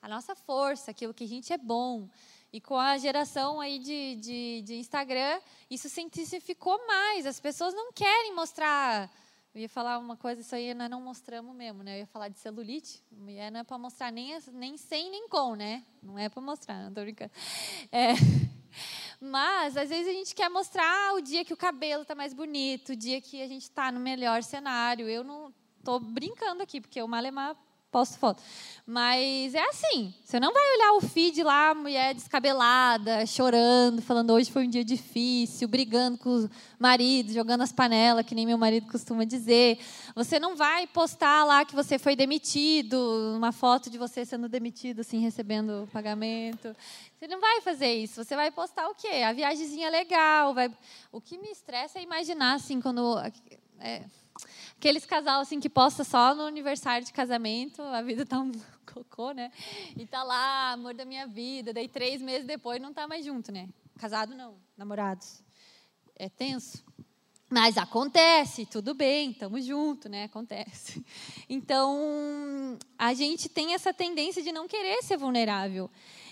A 0.00 0.08
nossa 0.08 0.34
força, 0.34 0.90
aquilo 0.90 1.14
que 1.14 1.24
a 1.24 1.28
gente 1.28 1.52
é 1.52 1.58
bom. 1.58 2.08
E 2.52 2.60
com 2.60 2.76
a 2.76 2.96
geração 2.98 3.60
aí 3.60 3.78
de, 3.78 4.16
de, 4.16 4.62
de 4.62 4.74
Instagram, 4.76 5.40
isso 5.68 5.88
se 5.88 6.00
intensificou 6.00 6.86
mais. 6.86 7.26
As 7.26 7.40
pessoas 7.40 7.74
não 7.74 7.92
querem 7.92 8.34
mostrar 8.34 9.10
eu 9.58 9.62
ia 9.62 9.68
falar 9.68 9.98
uma 9.98 10.16
coisa, 10.16 10.40
isso 10.40 10.54
aí 10.54 10.72
nós 10.72 10.88
não 10.88 11.00
mostramos 11.00 11.54
mesmo, 11.54 11.82
né? 11.82 11.96
Eu 11.96 11.98
ia 11.98 12.06
falar 12.06 12.28
de 12.28 12.38
celulite. 12.38 13.02
Mulher 13.10 13.50
não 13.50 13.58
é 13.58 13.64
para 13.64 13.76
mostrar 13.76 14.12
nem, 14.12 14.38
nem 14.52 14.76
sem 14.76 15.10
nem 15.10 15.28
com, 15.28 15.56
né? 15.56 15.84
Não 16.00 16.16
é 16.16 16.28
para 16.28 16.40
mostrar, 16.40 16.80
não 16.80 16.90
estou 16.90 17.02
brincando. 17.02 17.32
É. 17.90 18.12
Mas, 19.20 19.76
às 19.76 19.88
vezes, 19.88 20.06
a 20.06 20.12
gente 20.12 20.32
quer 20.32 20.48
mostrar 20.48 21.12
o 21.16 21.20
dia 21.20 21.44
que 21.44 21.52
o 21.52 21.56
cabelo 21.56 22.02
está 22.02 22.14
mais 22.14 22.32
bonito, 22.32 22.90
o 22.90 22.96
dia 22.96 23.20
que 23.20 23.42
a 23.42 23.48
gente 23.48 23.62
está 23.62 23.90
no 23.90 23.98
melhor 23.98 24.44
cenário. 24.44 25.08
Eu 25.08 25.24
não 25.24 25.52
estou 25.76 25.98
brincando 25.98 26.62
aqui, 26.62 26.80
porque 26.80 27.02
o 27.02 27.08
Malemar 27.08 27.56
posto 27.90 28.18
foto. 28.18 28.42
Mas 28.86 29.54
é 29.54 29.62
assim, 29.68 30.14
você 30.24 30.40
não 30.40 30.52
vai 30.52 30.74
olhar 30.76 30.92
o 30.94 31.00
feed 31.00 31.42
lá, 31.42 31.74
mulher 31.74 32.14
descabelada, 32.14 33.26
chorando, 33.26 34.00
falando 34.00 34.32
hoje 34.32 34.50
foi 34.50 34.66
um 34.66 34.70
dia 34.70 34.84
difícil, 34.84 35.68
brigando 35.68 36.16
com 36.16 36.44
o 36.44 36.50
marido, 36.78 37.32
jogando 37.32 37.62
as 37.62 37.72
panelas, 37.72 38.24
que 38.24 38.34
nem 38.34 38.46
meu 38.46 38.56
marido 38.56 38.90
costuma 38.90 39.24
dizer. 39.24 39.78
Você 40.14 40.40
não 40.40 40.56
vai 40.56 40.86
postar 40.86 41.44
lá 41.44 41.64
que 41.64 41.74
você 41.74 41.98
foi 41.98 42.16
demitido, 42.16 43.34
uma 43.36 43.52
foto 43.52 43.90
de 43.90 43.98
você 43.98 44.24
sendo 44.24 44.48
demitido, 44.48 45.00
assim, 45.00 45.18
recebendo 45.18 45.88
pagamento. 45.92 46.74
Você 47.18 47.26
não 47.26 47.40
vai 47.40 47.60
fazer 47.60 47.92
isso. 47.92 48.24
Você 48.24 48.36
vai 48.36 48.50
postar 48.50 48.88
o 48.88 48.94
quê? 48.94 49.22
A 49.26 49.32
viagemzinha 49.32 49.90
legal. 49.90 50.54
Vai... 50.54 50.70
O 51.12 51.20
que 51.20 51.36
me 51.36 51.50
estressa 51.50 51.98
é 51.98 52.02
imaginar, 52.02 52.54
assim, 52.54 52.80
quando... 52.80 53.18
É... 53.80 54.02
Aqueles 54.76 55.04
casal 55.04 55.40
assim 55.40 55.58
que 55.58 55.68
posta 55.68 56.04
só 56.04 56.34
no 56.34 56.42
aniversário 56.42 57.04
de 57.04 57.12
casamento, 57.12 57.82
a 57.82 58.02
vida 58.02 58.24
tá 58.24 58.38
um 58.38 58.52
cocô, 58.92 59.32
né? 59.32 59.50
E 59.96 60.06
tá 60.06 60.22
lá, 60.22 60.72
amor 60.72 60.94
da 60.94 61.04
minha 61.04 61.26
vida, 61.26 61.72
daí 61.72 61.88
três 61.88 62.22
meses 62.22 62.46
depois 62.46 62.80
não 62.80 62.92
tá 62.92 63.06
mais 63.08 63.24
junto, 63.24 63.50
né? 63.50 63.68
Casado 63.98 64.34
não, 64.34 64.56
namorados. 64.76 65.42
É 66.14 66.28
tenso. 66.28 66.84
Mas 67.50 67.78
acontece, 67.78 68.66
tudo 68.66 68.92
bem, 68.92 69.30
estamos 69.30 69.64
juntos, 69.64 70.10
né? 70.10 70.24
Acontece. 70.24 71.02
Então, 71.48 72.78
a 72.98 73.14
gente 73.14 73.48
tem 73.48 73.72
essa 73.72 73.92
tendência 73.92 74.42
de 74.42 74.52
não 74.52 74.68
querer 74.68 75.02
ser 75.02 75.16
vulnerável. 75.16 75.90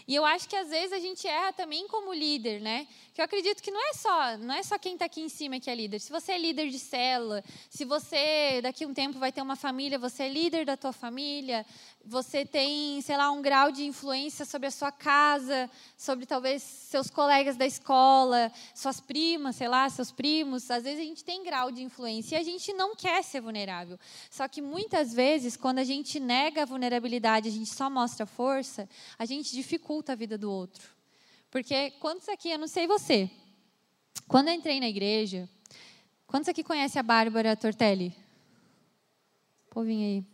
E 0.09 0.15
eu 0.15 0.25
acho 0.25 0.49
que 0.49 0.55
às 0.55 0.69
vezes 0.69 0.93
a 0.93 1.01
gente 1.01 1.27
erra 1.27 1.53
também 1.53 1.89
como 1.89 2.13
líder, 2.13 2.61
né? 2.61 2.87
Que 3.13 3.21
eu 3.21 3.25
acredito 3.25 3.61
que 3.61 3.73
não 3.73 3.91
é 3.91 3.93
só, 3.93 4.37
não 4.39 4.55
é 4.55 4.63
só 4.63 4.79
quem 4.79 4.93
está 4.93 5.07
aqui 5.07 5.21
em 5.21 5.29
cima 5.29 5.59
que 5.59 5.69
é 5.69 5.75
líder. 5.75 5.99
Se 5.99 6.13
você 6.13 6.33
é 6.33 6.39
líder 6.39 6.69
de 6.69 6.79
célula, 6.79 7.43
se 7.69 7.85
você 7.85 8.61
daqui 8.63 8.85
a 8.85 8.87
um 8.87 8.95
tempo 8.95 9.19
vai 9.19 9.33
ter 9.33 9.43
uma 9.43 9.57
família, 9.57 9.99
você 9.99 10.25
é 10.25 10.29
líder 10.29 10.65
da 10.65 10.77
tua 10.77 10.93
família, 10.93 11.67
você 12.05 12.47
tem, 12.47 13.01
sei 13.03 13.17
lá, 13.17 13.33
um 13.33 13.43
grau 13.43 13.73
de 13.73 13.85
influência 13.85 14.45
sobre 14.45 14.69
a 14.69 14.71
sua 14.71 14.93
casa, 14.93 15.69
sobre 15.97 16.25
talvez 16.25 16.63
seus 16.63 17.11
colegas 17.11 17.57
da 17.57 17.67
escola, 17.67 18.53
suas 18.75 19.01
primas, 19.01 19.57
sei 19.57 19.67
lá, 19.67 19.89
seus 19.89 20.13
primos. 20.13 20.71
Às 20.71 20.85
vezes 20.85 21.01
a 21.01 21.05
gente 21.05 21.25
tem 21.25 21.43
grau 21.43 21.73
de 21.73 21.83
influência 21.83 22.37
e 22.37 22.39
a 22.39 22.45
gente 22.45 22.73
não 22.75 22.95
quer 22.95 23.25
ser 23.25 23.41
vulnerável. 23.41 23.99
Só 24.31 24.47
que 24.47 24.63
muitas 24.63 25.13
vezes, 25.13 25.57
quando 25.57 25.81
a 25.81 25.85
gente 25.85 26.21
nega 26.21 26.63
a 26.63 26.65
vulnerabilidade, 26.65 27.49
a 27.49 27.53
gente 27.53 27.71
só 27.71 27.91
mostra 27.91 28.25
força, 28.25 28.89
a 29.19 29.25
gente 29.25 29.51
dificulta 29.51 29.96
a 30.05 30.15
vida 30.15 30.37
do 30.37 30.51
outro. 30.51 30.89
Porque 31.51 31.93
quantos 31.93 32.29
aqui, 32.29 32.51
eu 32.51 32.59
não 32.59 32.69
sei 32.69 32.87
você, 32.87 33.31
quando 34.29 34.49
eu 34.49 34.55
entrei 34.55 34.81
na 34.81 34.89
igreja, 34.89 35.49
quantos 36.27 36.49
aqui 36.49 36.63
conhecem 36.63 37.01
a 37.01 37.03
Bárbara 37.03 37.57
Tortelli? 37.57 38.15
Povinho 39.71 40.07
aí. 40.07 40.25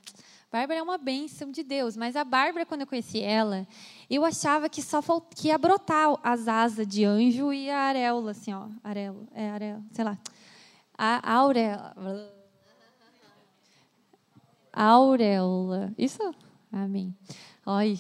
Bárbara 0.51 0.81
é 0.81 0.83
uma 0.83 0.99
bênção 0.99 1.51
de 1.51 1.63
Deus, 1.63 1.97
mas 1.97 2.15
a 2.15 2.25
Bárbara, 2.25 2.67
quando 2.67 2.83
eu 2.83 2.87
conheci 2.87 3.21
ela, 3.21 3.67
eu 4.11 4.23
achava 4.23 4.69
que 4.69 4.83
só 4.83 5.01
falt... 5.01 5.25
que 5.35 5.49
ia 5.49 5.57
brotar 5.57 6.15
as 6.23 6.47
asas 6.47 6.87
de 6.87 7.05
anjo 7.05 7.53
e 7.53 7.71
a 7.71 7.79
areola, 7.79 8.33
assim, 8.33 8.53
ó. 8.53 8.69
Areola, 8.85 9.27
é 9.33 9.49
areola, 9.49 9.83
sei 9.93 10.05
lá. 10.05 10.19
A 10.97 11.35
auréola. 11.37 12.35
Auréola. 14.73 15.93
Isso? 15.97 16.35
Amém. 16.71 17.17
Oi, 17.65 17.99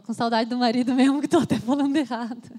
tô 0.00 0.02
com 0.02 0.12
saudade 0.12 0.50
do 0.50 0.58
marido 0.58 0.94
mesmo, 0.94 1.20
que 1.20 1.28
tô 1.28 1.38
até 1.38 1.58
falando 1.58 1.96
errado. 1.96 2.50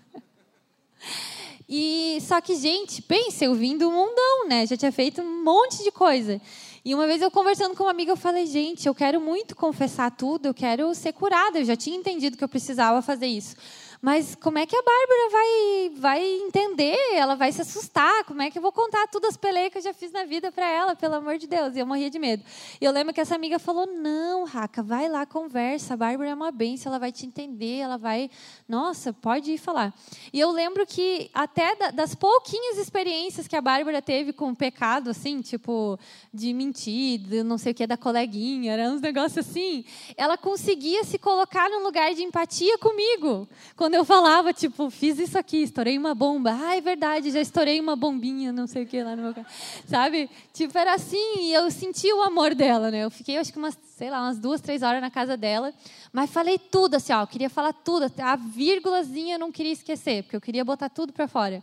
E 1.70 2.18
só 2.22 2.40
que, 2.42 2.56
gente, 2.56 3.02
pense, 3.02 3.44
eu 3.44 3.54
vim 3.54 3.78
do 3.78 3.92
mundão, 3.92 4.48
né? 4.48 4.66
Já 4.66 4.78
tinha 4.78 4.92
feito 4.92 5.22
um 5.22 5.44
monte 5.44 5.84
de 5.84 5.92
coisa. 5.92 6.42
E 6.84 6.96
uma 6.96 7.06
vez 7.06 7.22
eu 7.22 7.30
conversando 7.30 7.76
com 7.76 7.84
uma 7.84 7.92
amiga, 7.92 8.12
eu 8.12 8.16
falei, 8.16 8.46
gente, 8.48 8.88
eu 8.88 8.96
quero 8.96 9.20
muito 9.20 9.56
confessar 9.56 10.10
tudo, 10.10 10.48
eu 10.48 10.54
quero 10.54 10.96
ser 10.96 11.12
curada. 11.12 11.60
Eu 11.60 11.66
já 11.66 11.76
tinha 11.76 11.98
entendido 11.98 12.38
que 12.38 12.44
eu 12.44 12.48
precisava 12.48 13.02
fazer 13.02 13.28
isso. 13.28 13.56
Mas 14.02 14.36
como 14.36 14.60
é 14.60 14.66
que 14.66 14.76
a 14.76 14.82
Bárbara 14.82 15.30
vai, 15.32 15.92
vai 15.96 16.26
entender? 16.42 16.98
Ela 17.14 17.36
vai 17.36 17.52
se 17.52 17.62
assustar? 17.62 18.24
Como 18.26 18.42
é 18.42 18.52
que 18.52 18.58
eu 18.58 18.62
vou 18.62 18.72
contar 18.72 19.08
todas 19.08 19.32
as 19.32 19.38
peleias 19.38 19.72
que 19.72 19.80
eu 19.80 19.82
já 19.82 19.94
fiz 19.94 20.12
na 20.12 20.24
vida 20.24 20.52
para 20.52 20.68
ela, 20.70 20.96
pelo 20.96 21.16
amor 21.16 21.38
de 21.38 21.48
Deus? 21.48 21.76
E 21.76 21.80
eu 21.80 21.86
morria 21.86 22.10
de 22.10 22.20
medo. 22.20 22.44
E 22.80 22.86
eu 22.86 22.92
lembro 22.92 23.14
que 23.14 23.20
essa 23.20 23.36
amiga 23.36 23.58
falou: 23.58 23.88
Não, 23.88 24.46
Raca, 24.46 24.84
vai 24.84 25.10
lá, 25.10 25.26
conversa. 25.26 25.96
A 25.96 25.98
Bárbara 25.98 26.30
é 26.30 26.34
uma 26.34 26.52
benção, 26.52 26.92
ela 26.92 27.00
vai 27.00 27.12
te 27.12 27.26
entender, 27.26 27.78
ela 27.78 27.98
vai. 27.98 28.30
Nossa, 28.68 29.12
pode 29.12 29.54
ir 29.54 29.58
falar. 29.58 29.94
E 30.32 30.40
eu 30.40 30.52
lembro 30.52 30.86
que 30.86 31.32
até 31.34 31.76
das 31.92 32.14
pouquinhas 32.14 32.78
experiências 32.78 33.48
que 33.48 33.56
a 33.56 33.62
Bárbara 33.62 34.02
teve 34.02 34.32
com 34.32 34.52
o 34.52 34.56
pecado, 34.56 35.10
assim, 35.10 35.42
tipo, 35.42 35.98
de 36.32 36.54
mentir, 36.54 37.20
de 37.20 37.42
não 37.44 37.58
sei 37.58 37.72
o 37.72 37.76
que, 37.76 37.88
da 37.88 37.98
coleguinha, 37.98 38.74
era 38.74 38.90
uns 38.90 39.02
negócios 39.02 39.46
assim, 39.46 39.84
ela 40.16 40.38
conseguia 40.38 41.04
se 41.04 41.18
colocar 41.18 41.70
num 41.70 41.84
lugar 41.84 42.14
de 42.14 42.24
empatia 42.24 42.78
comigo. 42.78 43.48
Eu 43.96 44.06
falava, 44.06 44.54
tipo, 44.54 44.90
fiz 44.90 45.20
isso 45.20 45.38
aqui, 45.38 45.64
estourei 45.64 45.98
uma 45.98 46.16
bomba. 46.16 46.58
Ah, 46.60 46.76
é 46.76 46.82
verdade, 46.82 47.32
já 47.32 47.40
estourei 47.40 47.80
uma 47.80 47.96
bombinha, 47.96 48.52
não 48.52 48.68
sei 48.68 48.84
o 48.84 48.88
que 48.88 49.04
lá 49.04 49.16
no 49.16 49.24
meu 49.24 49.34
carro. 49.34 49.48
Sabe? 49.88 50.30
Tipo, 50.54 50.78
era 50.78 50.94
assim, 50.94 51.40
e 51.40 51.54
eu 51.54 51.70
senti 51.70 52.12
o 52.12 52.22
amor 52.22 52.56
dela, 52.56 52.90
né? 52.90 53.04
Eu 53.04 53.12
fiquei, 53.12 53.38
acho 53.38 53.52
que 53.52 53.60
umas, 53.60 53.78
sei 53.98 54.10
lá, 54.10 54.22
umas 54.22 54.40
duas, 54.40 54.62
três 54.62 54.82
horas 54.82 55.02
na 55.02 55.12
casa 55.12 55.38
dela. 55.38 55.74
Mas 56.12 56.30
falei 56.30 56.58
tudo, 56.58 56.96
assim, 56.96 57.14
ó, 57.14 57.22
eu 57.22 57.28
queria 57.28 57.50
falar 57.50 57.74
tudo. 57.74 58.12
A 58.20 58.36
vírgulazinha 58.36 59.36
eu 59.36 59.40
não 59.40 59.52
queria 59.52 59.74
esquecer, 59.74 60.24
porque 60.24 60.36
eu 60.36 60.42
queria 60.42 60.66
botar 60.66 60.90
tudo 60.90 61.14
para 61.14 61.28
fora. 61.28 61.62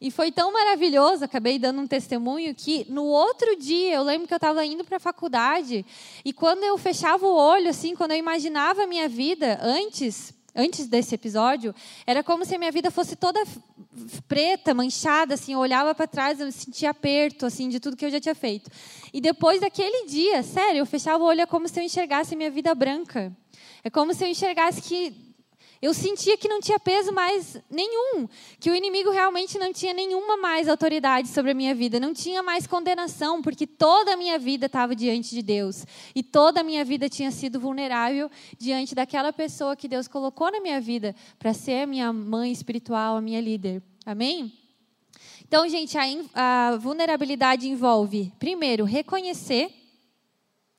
E 0.00 0.10
foi 0.10 0.30
tão 0.30 0.52
maravilhoso, 0.52 1.24
acabei 1.24 1.58
dando 1.58 1.80
um 1.80 1.86
testemunho, 1.86 2.54
que 2.54 2.86
no 2.90 3.04
outro 3.04 3.56
dia, 3.56 3.94
eu 3.94 4.02
lembro 4.02 4.28
que 4.28 4.34
eu 4.34 4.36
estava 4.36 4.64
indo 4.64 4.84
para 4.84 4.98
a 4.98 5.00
faculdade, 5.00 5.86
e 6.22 6.32
quando 6.32 6.64
eu 6.64 6.76
fechava 6.76 7.26
o 7.26 7.34
olho, 7.34 7.70
assim, 7.70 7.96
quando 7.96 8.10
eu 8.10 8.18
imaginava 8.18 8.82
a 8.82 8.86
minha 8.86 9.08
vida 9.08 9.58
antes, 9.62 10.34
antes 10.56 10.86
desse 10.86 11.14
episódio, 11.14 11.74
era 12.06 12.24
como 12.24 12.44
se 12.44 12.54
a 12.54 12.58
minha 12.58 12.72
vida 12.72 12.90
fosse 12.90 13.14
toda 13.14 13.44
preta, 14.26 14.72
manchada, 14.72 15.34
assim, 15.34 15.52
eu 15.52 15.58
olhava 15.58 15.94
para 15.94 16.06
trás, 16.06 16.40
eu 16.40 16.50
sentia 16.50 16.90
aperto, 16.90 17.46
assim, 17.46 17.68
de 17.68 17.78
tudo 17.78 17.96
que 17.96 18.04
eu 18.04 18.10
já 18.10 18.18
tinha 18.20 18.34
feito. 18.34 18.70
E 19.12 19.20
depois 19.20 19.60
daquele 19.60 20.06
dia, 20.06 20.42
sério, 20.42 20.78
eu 20.78 20.86
fechava 20.86 21.22
o 21.22 21.26
olho, 21.26 21.42
é 21.42 21.46
como 21.46 21.68
se 21.68 21.78
eu 21.78 21.84
enxergasse 21.84 22.34
minha 22.34 22.50
vida 22.50 22.74
branca. 22.74 23.36
É 23.84 23.90
como 23.90 24.12
se 24.14 24.24
eu 24.24 24.28
enxergasse 24.28 24.82
que 24.82 25.25
eu 25.86 25.94
sentia 25.94 26.36
que 26.36 26.48
não 26.48 26.60
tinha 26.60 26.80
peso 26.80 27.12
mais 27.12 27.56
nenhum, 27.70 28.28
que 28.58 28.68
o 28.68 28.74
inimigo 28.74 29.10
realmente 29.10 29.56
não 29.56 29.72
tinha 29.72 29.94
nenhuma 29.94 30.36
mais 30.36 30.68
autoridade 30.68 31.28
sobre 31.28 31.52
a 31.52 31.54
minha 31.54 31.74
vida, 31.76 32.00
não 32.00 32.12
tinha 32.12 32.42
mais 32.42 32.66
condenação, 32.66 33.40
porque 33.40 33.68
toda 33.68 34.14
a 34.14 34.16
minha 34.16 34.36
vida 34.36 34.66
estava 34.66 34.96
diante 34.96 35.30
de 35.30 35.42
Deus 35.42 35.86
e 36.12 36.24
toda 36.24 36.60
a 36.60 36.64
minha 36.64 36.84
vida 36.84 37.08
tinha 37.08 37.30
sido 37.30 37.60
vulnerável 37.60 38.28
diante 38.58 38.96
daquela 38.96 39.32
pessoa 39.32 39.76
que 39.76 39.86
Deus 39.86 40.08
colocou 40.08 40.50
na 40.50 40.60
minha 40.60 40.80
vida 40.80 41.14
para 41.38 41.54
ser 41.54 41.82
a 41.82 41.86
minha 41.86 42.12
mãe 42.12 42.50
espiritual, 42.50 43.16
a 43.16 43.20
minha 43.20 43.40
líder. 43.40 43.80
Amém? 44.04 44.52
Então, 45.46 45.68
gente, 45.68 45.96
a, 45.96 46.02
a 46.34 46.76
vulnerabilidade 46.78 47.68
envolve, 47.68 48.32
primeiro, 48.40 48.84
reconhecer, 48.84 49.70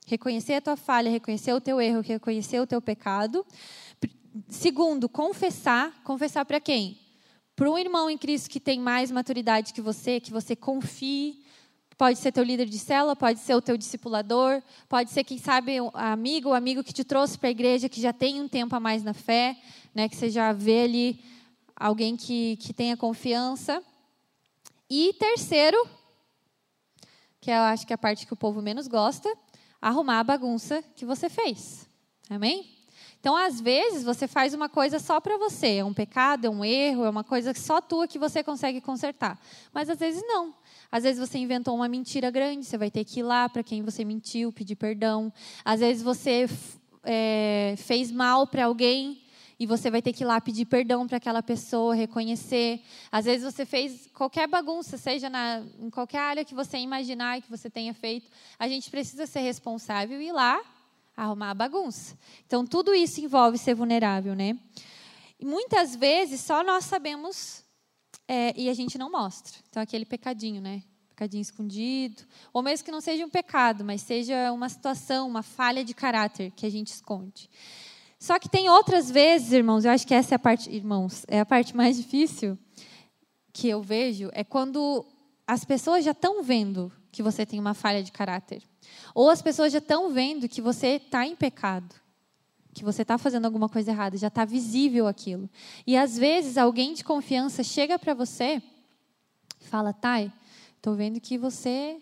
reconhecer 0.06 0.54
a 0.54 0.60
tua 0.60 0.76
falha, 0.76 1.10
reconhecer 1.10 1.54
o 1.54 1.60
teu 1.62 1.80
erro, 1.80 2.02
reconhecer 2.02 2.60
o 2.60 2.66
teu 2.66 2.82
pecado. 2.82 3.46
Segundo, 4.48 5.08
confessar. 5.08 6.02
Confessar 6.04 6.44
para 6.44 6.60
quem? 6.60 6.98
Para 7.56 7.70
um 7.70 7.78
irmão 7.78 8.08
em 8.08 8.16
Cristo 8.16 8.48
que 8.48 8.60
tem 8.60 8.78
mais 8.78 9.10
maturidade 9.10 9.72
que 9.72 9.80
você, 9.80 10.20
que 10.20 10.30
você 10.30 10.54
confie. 10.54 11.44
Pode 11.96 12.18
ser 12.20 12.30
teu 12.30 12.44
líder 12.44 12.66
de 12.66 12.78
célula, 12.78 13.16
pode 13.16 13.40
ser 13.40 13.56
o 13.56 13.60
teu 13.60 13.76
discipulador, 13.76 14.62
pode 14.88 15.10
ser, 15.10 15.24
quem 15.24 15.36
sabe, 15.36 15.80
um 15.80 15.90
amigo, 15.94 16.50
o 16.50 16.54
amigo 16.54 16.84
que 16.84 16.92
te 16.92 17.02
trouxe 17.02 17.36
para 17.36 17.48
a 17.48 17.50
igreja, 17.50 17.88
que 17.88 18.00
já 18.00 18.12
tem 18.12 18.40
um 18.40 18.46
tempo 18.46 18.76
a 18.76 18.78
mais 18.78 19.02
na 19.02 19.12
fé, 19.12 19.56
né, 19.92 20.08
que 20.08 20.14
você 20.14 20.30
já 20.30 20.52
vê 20.52 20.82
ali 20.82 21.20
alguém 21.74 22.16
que, 22.16 22.56
que 22.58 22.72
tenha 22.72 22.96
confiança. 22.96 23.82
E 24.88 25.12
terceiro, 25.14 25.76
que 27.40 27.50
eu 27.50 27.62
acho 27.62 27.84
que 27.84 27.92
é 27.92 27.96
a 27.96 27.98
parte 27.98 28.28
que 28.28 28.32
o 28.32 28.36
povo 28.36 28.62
menos 28.62 28.86
gosta, 28.86 29.28
arrumar 29.82 30.20
a 30.20 30.24
bagunça 30.24 30.80
que 30.94 31.04
você 31.04 31.28
fez. 31.28 31.88
Amém? 32.30 32.77
Então, 33.20 33.36
às 33.36 33.60
vezes, 33.60 34.04
você 34.04 34.28
faz 34.28 34.54
uma 34.54 34.68
coisa 34.68 34.98
só 34.98 35.20
para 35.20 35.36
você. 35.36 35.76
É 35.76 35.84
um 35.84 35.92
pecado, 35.92 36.46
é 36.46 36.50
um 36.50 36.64
erro, 36.64 37.04
é 37.04 37.10
uma 37.10 37.24
coisa 37.24 37.52
só 37.52 37.80
tua 37.80 38.06
que 38.06 38.18
você 38.18 38.42
consegue 38.42 38.80
consertar. 38.80 39.38
Mas 39.72 39.90
às 39.90 39.98
vezes 39.98 40.22
não. 40.24 40.54
Às 40.90 41.02
vezes 41.02 41.18
você 41.18 41.36
inventou 41.36 41.74
uma 41.74 41.88
mentira 41.88 42.30
grande, 42.30 42.64
você 42.64 42.78
vai 42.78 42.90
ter 42.90 43.04
que 43.04 43.20
ir 43.20 43.22
lá 43.22 43.48
para 43.48 43.62
quem 43.62 43.82
você 43.82 44.04
mentiu, 44.04 44.52
pedir 44.52 44.76
perdão. 44.76 45.32
Às 45.64 45.80
vezes 45.80 46.02
você 46.02 46.46
é, 47.04 47.74
fez 47.76 48.10
mal 48.10 48.46
para 48.46 48.64
alguém 48.64 49.20
e 49.58 49.66
você 49.66 49.90
vai 49.90 50.00
ter 50.00 50.12
que 50.12 50.22
ir 50.22 50.26
lá 50.26 50.40
pedir 50.40 50.64
perdão 50.64 51.06
para 51.06 51.16
aquela 51.16 51.42
pessoa, 51.42 51.94
reconhecer. 51.94 52.80
Às 53.10 53.24
vezes 53.24 53.52
você 53.52 53.66
fez 53.66 54.08
qualquer 54.14 54.46
bagunça, 54.46 54.96
seja 54.96 55.28
na, 55.28 55.62
em 55.80 55.90
qualquer 55.90 56.20
área 56.20 56.44
que 56.44 56.54
você 56.54 56.78
imaginar 56.78 57.42
que 57.42 57.50
você 57.50 57.68
tenha 57.68 57.92
feito. 57.92 58.30
A 58.58 58.68
gente 58.68 58.88
precisa 58.88 59.26
ser 59.26 59.40
responsável 59.40 60.20
e 60.20 60.28
ir 60.28 60.32
lá 60.32 60.60
arrumar 61.24 61.50
a 61.50 61.54
bagunça. 61.54 62.16
Então, 62.46 62.64
tudo 62.64 62.94
isso 62.94 63.20
envolve 63.20 63.58
ser 63.58 63.74
vulnerável, 63.74 64.34
né? 64.34 64.56
E 65.38 65.44
muitas 65.44 65.96
vezes 65.96 66.40
só 66.40 66.62
nós 66.62 66.84
sabemos 66.84 67.64
é, 68.26 68.52
e 68.58 68.68
a 68.68 68.74
gente 68.74 68.96
não 68.96 69.10
mostra. 69.10 69.58
Então, 69.68 69.82
aquele 69.82 70.04
pecadinho, 70.04 70.60
né? 70.60 70.82
pecadinho 71.10 71.42
escondido, 71.42 72.22
ou 72.52 72.62
mesmo 72.62 72.84
que 72.84 72.92
não 72.92 73.00
seja 73.00 73.26
um 73.26 73.28
pecado, 73.28 73.84
mas 73.84 74.02
seja 74.02 74.52
uma 74.52 74.68
situação, 74.68 75.26
uma 75.26 75.42
falha 75.42 75.84
de 75.84 75.92
caráter 75.92 76.52
que 76.52 76.64
a 76.64 76.70
gente 76.70 76.92
esconde. 76.92 77.50
Só 78.20 78.38
que 78.38 78.48
tem 78.48 78.70
outras 78.70 79.10
vezes, 79.10 79.50
irmãos, 79.50 79.84
eu 79.84 79.90
acho 79.90 80.06
que 80.06 80.14
essa 80.14 80.34
é 80.34 80.36
a 80.36 80.38
parte, 80.38 80.70
irmãos, 80.70 81.24
é 81.26 81.40
a 81.40 81.46
parte 81.46 81.76
mais 81.76 81.96
difícil 81.96 82.56
que 83.52 83.68
eu 83.68 83.82
vejo, 83.82 84.30
é 84.32 84.44
quando 84.44 85.04
as 85.44 85.64
pessoas 85.64 86.04
já 86.04 86.12
estão 86.12 86.40
vendo 86.40 86.92
que 87.10 87.20
você 87.20 87.44
tem 87.44 87.58
uma 87.58 87.74
falha 87.74 88.00
de 88.00 88.12
caráter. 88.12 88.62
Ou 89.18 89.30
as 89.30 89.42
pessoas 89.42 89.72
já 89.72 89.78
estão 89.78 90.12
vendo 90.12 90.48
que 90.48 90.60
você 90.60 90.90
está 90.90 91.26
em 91.26 91.34
pecado, 91.34 91.92
que 92.72 92.84
você 92.84 93.02
está 93.02 93.18
fazendo 93.18 93.46
alguma 93.46 93.68
coisa 93.68 93.90
errada, 93.90 94.16
já 94.16 94.28
está 94.28 94.44
visível 94.44 95.08
aquilo. 95.08 95.50
E 95.84 95.96
às 95.96 96.16
vezes 96.16 96.56
alguém 96.56 96.94
de 96.94 97.02
confiança 97.02 97.64
chega 97.64 97.98
para 97.98 98.14
você 98.14 98.62
e 99.60 99.64
fala: 99.64 99.92
Thay, 99.92 100.32
estou 100.76 100.94
vendo 100.94 101.20
que 101.20 101.36
você 101.36 102.00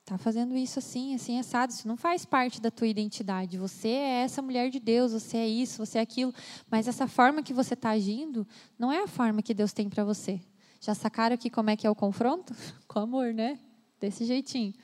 está 0.00 0.18
fazendo 0.18 0.56
isso 0.56 0.80
assim, 0.80 1.14
assim, 1.14 1.38
assado. 1.38 1.72
Isso 1.72 1.86
não 1.86 1.96
faz 1.96 2.24
parte 2.24 2.60
da 2.60 2.72
tua 2.72 2.88
identidade. 2.88 3.56
Você 3.56 3.86
é 3.86 4.22
essa 4.22 4.42
mulher 4.42 4.70
de 4.70 4.80
Deus, 4.80 5.12
você 5.12 5.36
é 5.36 5.46
isso, 5.46 5.86
você 5.86 5.98
é 5.98 6.00
aquilo. 6.00 6.34
Mas 6.68 6.88
essa 6.88 7.06
forma 7.06 7.44
que 7.44 7.54
você 7.54 7.74
está 7.74 7.90
agindo 7.90 8.44
não 8.76 8.90
é 8.90 9.04
a 9.04 9.06
forma 9.06 9.40
que 9.40 9.54
Deus 9.54 9.72
tem 9.72 9.88
para 9.88 10.02
você. 10.02 10.40
Já 10.80 10.96
sacaram 10.96 11.34
aqui 11.34 11.48
como 11.48 11.70
é 11.70 11.76
que 11.76 11.86
é 11.86 11.90
o 11.90 11.94
confronto? 11.94 12.52
Com 12.88 12.98
amor, 12.98 13.32
né? 13.32 13.60
Desse 14.00 14.24
jeitinho. 14.24 14.74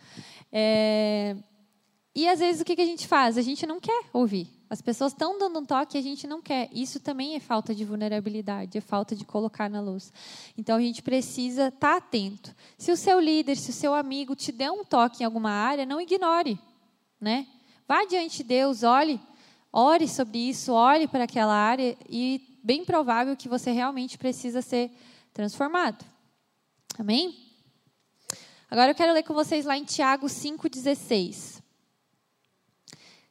É... 0.56 1.36
E 2.14 2.28
às 2.28 2.38
vezes 2.38 2.60
o 2.60 2.64
que 2.64 2.80
a 2.80 2.86
gente 2.86 3.08
faz? 3.08 3.36
A 3.36 3.42
gente 3.42 3.66
não 3.66 3.80
quer 3.80 4.04
ouvir. 4.12 4.48
As 4.70 4.80
pessoas 4.80 5.12
estão 5.12 5.36
dando 5.36 5.58
um 5.58 5.64
toque 5.64 5.96
e 5.96 6.00
a 6.00 6.02
gente 6.02 6.28
não 6.28 6.40
quer. 6.40 6.68
Isso 6.72 7.00
também 7.00 7.34
é 7.34 7.40
falta 7.40 7.74
de 7.74 7.84
vulnerabilidade, 7.84 8.78
é 8.78 8.80
falta 8.80 9.16
de 9.16 9.24
colocar 9.24 9.68
na 9.68 9.80
luz. 9.80 10.12
Então 10.56 10.76
a 10.76 10.80
gente 10.80 11.02
precisa 11.02 11.68
estar 11.68 11.92
tá 11.92 11.96
atento. 11.96 12.54
Se 12.78 12.92
o 12.92 12.96
seu 12.96 13.18
líder, 13.18 13.56
se 13.56 13.70
o 13.70 13.72
seu 13.72 13.92
amigo 13.92 14.36
te 14.36 14.52
der 14.52 14.70
um 14.70 14.84
toque 14.84 15.22
em 15.22 15.26
alguma 15.26 15.50
área, 15.50 15.84
não 15.84 16.00
ignore, 16.00 16.58
né? 17.20 17.48
Vá 17.86 18.04
diante 18.04 18.38
de 18.38 18.44
Deus, 18.44 18.84
olhe, 18.84 19.20
ore 19.72 20.06
sobre 20.08 20.38
isso, 20.38 20.72
olhe 20.72 21.08
para 21.08 21.24
aquela 21.24 21.54
área 21.54 21.96
e 22.08 22.58
bem 22.62 22.84
provável 22.84 23.36
que 23.36 23.48
você 23.48 23.72
realmente 23.72 24.16
precisa 24.16 24.62
ser 24.62 24.90
transformado. 25.32 26.04
Amém? 26.96 27.53
Agora 28.74 28.90
eu 28.90 28.94
quero 28.96 29.12
ler 29.12 29.22
com 29.22 29.32
vocês 29.32 29.64
lá 29.64 29.78
em 29.78 29.84
Tiago 29.84 30.26
5,16. 30.26 31.62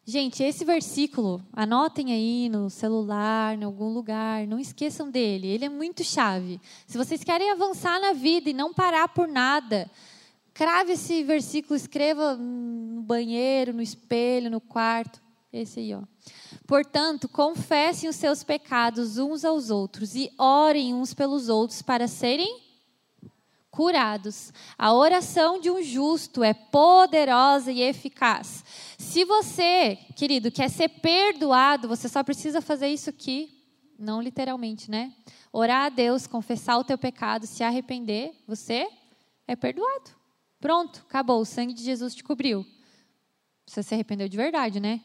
Gente, 0.06 0.41
esse 0.41 0.64
versículo, 0.64 1.46
anotem 1.52 2.14
aí 2.14 2.48
no 2.48 2.70
celular, 2.70 3.54
em 3.54 3.66
algum 3.66 3.89
lugar, 3.89 4.48
não 4.48 4.58
esqueçam 4.58 5.12
dele, 5.12 5.50
ele 5.50 5.66
é 5.66 5.70
muito 5.70 6.02
chave. 6.02 6.62
Se 6.88 6.98
vocês 6.98 7.26
querem 7.26 7.52
avançar 7.52 8.00
na 8.00 8.14
vida 8.14 8.50
e 8.50 8.54
não 8.54 8.74
parar 8.74 9.10
por 9.10 9.28
nada, 9.28 9.91
crave 10.54 10.94
esse 10.94 11.22
versículo, 11.26 11.76
escreva 11.76 12.38
no 12.38 13.02
banheiro, 13.02 13.74
no 13.74 13.82
espelho, 13.82 14.50
no 14.50 14.62
quarto. 14.62 15.22
Esse 15.52 15.82
aí, 15.82 15.94
ó. 15.94 16.04
Portanto, 16.66 17.28
confessem 17.28 18.10
os 18.10 18.16
seus 18.16 18.46
pecados 18.46 19.18
uns 19.18 19.44
aos 19.44 19.70
outros 19.70 20.16
e 20.16 20.32
orem 20.38 20.94
uns 20.94 21.14
pelos 21.14 21.50
outros 21.50 21.82
para 21.82 22.08
serem 22.08 22.64
curados. 23.74 24.54
A 24.78 24.94
oração 24.94 25.60
de 25.60 25.72
um 25.72 25.82
justo 25.82 26.44
é 26.44 26.54
poderosa 26.54 27.72
e 27.72 27.82
eficaz. 27.82 28.64
Se 29.00 29.26
você, 29.26 29.98
querido, 30.16 30.52
quer 30.52 30.70
ser 30.70 30.88
perdoado, 30.90 31.88
você 31.88 32.08
só 32.08 32.24
precisa 32.24 32.62
fazer 32.62 32.90
isso 32.90 33.10
aqui, 33.10 33.50
não 33.98 34.22
literalmente, 34.22 34.92
né? 34.92 35.12
Orar 35.52 35.86
a 35.86 35.90
Deus, 35.90 36.28
confessar 36.28 36.78
o 36.78 36.84
teu 36.84 37.00
pecado, 37.00 37.48
se 37.48 37.64
arrepender, 37.64 38.32
você 38.48 38.88
é 39.48 39.56
perdoado. 39.56 40.12
Pronto, 40.60 41.04
acabou, 41.10 41.42
o 41.42 41.46
sangue 41.46 41.74
de 41.74 41.84
Jesus 41.84 42.14
te 42.14 42.24
cobriu. 42.24 42.64
Você 43.66 43.82
se 43.82 43.96
arrependeu 43.96 44.30
de 44.30 44.38
verdade, 44.38 44.80
né? 44.80 45.02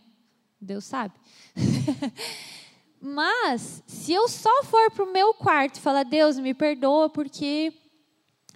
Deus 0.61 0.85
sabe. 0.85 1.15
Mas, 3.01 3.83
se 3.87 4.13
eu 4.13 4.29
só 4.29 4.63
for 4.65 4.91
para 4.91 5.05
o 5.05 5.13
meu 5.13 5.33
quarto 5.33 5.77
e 5.77 5.81
falar, 5.81 6.03
Deus, 6.03 6.39
me 6.39 6.53
perdoa 6.53 7.09
porque 7.09 7.73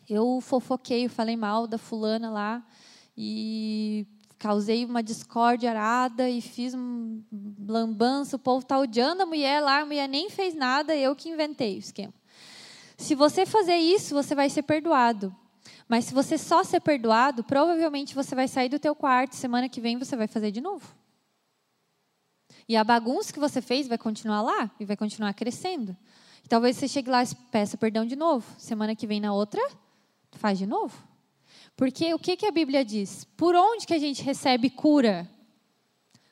eu 0.09 0.41
fofoquei, 0.41 1.09
falei 1.09 1.37
mal 1.37 1.67
da 1.67 1.79
fulana 1.79 2.31
lá 2.31 2.67
e 3.17 4.07
causei 4.39 4.85
uma 4.85 5.03
discórdia 5.03 5.71
arada 5.71 6.29
e 6.29 6.41
fiz 6.41 6.75
um 6.75 7.23
lambança, 7.67 8.37
o 8.37 8.39
povo 8.39 8.63
está 8.63 8.79
odiando 8.79 9.23
a 9.23 9.27
mulher 9.27 9.61
lá, 9.61 9.81
a 9.81 9.87
mulher 9.87 10.09
nem 10.09 10.29
fez 10.29 10.55
nada, 10.55 10.97
eu 10.97 11.15
que 11.15 11.29
inventei 11.29 11.77
o 11.77 11.79
esquema. 11.79 12.13
Se 12.97 13.15
você 13.15 13.47
fazer 13.47 13.77
isso, 13.77 14.15
você 14.15 14.35
vai 14.35 14.51
ser 14.51 14.63
perdoado. 14.63 15.35
Mas 15.89 16.07
se 16.07 16.15
você 16.15 16.39
só 16.39 16.65
ser 16.65 16.81
perdoado, 16.81 17.45
provavelmente 17.45 18.15
você 18.15 18.35
vai 18.35 18.49
sair 18.49 18.69
do 18.69 18.79
teu 18.79 18.95
quarto, 18.95 19.37
semana 19.37 19.69
que 19.69 19.81
vem 19.81 19.99
você 19.99 20.17
vai 20.17 20.27
fazer 20.27 20.51
de 20.51 20.61
novo. 20.61 20.95
E 22.69 22.77
a 22.77 22.85
bagunça 22.85 23.33
que 23.33 23.39
você 23.39 23.61
fez 23.61 23.87
vai 23.87 23.99
continuar 23.99 24.43
lá 24.43 24.71
e 24.79 24.85
vai 24.85 24.97
continuar 24.97 25.35
crescendo. 25.35 25.97
E 26.45 26.49
talvez 26.49 26.77
você 26.77 26.89
chegue 26.89 27.11
lá 27.11 27.23
e 27.23 27.35
peça 27.51 27.77
perdão 27.77 28.07
de 28.07 28.17
novo. 28.17 28.47
Semana 28.59 28.97
que 28.97 29.07
vem 29.07 29.21
na 29.21 29.33
outra, 29.33 29.61
faz 30.39 30.59
de 30.59 30.67
novo. 30.67 30.97
Porque 31.77 32.13
o 32.15 32.19
que, 32.19 32.37
que 32.37 32.47
a 32.47 32.51
Bíblia 32.51 32.85
diz? 32.85 33.25
Por 33.37 33.55
onde 33.55 33.87
que 33.87 33.95
a 33.95 33.99
gente 33.99 34.23
recebe 34.23 34.71
cura? 34.71 35.29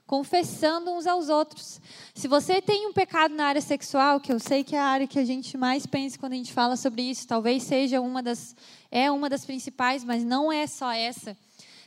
Confessando 0.07 0.91
uns 0.91 1.07
aos 1.07 1.29
outros. 1.29 1.81
Se 2.15 2.27
você 2.27 2.61
tem 2.61 2.87
um 2.87 2.93
pecado 2.93 3.35
na 3.35 3.47
área 3.47 3.61
sexual, 3.61 4.21
que 4.21 4.33
eu 4.33 4.41
sei 4.41 4.65
que 4.65 4.75
é 4.75 4.79
a 4.79 4.85
área 4.85 5.07
que 5.07 5.19
a 5.19 5.25
gente 5.25 5.57
mais 5.57 5.87
pensa 5.87 6.19
quando 6.19 6.33
a 6.33 6.37
gente 6.37 6.53
fala 6.53 6.77
sobre 6.77 7.03
isso, 7.03 7.27
talvez 7.27 7.63
seja 7.63 8.01
uma 8.01 8.23
das 8.23 8.57
é 8.91 9.11
uma 9.11 9.29
das 9.29 9.45
principais, 9.45 10.03
mas 10.05 10.25
não 10.25 10.53
é 10.53 10.67
só 10.67 10.91
essa. 10.91 11.37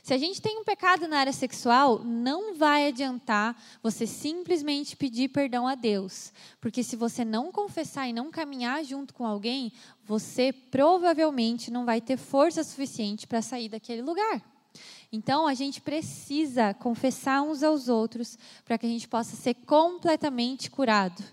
Se 0.04 0.12
a 0.12 0.18
gente 0.18 0.42
tem 0.42 0.58
um 0.58 0.64
pecado 0.64 1.08
na 1.08 1.16
área 1.16 1.32
sexual, 1.32 2.04
não 2.04 2.54
vai 2.54 2.88
adiantar 2.88 3.58
você 3.82 4.06
simplesmente 4.06 4.94
pedir 4.96 5.30
perdão 5.30 5.66
a 5.66 5.74
Deus. 5.74 6.30
Porque 6.60 6.82
se 6.82 6.94
você 6.94 7.24
não 7.24 7.50
confessar 7.50 8.06
e 8.06 8.12
não 8.12 8.30
caminhar 8.30 8.84
junto 8.84 9.14
com 9.14 9.24
alguém, 9.24 9.72
você 10.04 10.52
provavelmente 10.52 11.70
não 11.70 11.86
vai 11.86 12.02
ter 12.02 12.18
força 12.18 12.62
suficiente 12.62 13.26
para 13.26 13.40
sair 13.40 13.70
daquele 13.70 14.02
lugar. 14.02 14.42
Então, 15.10 15.46
a 15.46 15.54
gente 15.54 15.80
precisa 15.80 16.74
confessar 16.74 17.40
uns 17.40 17.62
aos 17.62 17.88
outros 17.88 18.36
para 18.62 18.76
que 18.76 18.84
a 18.84 18.90
gente 18.90 19.08
possa 19.08 19.34
ser 19.34 19.54
completamente 19.54 20.70
curado. 20.70 21.24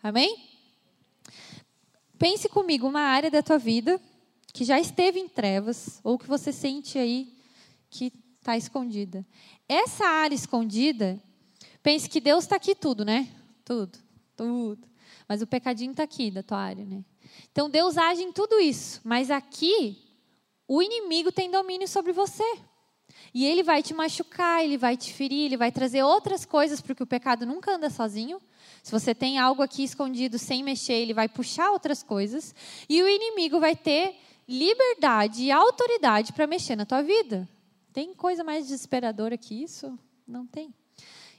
Amém? 0.00 0.38
Pense 2.16 2.48
comigo 2.48 2.86
uma 2.86 3.00
área 3.00 3.28
da 3.28 3.42
tua 3.42 3.58
vida 3.58 4.00
que 4.52 4.62
já 4.62 4.78
esteve 4.78 5.18
em 5.18 5.28
trevas 5.28 5.98
ou 6.04 6.16
que 6.16 6.28
você 6.28 6.52
sente 6.52 6.96
aí 6.96 7.40
que 7.90 8.12
está 8.40 8.56
escondida. 8.56 9.24
Essa 9.68 10.04
área 10.06 10.34
escondida, 10.34 11.22
pense 11.82 12.08
que 12.08 12.20
Deus 12.20 12.44
está 12.44 12.56
aqui 12.56 12.74
tudo, 12.74 13.04
né? 13.04 13.28
Tudo, 13.64 13.98
tudo. 14.36 14.88
Mas 15.28 15.42
o 15.42 15.46
pecadinho 15.46 15.92
está 15.92 16.02
aqui 16.02 16.30
da 16.30 16.42
tua 16.42 16.58
área, 16.58 16.84
né? 16.84 17.04
Então 17.52 17.70
Deus 17.70 17.96
age 17.96 18.22
em 18.22 18.32
tudo 18.32 18.58
isso, 18.58 19.00
mas 19.04 19.30
aqui 19.30 19.96
o 20.66 20.82
inimigo 20.82 21.30
tem 21.30 21.50
domínio 21.50 21.86
sobre 21.86 22.12
você. 22.12 22.44
E 23.32 23.44
ele 23.44 23.62
vai 23.62 23.82
te 23.82 23.92
machucar, 23.92 24.64
ele 24.64 24.76
vai 24.76 24.96
te 24.96 25.12
ferir, 25.12 25.46
ele 25.46 25.56
vai 25.56 25.70
trazer 25.70 26.02
outras 26.02 26.44
coisas, 26.44 26.80
porque 26.80 27.02
o 27.02 27.06
pecado 27.06 27.46
nunca 27.46 27.76
anda 27.76 27.90
sozinho. 27.90 28.40
Se 28.82 28.90
você 28.90 29.14
tem 29.14 29.38
algo 29.38 29.62
aqui 29.62 29.84
escondido 29.84 30.38
sem 30.38 30.64
mexer, 30.64 30.94
ele 30.94 31.14
vai 31.14 31.28
puxar 31.28 31.70
outras 31.70 32.02
coisas. 32.02 32.54
E 32.88 33.02
o 33.02 33.08
inimigo 33.08 33.60
vai 33.60 33.76
ter 33.76 34.16
liberdade 34.48 35.44
e 35.44 35.50
autoridade 35.52 36.32
para 36.32 36.46
mexer 36.46 36.74
na 36.74 36.86
tua 36.86 37.02
vida. 37.02 37.48
Tem 38.00 38.14
coisa 38.14 38.42
mais 38.42 38.64
desesperadora 38.64 39.36
que 39.36 39.62
isso? 39.62 39.98
Não 40.26 40.46
tem. 40.46 40.74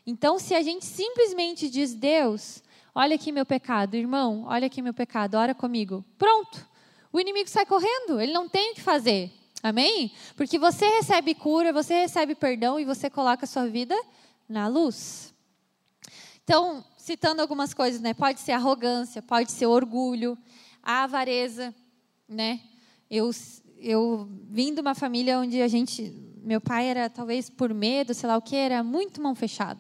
Então, 0.06 0.38
se 0.38 0.54
a 0.54 0.62
gente 0.62 0.86
simplesmente 0.86 1.68
diz, 1.68 1.96
Deus, 1.96 2.62
olha 2.94 3.16
aqui 3.16 3.32
meu 3.32 3.48
pecado, 3.48 3.96
irmão, 3.96 4.44
olha 4.46 4.68
aqui 4.68 4.80
meu 4.80 4.94
pecado, 4.94 5.34
ora 5.34 5.56
comigo. 5.56 6.06
Pronto. 6.20 6.64
O 7.12 7.20
inimigo 7.20 7.50
sai 7.50 7.66
correndo, 7.66 8.22
ele 8.22 8.32
não 8.32 8.48
tem 8.48 8.74
o 8.74 8.76
que 8.76 8.82
fazer. 8.82 9.32
Amém? 9.64 10.12
Porque 10.36 10.60
você 10.60 10.86
recebe 10.88 11.34
cura, 11.34 11.74
você 11.74 11.96
recebe 11.96 12.36
perdão 12.36 12.80
e 12.80 12.86
você 12.86 13.10
coloca 13.10 13.46
a 13.46 13.48
sua 13.48 13.66
vida 13.66 14.00
na 14.48 14.68
luz. 14.68 15.34
Então, 16.44 16.86
citando 16.96 17.42
algumas 17.42 17.74
coisas, 17.74 18.00
né? 18.00 18.14
Pode 18.14 18.40
ser 18.40 18.52
arrogância, 18.52 19.20
pode 19.20 19.52
ser 19.52 19.66
orgulho, 19.66 20.38
a 20.84 21.06
avareza, 21.06 21.74
né? 22.30 22.62
Eu 23.10 23.34
eu 23.82 24.30
vim 24.48 24.74
de 24.76 24.80
uma 24.80 24.94
família 24.94 25.40
onde 25.40 25.60
a 25.60 25.68
gente, 25.68 26.14
meu 26.42 26.60
pai 26.60 26.88
era 26.88 27.10
talvez 27.10 27.50
por 27.50 27.74
medo, 27.74 28.14
sei 28.14 28.28
lá 28.28 28.36
o 28.36 28.42
que, 28.42 28.56
era 28.56 28.84
muito 28.84 29.22
mão 29.22 29.36
fechada. 29.36 29.80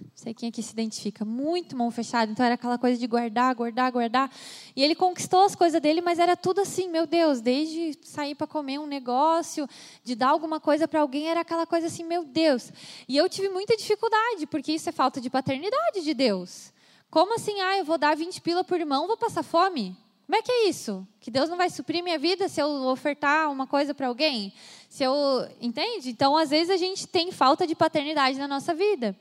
Não 0.00 0.10
sei 0.14 0.32
quem 0.32 0.48
aqui 0.48 0.62
se 0.62 0.72
identifica, 0.72 1.24
muito 1.24 1.76
mão 1.76 1.90
fechada. 1.90 2.30
Então 2.30 2.44
era 2.44 2.54
aquela 2.54 2.78
coisa 2.78 2.98
de 2.98 3.06
guardar, 3.06 3.54
guardar, 3.54 3.90
guardar. 3.90 4.30
E 4.74 4.82
ele 4.82 4.94
conquistou 4.94 5.42
as 5.42 5.54
coisas 5.54 5.80
dele, 5.80 6.00
mas 6.00 6.18
era 6.18 6.36
tudo 6.36 6.60
assim, 6.60 6.88
meu 6.88 7.06
Deus, 7.06 7.40
desde 7.40 7.98
sair 8.02 8.34
para 8.34 8.46
comer 8.46 8.78
um 8.78 8.86
negócio, 8.86 9.68
de 10.02 10.14
dar 10.14 10.28
alguma 10.28 10.60
coisa 10.60 10.88
para 10.88 11.00
alguém, 11.00 11.28
era 11.28 11.40
aquela 11.40 11.66
coisa 11.66 11.88
assim, 11.88 12.04
meu 12.04 12.24
Deus. 12.24 12.72
E 13.08 13.16
eu 13.16 13.28
tive 13.28 13.48
muita 13.48 13.76
dificuldade, 13.76 14.46
porque 14.46 14.72
isso 14.72 14.88
é 14.88 14.92
falta 14.92 15.20
de 15.20 15.28
paternidade 15.28 16.02
de 16.02 16.14
Deus. 16.14 16.72
Como 17.10 17.34
assim, 17.34 17.60
ah, 17.60 17.76
eu 17.76 17.84
vou 17.84 17.98
dar 17.98 18.16
20 18.16 18.40
pila 18.40 18.64
por 18.64 18.78
irmão, 18.78 19.06
vou 19.06 19.16
passar 19.16 19.42
fome? 19.42 19.96
Como 20.30 20.38
é 20.38 20.42
que 20.42 20.52
é 20.52 20.68
isso? 20.68 21.04
Que 21.18 21.28
Deus 21.28 21.50
não 21.50 21.56
vai 21.56 21.68
suprir 21.68 22.04
minha 22.04 22.16
vida 22.16 22.48
se 22.48 22.62
eu 22.62 22.68
ofertar 22.84 23.50
uma 23.50 23.66
coisa 23.66 23.92
para 23.92 24.06
alguém? 24.06 24.52
Se 24.88 25.02
eu, 25.02 25.12
entende? 25.60 26.08
Então, 26.08 26.36
às 26.36 26.50
vezes 26.50 26.70
a 26.70 26.76
gente 26.76 27.04
tem 27.08 27.32
falta 27.32 27.66
de 27.66 27.74
paternidade 27.74 28.38
na 28.38 28.46
nossa 28.46 28.72
vida. 28.72 29.18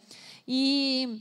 E 0.47 1.20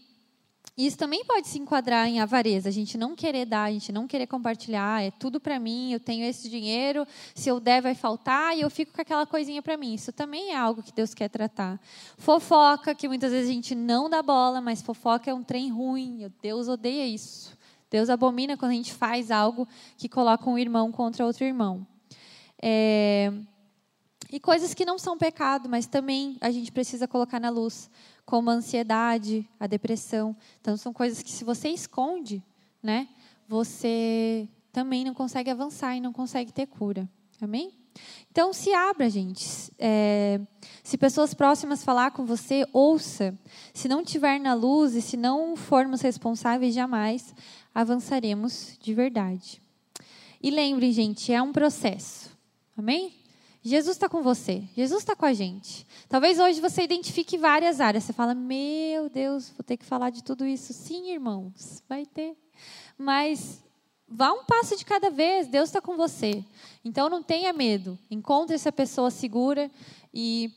isso 0.76 0.98
também 0.98 1.24
pode 1.24 1.48
se 1.48 1.58
enquadrar 1.58 2.06
em 2.06 2.20
avareza, 2.20 2.68
a 2.68 2.72
gente 2.72 2.98
não 2.98 3.16
querer 3.16 3.46
dar, 3.46 3.64
a 3.64 3.70
gente 3.70 3.90
não 3.90 4.06
querer 4.06 4.26
compartilhar, 4.26 5.02
é 5.02 5.10
tudo 5.10 5.40
para 5.40 5.58
mim, 5.58 5.90
eu 5.90 5.98
tenho 5.98 6.22
esse 6.26 6.50
dinheiro, 6.50 7.06
se 7.34 7.48
eu 7.48 7.58
der 7.58 7.80
vai 7.80 7.94
faltar 7.94 8.54
e 8.54 8.60
eu 8.60 8.68
fico 8.68 8.92
com 8.92 9.00
aquela 9.00 9.24
coisinha 9.24 9.62
para 9.62 9.78
mim. 9.78 9.94
Isso 9.94 10.12
também 10.12 10.50
é 10.50 10.56
algo 10.56 10.82
que 10.82 10.92
Deus 10.92 11.14
quer 11.14 11.30
tratar. 11.30 11.80
Fofoca, 12.18 12.94
que 12.94 13.08
muitas 13.08 13.32
vezes 13.32 13.48
a 13.48 13.54
gente 13.54 13.74
não 13.74 14.10
dá 14.10 14.22
bola, 14.22 14.60
mas 14.60 14.82
fofoca 14.82 15.30
é 15.30 15.34
um 15.34 15.42
trem 15.42 15.70
ruim, 15.70 16.30
Deus 16.42 16.68
odeia 16.68 17.06
isso. 17.06 17.56
Deus 17.90 18.10
abomina 18.10 18.56
quando 18.56 18.72
a 18.72 18.74
gente 18.74 18.92
faz 18.92 19.30
algo 19.30 19.66
que 19.96 20.08
coloca 20.08 20.48
um 20.48 20.58
irmão 20.58 20.92
contra 20.92 21.26
outro 21.26 21.44
irmão. 21.44 21.86
É... 22.60 23.32
E 24.30 24.38
coisas 24.38 24.74
que 24.74 24.84
não 24.84 24.98
são 24.98 25.16
pecado, 25.16 25.68
mas 25.68 25.86
também 25.86 26.36
a 26.40 26.50
gente 26.50 26.70
precisa 26.70 27.08
colocar 27.08 27.40
na 27.40 27.48
luz 27.48 27.90
como 28.26 28.50
a 28.50 28.52
ansiedade, 28.52 29.48
a 29.58 29.66
depressão. 29.66 30.36
Então, 30.60 30.76
são 30.76 30.92
coisas 30.92 31.22
que, 31.22 31.30
se 31.30 31.44
você 31.44 31.70
esconde, 31.70 32.42
né, 32.82 33.08
você 33.48 34.46
também 34.70 35.02
não 35.02 35.14
consegue 35.14 35.48
avançar 35.48 35.96
e 35.96 36.00
não 36.00 36.12
consegue 36.12 36.52
ter 36.52 36.66
cura. 36.66 37.08
Amém? 37.40 37.72
Então, 38.30 38.52
se 38.52 38.72
abra, 38.72 39.10
gente. 39.10 39.72
É, 39.78 40.40
se 40.82 40.96
pessoas 40.96 41.34
próximas 41.34 41.82
falar 41.82 42.12
com 42.12 42.24
você, 42.24 42.64
ouça. 42.72 43.36
Se 43.74 43.88
não 43.88 44.04
tiver 44.04 44.38
na 44.38 44.54
luz 44.54 44.94
e 44.94 45.02
se 45.02 45.16
não 45.16 45.56
formos 45.56 46.00
responsáveis, 46.00 46.74
jamais 46.74 47.34
avançaremos 47.74 48.78
de 48.80 48.94
verdade. 48.94 49.60
E 50.42 50.50
lembrem, 50.50 50.92
gente, 50.92 51.32
é 51.32 51.42
um 51.42 51.52
processo. 51.52 52.30
Amém? 52.76 53.12
Jesus 53.60 53.96
está 53.96 54.08
com 54.08 54.22
você, 54.22 54.62
Jesus 54.74 55.02
está 55.02 55.16
com 55.16 55.26
a 55.26 55.32
gente. 55.32 55.86
Talvez 56.08 56.38
hoje 56.38 56.60
você 56.60 56.82
identifique 56.82 57.36
várias 57.36 57.80
áreas. 57.80 58.04
Você 58.04 58.12
fala, 58.12 58.34
meu 58.34 59.10
Deus, 59.10 59.50
vou 59.50 59.64
ter 59.64 59.76
que 59.76 59.84
falar 59.84 60.10
de 60.10 60.22
tudo 60.22 60.46
isso. 60.46 60.72
Sim, 60.72 61.10
irmãos, 61.10 61.82
vai 61.88 62.06
ter. 62.06 62.36
Mas 62.96 63.62
vá 64.08 64.32
um 64.32 64.44
passo 64.44 64.76
de 64.76 64.84
cada 64.84 65.10
vez, 65.10 65.46
Deus 65.46 65.68
está 65.68 65.80
com 65.80 65.96
você. 65.96 66.44
Então 66.84 67.08
não 67.08 67.22
tenha 67.22 67.52
medo. 67.52 67.98
Encontre 68.10 68.54
essa 68.54 68.72
pessoa 68.72 69.10
segura 69.10 69.70
e 70.12 70.50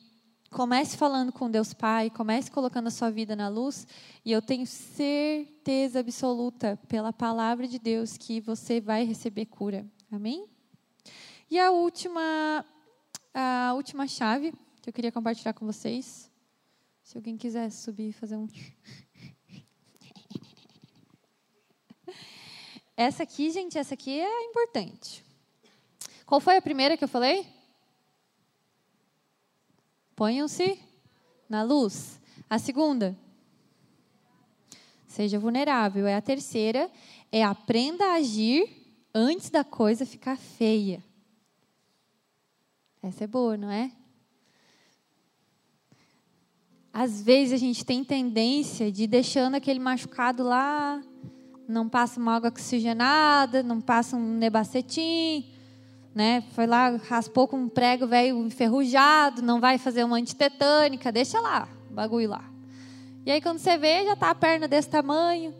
comece 0.49 0.97
falando 0.97 1.31
com 1.31 1.49
Deus 1.49 1.73
Pai, 1.73 2.09
comece 2.09 2.49
colocando 2.49 2.87
a 2.87 2.91
sua 2.91 3.09
vida 3.09 3.35
na 3.35 3.49
luz. 3.49 3.85
E 4.23 4.31
eu 4.31 4.41
tenho 4.41 4.65
certeza 4.65 5.99
absoluta, 5.99 6.79
pela 6.87 7.11
palavra 7.11 7.67
de 7.67 7.79
Deus, 7.79 8.17
que 8.17 8.39
você 8.39 8.79
vai 8.79 9.03
receber 9.03 9.45
cura. 9.45 9.85
Amém? 10.11 10.45
E 11.49 11.59
a 11.59 11.71
última 11.71 12.65
a 13.33 13.73
última 13.75 14.07
chave 14.07 14.53
que 14.81 14.89
eu 14.89 14.93
queria 14.93 15.11
compartilhar 15.11 15.53
com 15.53 15.65
vocês. 15.65 16.29
Se 17.03 17.17
alguém 17.17 17.37
quiser 17.37 17.69
subir 17.69 18.09
e 18.09 18.13
fazer 18.13 18.35
um. 18.35 18.47
Essa 23.01 23.23
aqui, 23.23 23.49
gente, 23.49 23.79
essa 23.79 23.95
aqui 23.95 24.19
é 24.19 24.43
importante. 24.43 25.25
Qual 26.23 26.39
foi 26.39 26.57
a 26.57 26.61
primeira 26.61 26.95
que 26.95 27.03
eu 27.03 27.07
falei? 27.07 27.47
Ponham-se 30.15 30.79
na 31.49 31.63
luz. 31.63 32.21
A 32.47 32.59
segunda? 32.59 33.17
Seja 35.07 35.39
vulnerável. 35.39 36.05
É 36.05 36.13
a 36.13 36.21
terceira. 36.21 36.91
É 37.31 37.43
aprenda 37.43 38.05
a 38.05 38.13
agir 38.17 38.69
antes 39.15 39.49
da 39.49 39.63
coisa 39.63 40.05
ficar 40.05 40.37
feia. 40.37 41.03
Essa 43.01 43.23
é 43.23 43.27
boa, 43.27 43.57
não 43.57 43.71
é? 43.71 43.91
Às 46.93 47.19
vezes 47.19 47.53
a 47.53 47.57
gente 47.57 47.83
tem 47.83 48.03
tendência 48.03 48.91
de 48.91 49.05
ir 49.05 49.07
deixando 49.07 49.55
aquele 49.55 49.79
machucado 49.79 50.43
lá, 50.43 51.01
não 51.67 51.87
passa 51.87 52.19
uma 52.19 52.35
água 52.35 52.49
oxigenada, 52.49 53.63
não 53.63 53.79
passa 53.79 54.15
um 54.15 54.37
nebacetim, 54.37 55.45
né? 56.13 56.43
Foi 56.51 56.67
lá, 56.67 56.97
raspou 57.07 57.47
com 57.47 57.57
um 57.57 57.69
prego 57.69 58.07
velho 58.07 58.45
enferrujado, 58.45 59.41
não 59.41 59.59
vai 59.59 59.77
fazer 59.77 60.03
uma 60.03 60.17
antitetânica, 60.17 61.11
deixa 61.11 61.39
lá, 61.39 61.67
bagulho 61.89 62.29
lá. 62.29 62.43
E 63.25 63.31
aí 63.31 63.41
quando 63.41 63.59
você 63.59 63.77
vê, 63.77 64.05
já 64.05 64.15
tá 64.15 64.29
a 64.29 64.35
perna 64.35 64.67
desse 64.67 64.89
tamanho, 64.89 65.53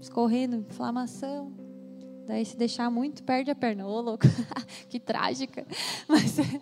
escorrendo 0.00 0.56
inflamação. 0.56 1.60
Daí, 2.26 2.44
se 2.44 2.56
deixar 2.56 2.88
muito, 2.92 3.24
perde 3.24 3.50
a 3.50 3.56
perna. 3.56 3.84
Ô, 3.84 4.00
louco, 4.00 4.24
que 4.88 5.00
trágica. 5.00 5.66
Mas 6.06 6.38
é, 6.38 6.60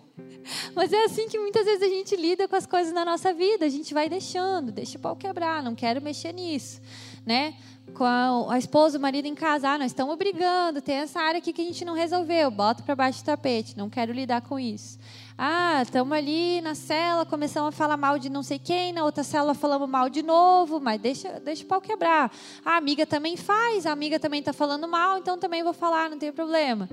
mas 0.73 0.91
é 0.91 1.03
assim 1.03 1.27
que 1.27 1.37
muitas 1.37 1.63
vezes 1.63 1.83
a 1.83 1.87
gente 1.87 2.15
lida 2.15 2.47
com 2.47 2.55
as 2.55 2.65
coisas 2.65 2.91
na 2.91 3.05
nossa 3.05 3.31
vida. 3.33 3.65
A 3.65 3.69
gente 3.69 3.93
vai 3.93 4.09
deixando, 4.09 4.71
deixa 4.71 4.97
o 4.97 5.01
pau 5.01 5.15
quebrar, 5.15 5.61
não 5.61 5.75
quero 5.75 6.01
mexer 6.01 6.33
nisso. 6.33 6.81
Né? 7.29 7.53
Com 7.93 8.03
a, 8.03 8.55
a 8.55 8.57
esposa, 8.57 8.97
o 8.97 9.01
marido 9.01 9.27
em 9.27 9.35
casa, 9.35 9.69
ah, 9.69 9.77
nós 9.77 9.91
estamos 9.91 10.17
brigando, 10.17 10.81
tem 10.81 10.95
essa 10.95 11.19
área 11.19 11.37
aqui 11.37 11.53
que 11.53 11.61
a 11.61 11.63
gente 11.65 11.85
não 11.85 11.93
resolveu, 11.93 12.49
bota 12.49 12.81
para 12.81 12.95
baixo 12.95 13.21
do 13.21 13.25
tapete, 13.25 13.77
não 13.77 13.87
quero 13.87 14.11
lidar 14.11 14.41
com 14.41 14.59
isso. 14.59 14.97
Ah, 15.37 15.79
estamos 15.83 16.11
ali 16.17 16.59
na 16.61 16.73
cela, 16.73 17.27
começamos 17.27 17.69
a 17.69 17.71
falar 17.71 17.97
mal 17.97 18.17
de 18.17 18.31
não 18.31 18.41
sei 18.41 18.57
quem, 18.57 18.91
na 18.91 19.03
outra 19.03 19.23
cela 19.23 19.53
falamos 19.53 19.87
mal 19.87 20.09
de 20.09 20.23
novo, 20.23 20.79
mas 20.79 20.99
deixa, 20.99 21.39
deixa 21.39 21.63
o 21.63 21.67
pau 21.67 21.79
quebrar. 21.79 22.31
A 22.65 22.77
amiga 22.77 23.05
também 23.05 23.37
faz, 23.37 23.85
a 23.85 23.91
amiga 23.91 24.19
também 24.19 24.39
está 24.39 24.51
falando 24.51 24.87
mal, 24.87 25.19
então 25.19 25.37
também 25.37 25.61
vou 25.61 25.73
falar, 25.73 26.09
não 26.09 26.17
tem 26.17 26.31
problema. 26.31 26.89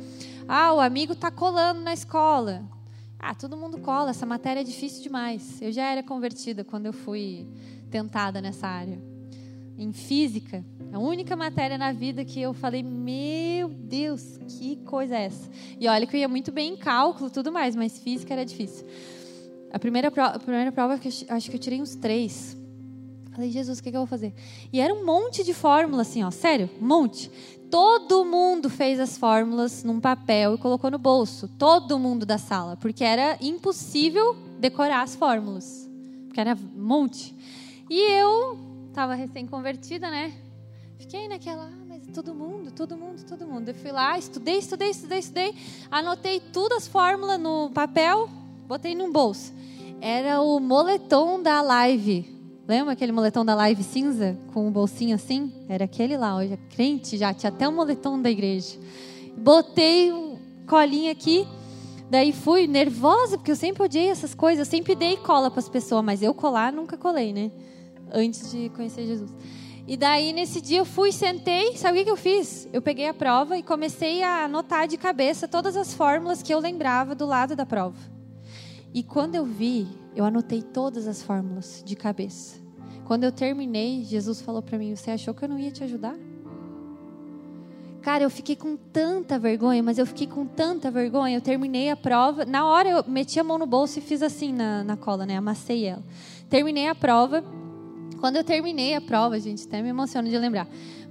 Ah, 0.46 0.74
o 0.74 0.80
amigo 0.80 1.14
está 1.14 1.30
colando 1.30 1.80
na 1.80 1.94
escola. 1.94 2.62
Ah, 3.18 3.34
todo 3.34 3.56
mundo 3.56 3.78
cola, 3.78 4.10
essa 4.10 4.26
matéria 4.26 4.60
é 4.60 4.64
difícil 4.64 5.02
demais. 5.02 5.62
Eu 5.62 5.72
já 5.72 5.84
era 5.84 6.02
convertida 6.02 6.62
quando 6.62 6.84
eu 6.84 6.92
fui 6.92 7.48
tentada 7.90 8.42
nessa 8.42 8.66
área. 8.66 9.15
Em 9.78 9.92
física, 9.92 10.64
a 10.92 10.98
única 10.98 11.36
matéria 11.36 11.76
na 11.76 11.92
vida 11.92 12.24
que 12.24 12.40
eu 12.40 12.54
falei, 12.54 12.82
meu 12.82 13.68
Deus, 13.68 14.38
que 14.48 14.76
coisa 14.76 15.16
é 15.16 15.24
essa? 15.24 15.50
E 15.78 15.86
olha 15.86 16.06
que 16.06 16.16
eu 16.16 16.20
ia 16.20 16.28
muito 16.28 16.50
bem 16.50 16.72
em 16.72 16.76
cálculo 16.76 17.28
tudo 17.28 17.52
mais, 17.52 17.76
mas 17.76 17.98
física 17.98 18.32
era 18.32 18.44
difícil. 18.44 18.86
A 19.70 19.78
primeira, 19.78 20.10
prova, 20.10 20.36
a 20.36 20.38
primeira 20.38 20.72
prova, 20.72 20.94
acho 20.94 21.50
que 21.50 21.56
eu 21.56 21.60
tirei 21.60 21.82
uns 21.82 21.94
três. 21.94 22.56
Falei, 23.32 23.50
Jesus, 23.50 23.78
o 23.78 23.82
que, 23.82 23.90
que 23.90 23.96
eu 23.96 24.00
vou 24.00 24.06
fazer? 24.06 24.32
E 24.72 24.80
era 24.80 24.94
um 24.94 25.04
monte 25.04 25.44
de 25.44 25.52
fórmula, 25.52 26.00
assim, 26.00 26.24
ó, 26.24 26.30
sério, 26.30 26.70
um 26.80 26.86
monte. 26.86 27.30
Todo 27.70 28.24
mundo 28.24 28.70
fez 28.70 28.98
as 28.98 29.18
fórmulas 29.18 29.84
num 29.84 30.00
papel 30.00 30.54
e 30.54 30.58
colocou 30.58 30.90
no 30.90 30.98
bolso. 30.98 31.46
Todo 31.58 31.98
mundo 31.98 32.24
da 32.24 32.38
sala, 32.38 32.78
porque 32.78 33.04
era 33.04 33.36
impossível 33.42 34.34
decorar 34.58 35.02
as 35.02 35.14
fórmulas, 35.14 35.86
porque 36.26 36.40
era 36.40 36.54
um 36.54 36.82
monte. 36.82 37.34
E 37.90 38.00
eu 38.12 38.65
estava 38.96 39.14
recém-convertida, 39.14 40.10
né? 40.10 40.32
Fiquei 40.96 41.28
naquela, 41.28 41.64
ah, 41.64 41.84
mas 41.86 42.06
todo 42.14 42.34
mundo, 42.34 42.70
todo 42.70 42.96
mundo, 42.96 43.22
todo 43.28 43.46
mundo. 43.46 43.68
Eu 43.68 43.74
fui 43.74 43.92
lá, 43.92 44.18
estudei, 44.18 44.56
estudei, 44.56 44.88
estudei, 44.88 45.18
estudei, 45.18 45.54
anotei 45.90 46.40
todas 46.40 46.78
as 46.78 46.88
fórmulas 46.88 47.38
no 47.38 47.68
papel, 47.74 48.26
botei 48.66 48.94
num 48.94 49.12
bolso. 49.12 49.52
Era 50.00 50.40
o 50.40 50.58
moletom 50.58 51.42
da 51.42 51.60
live. 51.60 52.24
Lembra 52.66 52.94
aquele 52.94 53.12
moletom 53.12 53.44
da 53.44 53.54
live 53.54 53.82
cinza, 53.82 54.34
com 54.54 54.66
um 54.66 54.72
bolsinho 54.72 55.14
assim? 55.14 55.52
Era 55.68 55.84
aquele 55.84 56.16
lá, 56.16 56.34
hoje 56.34 56.54
é 56.54 56.74
crente 56.74 57.18
já, 57.18 57.34
tinha 57.34 57.52
até 57.52 57.68
o 57.68 57.72
um 57.72 57.74
moletom 57.74 58.18
da 58.18 58.30
igreja. 58.30 58.78
Botei 59.36 60.10
um 60.10 60.38
colinha 60.66 61.12
aqui, 61.12 61.46
daí 62.08 62.32
fui 62.32 62.66
nervosa, 62.66 63.36
porque 63.36 63.50
eu 63.50 63.56
sempre 63.56 63.82
odiei 63.82 64.08
essas 64.08 64.34
coisas, 64.34 64.66
eu 64.66 64.70
sempre 64.70 64.94
dei 64.94 65.18
cola 65.18 65.50
para 65.50 65.60
as 65.60 65.68
pessoas, 65.68 66.02
mas 66.02 66.22
eu 66.22 66.32
colar 66.32 66.72
nunca 66.72 66.96
colei, 66.96 67.34
né? 67.34 67.50
Antes 68.12 68.50
de 68.50 68.68
conhecer 68.70 69.06
Jesus. 69.06 69.34
E 69.86 69.96
daí, 69.96 70.32
nesse 70.32 70.60
dia, 70.60 70.78
eu 70.78 70.84
fui, 70.84 71.12
sentei, 71.12 71.76
sabe 71.76 72.00
o 72.00 72.04
que 72.04 72.10
eu 72.10 72.16
fiz? 72.16 72.68
Eu 72.72 72.82
peguei 72.82 73.08
a 73.08 73.14
prova 73.14 73.56
e 73.56 73.62
comecei 73.62 74.22
a 74.22 74.44
anotar 74.44 74.88
de 74.88 74.96
cabeça 74.96 75.46
todas 75.46 75.76
as 75.76 75.94
fórmulas 75.94 76.42
que 76.42 76.52
eu 76.52 76.58
lembrava 76.58 77.14
do 77.14 77.24
lado 77.24 77.54
da 77.54 77.64
prova. 77.64 77.98
E 78.92 79.02
quando 79.02 79.36
eu 79.36 79.44
vi, 79.44 79.86
eu 80.14 80.24
anotei 80.24 80.60
todas 80.60 81.06
as 81.06 81.22
fórmulas 81.22 81.82
de 81.86 81.94
cabeça. 81.94 82.58
Quando 83.04 83.22
eu 83.22 83.30
terminei, 83.30 84.02
Jesus 84.02 84.40
falou 84.40 84.60
para 84.60 84.76
mim: 84.76 84.96
Você 84.96 85.12
achou 85.12 85.32
que 85.32 85.44
eu 85.44 85.48
não 85.48 85.58
ia 85.58 85.70
te 85.70 85.84
ajudar? 85.84 86.16
Cara, 88.02 88.24
eu 88.24 88.30
fiquei 88.30 88.56
com 88.56 88.76
tanta 88.76 89.38
vergonha, 89.38 89.82
mas 89.82 89.98
eu 89.98 90.06
fiquei 90.06 90.26
com 90.26 90.46
tanta 90.46 90.90
vergonha. 90.90 91.36
Eu 91.36 91.40
terminei 91.40 91.90
a 91.90 91.96
prova. 91.96 92.44
Na 92.44 92.64
hora, 92.66 92.88
eu 92.88 93.04
meti 93.06 93.38
a 93.38 93.44
mão 93.44 93.58
no 93.58 93.66
bolso 93.66 93.98
e 93.98 94.02
fiz 94.02 94.22
assim 94.22 94.52
na, 94.52 94.82
na 94.82 94.96
cola, 94.96 95.26
né? 95.26 95.36
Amassei 95.36 95.84
ela. 95.84 96.02
Terminei 96.48 96.88
a 96.88 96.94
prova. 96.94 97.44
Quando 98.20 98.36
eu 98.36 98.44
terminei 98.44 98.94
a 98.94 99.00
prova, 99.00 99.38
gente, 99.38 99.66
até 99.66 99.82
me 99.82 99.88
emociono 99.88 100.28
de 100.28 100.38
lembrar. 100.38 100.68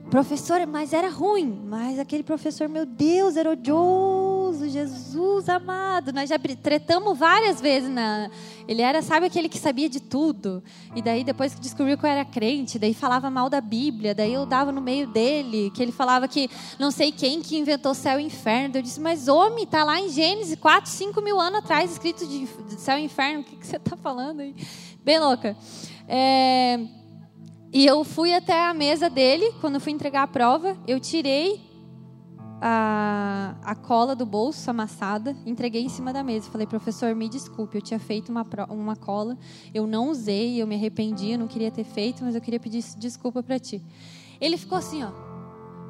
Professora, 0.10 0.68
mas 0.68 0.93
era 0.93 1.10
ruim. 1.10 1.64
Mas 1.66 1.98
aquele 1.98 2.22
professor, 2.22 2.70
meu 2.70 2.86
Deus, 2.86 3.36
era 3.36 3.50
odioso. 3.50 4.70
Jesus 4.70 5.50
amado. 5.50 6.14
Nós 6.14 6.30
já 6.30 6.38
tretamos 6.38 7.18
várias 7.18 7.60
vezes 7.60 7.89
na. 7.89 8.30
Ele 8.68 8.84
era, 8.84 9.02
sabe, 9.02 9.26
aquele 9.26 9.50
que 9.50 9.58
sabia 9.58 9.89
de 9.89 10.00
tudo. 10.00 10.64
E 10.96 11.02
daí, 11.02 11.24
depois 11.24 11.56
que 11.56 11.62
descobriu 11.62 11.98
que 11.98 12.06
eu 12.06 12.10
era 12.10 12.24
crente, 12.24 12.78
daí 12.78 12.93
falava 12.93 13.32
mal 13.32 13.50
da 13.50 13.60
Bíblia. 13.60 14.14
Daí 14.14 14.34
eu 14.34 14.46
dava 14.46 14.72
no 14.72 14.80
meio 14.80 15.08
dele, 15.08 15.72
que 15.74 15.82
ele 15.82 15.91
falava 15.91 16.28
que 16.28 16.50
não 16.78 16.91
sei 16.91 17.12
quem 17.12 17.41
que 17.41 17.58
inventou 17.58 17.96
céu 17.96 18.20
e 18.20 18.24
inferno. 18.24 18.78
Eu 18.78 18.84
disse, 18.84 19.00
mas 19.00 19.28
homem, 19.28 19.66
tá 19.66 19.84
lá 19.84 20.00
em 20.00 20.10
Gênesis, 20.10 20.56
4, 20.56 20.89
5 20.89 21.20
mil 21.22 21.39
anos 21.39 21.60
atrás, 21.60 21.91
escrito 21.91 22.28
de 22.28 22.48
céu 22.80 22.98
e 23.00 23.02
inferno. 23.02 23.41
O 23.41 23.43
que, 23.43 23.56
que 23.56 23.66
você 23.66 23.80
tá 23.80 23.98
falando 23.98 24.41
aí? 24.41 24.56
Bem 25.04 25.20
louca. 25.20 25.58
É. 26.08 26.80
E 27.74 27.86
eu 27.86 28.03
fui 28.03 28.34
até 28.34 28.68
a 28.68 28.74
mesa 28.74 29.10
dele, 29.10 29.53
quando 29.60 29.80
fui 29.80 29.91
entregar 29.91 30.24
a 30.24 30.28
prova, 30.28 30.78
eu 30.88 30.99
tirei 30.99 31.62
a, 32.62 33.56
a 33.62 33.76
cola 33.76 34.16
do 34.16 34.26
bolso 34.26 34.70
amassada, 34.72 35.36
entreguei 35.45 35.84
em 35.84 35.89
cima 35.89 36.14
da 36.14 36.24
mesa. 36.24 36.49
Falei, 36.49 36.66
professor, 36.66 37.14
me 37.14 37.28
desculpe, 37.28 37.78
eu 37.78 37.82
tinha 37.82 37.99
feito 37.99 38.30
uma, 38.30 38.45
uma 38.70 38.95
cola, 38.95 39.38
eu 39.74 39.86
não 39.86 40.10
usei, 40.10 40.62
eu 40.62 40.66
me 40.66 40.76
arrependi, 40.76 41.32
eu 41.32 41.39
não 41.39 41.47
queria 41.47 41.70
ter 41.70 41.84
feito, 41.84 42.24
mas 42.24 42.34
eu 42.34 42.41
queria 42.41 42.60
pedir 42.60 42.84
desculpa 42.97 43.43
para 43.43 43.60
ti. 43.60 43.84
Ele 44.39 44.58
ficou 44.58 44.78
assim, 44.78 45.03
ó. 45.03 45.12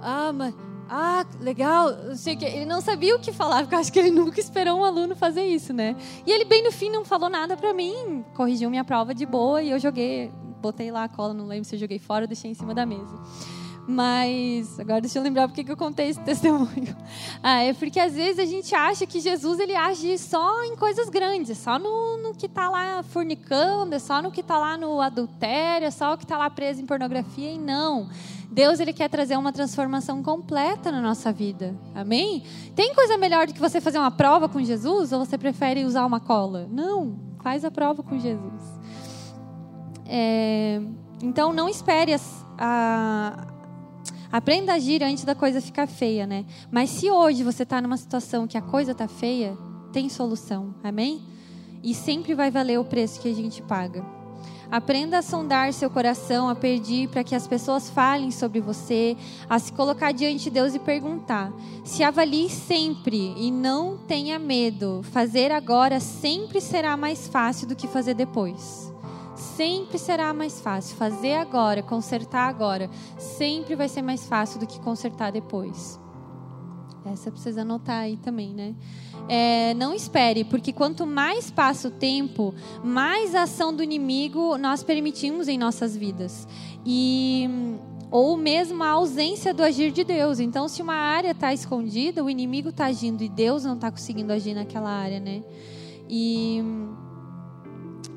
Ah, 0.01 0.33
mas, 0.33 0.55
ah, 0.89 1.25
legal, 1.39 1.91
não 2.05 2.15
sei 2.15 2.35
o 2.35 2.37
que. 2.37 2.45
Ele 2.45 2.65
não 2.65 2.81
sabia 2.81 3.15
o 3.15 3.19
que 3.19 3.31
falar, 3.31 3.61
porque 3.61 3.75
eu 3.75 3.79
acho 3.79 3.91
que 3.91 3.99
ele 3.99 4.11
nunca 4.11 4.39
esperou 4.39 4.79
um 4.79 4.83
aluno 4.83 5.15
fazer 5.15 5.43
isso, 5.45 5.73
né? 5.73 5.95
E 6.25 6.31
ele, 6.31 6.45
bem 6.45 6.63
no 6.63 6.71
fim, 6.71 6.89
não 6.89 7.03
falou 7.03 7.29
nada 7.29 7.57
para 7.57 7.73
mim, 7.73 8.23
corrigiu 8.35 8.69
minha 8.69 8.83
prova 8.83 9.13
de 9.13 9.25
boa 9.25 9.61
e 9.61 9.71
eu 9.71 9.79
joguei, 9.79 10.31
botei 10.61 10.91
lá 10.91 11.03
a 11.03 11.09
cola, 11.09 11.33
não 11.33 11.47
lembro 11.47 11.65
se 11.65 11.75
eu 11.75 11.79
joguei 11.79 11.99
fora 11.99 12.25
ou 12.25 12.27
deixei 12.27 12.51
em 12.51 12.53
cima 12.53 12.73
da 12.73 12.85
mesa. 12.85 13.19
Mas 13.87 14.79
agora 14.79 14.99
deixa 14.99 15.19
eu 15.19 15.23
lembrar 15.23 15.47
porque 15.47 15.63
que 15.63 15.71
eu 15.71 15.77
contei 15.77 16.09
esse 16.09 16.19
testemunho. 16.25 16.95
Ah, 17.43 17.61
é 17.61 17.73
porque 17.73 17.99
às 17.99 18.13
vezes 18.13 18.39
a 18.39 18.45
gente 18.45 18.73
acha 18.73 19.05
que 19.05 19.19
Jesus 19.19 19.59
ele 19.59 19.75
age 19.75 20.17
só 20.17 20.63
em 20.63 20.75
coisas 20.75 21.09
grandes, 21.09 21.57
só 21.57 21.77
no, 21.77 22.17
no 22.17 22.33
que 22.33 22.47
está 22.47 22.69
lá 22.69 23.03
fornicando, 23.03 23.93
é 23.93 23.99
só 23.99 24.21
no 24.21 24.31
que 24.31 24.41
está 24.41 24.57
lá 24.57 24.75
no 24.75 24.99
adultério, 24.99 25.85
é 25.87 25.91
só 25.91 26.13
o 26.13 26.17
que 26.17 26.23
está 26.23 26.37
lá 26.37 26.49
preso 26.49 26.81
em 26.81 26.85
pornografia 26.85 27.51
e 27.51 27.59
não. 27.59 28.09
Deus 28.49 28.79
ele 28.79 28.93
quer 28.93 29.09
trazer 29.09 29.37
uma 29.37 29.51
transformação 29.51 30.23
completa 30.23 30.91
na 30.91 31.01
nossa 31.01 31.31
vida. 31.31 31.75
Amém? 31.93 32.43
Tem 32.75 32.93
coisa 32.95 33.17
melhor 33.17 33.47
do 33.47 33.53
que 33.53 33.59
você 33.59 33.81
fazer 33.81 33.99
uma 33.99 34.11
prova 34.11 34.47
com 34.47 34.63
Jesus 34.63 35.11
ou 35.11 35.23
você 35.23 35.37
prefere 35.37 35.83
usar 35.83 36.05
uma 36.05 36.19
cola? 36.19 36.67
Não, 36.71 37.19
faz 37.43 37.65
a 37.65 37.71
prova 37.71 38.01
com 38.01 38.17
Jesus. 38.17 38.61
É, 40.07 40.79
então 41.21 41.51
não 41.51 41.67
espere 41.67 42.13
as, 42.13 42.45
a, 42.57 43.47
Aprenda 44.31 44.73
a 44.73 44.75
agir 44.75 45.03
antes 45.03 45.23
da 45.23 45.35
coisa 45.35 45.61
ficar 45.61 45.87
feia, 45.87 46.25
né? 46.25 46.45
Mas 46.71 46.89
se 46.89 47.09
hoje 47.09 47.43
você 47.43 47.63
está 47.63 47.81
numa 47.81 47.97
situação 47.97 48.47
que 48.47 48.57
a 48.57 48.61
coisa 48.61 48.91
está 48.91 49.07
feia, 49.07 49.57
tem 49.91 50.09
solução, 50.09 50.73
amém? 50.83 51.21
E 51.83 51.93
sempre 51.93 52.33
vai 52.33 52.49
valer 52.49 52.79
o 52.79 52.85
preço 52.85 53.19
que 53.19 53.29
a 53.29 53.33
gente 53.33 53.61
paga. 53.61 54.03
Aprenda 54.71 55.19
a 55.19 55.21
sondar 55.21 55.71
seu 55.73 55.89
coração, 55.89 56.49
a 56.49 56.55
pedir 56.55 57.07
para 57.09 57.23
que 57.23 57.35
as 57.35 57.47
pessoas 57.47 57.89
falem 57.89 58.31
sobre 58.31 58.59
você, 58.59 59.15
a 59.47 59.59
se 59.59 59.71
colocar 59.71 60.11
diante 60.11 60.45
de 60.45 60.49
Deus 60.49 60.73
e 60.73 60.79
perguntar. 60.79 61.53
Se 61.83 62.03
avalie 62.03 62.49
sempre 62.49 63.33
e 63.37 63.51
não 63.51 63.97
tenha 63.97 64.39
medo. 64.39 65.01
Fazer 65.11 65.51
agora 65.51 65.99
sempre 65.99 66.59
será 66.59 66.97
mais 66.97 67.27
fácil 67.27 67.67
do 67.67 67.75
que 67.75 67.87
fazer 67.87 68.15
depois 68.15 68.84
sempre 69.55 69.97
será 69.97 70.33
mais 70.33 70.59
fácil. 70.59 70.95
Fazer 70.97 71.33
agora, 71.33 71.81
consertar 71.81 72.47
agora, 72.47 72.89
sempre 73.17 73.75
vai 73.75 73.87
ser 73.87 74.01
mais 74.01 74.25
fácil 74.27 74.59
do 74.59 74.67
que 74.67 74.79
consertar 74.79 75.31
depois. 75.31 75.99
Essa 77.05 77.31
precisa 77.31 77.61
anotar 77.61 78.01
aí 78.01 78.17
também, 78.17 78.53
né? 78.53 78.73
É, 79.29 79.73
não 79.75 79.93
espere, 79.93 80.43
porque 80.43 80.73
quanto 80.73 81.05
mais 81.05 81.51
passa 81.51 81.87
o 81.87 81.91
tempo, 81.91 82.53
mais 82.83 83.35
ação 83.35 83.73
do 83.73 83.83
inimigo 83.83 84.57
nós 84.57 84.83
permitimos 84.83 85.47
em 85.47 85.57
nossas 85.57 85.95
vidas. 85.95 86.47
E 86.85 87.47
ou 88.11 88.37
mesmo 88.37 88.83
a 88.83 88.89
ausência 88.89 89.53
do 89.53 89.63
agir 89.63 89.91
de 89.91 90.03
Deus. 90.03 90.39
Então, 90.39 90.67
se 90.67 90.81
uma 90.81 90.95
área 90.95 91.31
está 91.31 91.53
escondida, 91.53 92.23
o 92.23 92.29
inimigo 92.29 92.69
está 92.69 92.85
agindo 92.85 93.23
e 93.23 93.29
Deus 93.29 93.63
não 93.63 93.75
está 93.75 93.91
conseguindo 93.91 94.31
agir 94.31 94.53
naquela 94.53 94.89
área, 94.89 95.19
né? 95.19 95.43
E 96.09 96.63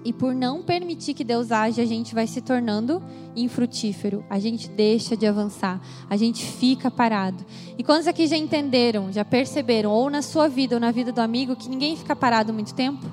e 0.09 0.13
por 0.15 0.35
não 0.35 0.63
permitir 0.63 1.13
que 1.13 1.23
Deus 1.23 1.53
age, 1.53 1.83
a 1.83 1.85
gente 1.85 2.15
vai 2.15 2.27
se 2.27 2.41
tornando 2.41 3.03
infrutífero. 3.37 4.25
A 4.31 4.39
gente 4.39 4.67
deixa 4.67 5.15
de 5.15 5.27
avançar. 5.27 5.83
A 6.09 6.17
gente 6.17 6.43
fica 6.43 6.91
parado. 6.91 7.45
E 7.77 7.85
quantos 7.85 8.07
aqui 8.07 8.27
já 8.27 8.35
entenderam, 8.35 9.13
já 9.13 9.23
perceberam, 9.23 9.91
ou 9.91 10.09
na 10.09 10.23
sua 10.23 10.49
vida 10.49 10.77
ou 10.77 10.81
na 10.81 10.91
vida 10.91 11.13
do 11.13 11.21
amigo, 11.21 11.55
que 11.55 11.69
ninguém 11.69 11.95
fica 11.95 12.17
parado 12.17 12.55
muito 12.55 12.73
tempo? 12.73 13.05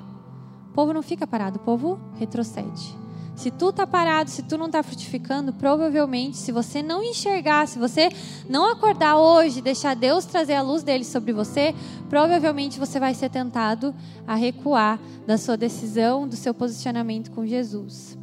O 0.70 0.72
povo 0.72 0.94
não 0.94 1.02
fica 1.02 1.26
parado, 1.26 1.58
o 1.58 1.60
povo 1.60 2.00
retrocede. 2.18 3.05
Se 3.36 3.50
tu 3.50 3.70
tá 3.70 3.86
parado, 3.86 4.30
se 4.30 4.42
tu 4.42 4.56
não 4.56 4.70
tá 4.70 4.82
frutificando, 4.82 5.52
provavelmente, 5.52 6.38
se 6.38 6.50
você 6.50 6.82
não 6.82 7.02
enxergar, 7.02 7.68
se 7.68 7.78
você 7.78 8.08
não 8.48 8.72
acordar 8.72 9.18
hoje, 9.18 9.60
deixar 9.60 9.94
Deus 9.94 10.24
trazer 10.24 10.54
a 10.54 10.62
luz 10.62 10.82
dele 10.82 11.04
sobre 11.04 11.34
você, 11.34 11.74
provavelmente 12.08 12.78
você 12.78 12.98
vai 12.98 13.12
ser 13.12 13.28
tentado 13.28 13.94
a 14.26 14.34
recuar 14.34 14.98
da 15.26 15.36
sua 15.36 15.54
decisão, 15.54 16.26
do 16.26 16.34
seu 16.34 16.54
posicionamento 16.54 17.30
com 17.30 17.46
Jesus. 17.46 18.16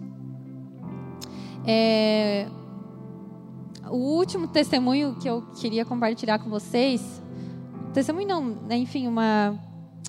É... 1.64 2.48
O 3.92 3.98
último 4.18 4.48
testemunho 4.48 5.16
que 5.22 5.30
eu 5.30 5.44
queria 5.60 5.86
compartilhar 5.86 6.40
com 6.40 6.50
vocês, 6.50 7.22
testemunho 7.94 8.28
não, 8.28 8.44
né, 8.68 8.78
enfim, 8.78 9.08
uma, 9.08 9.60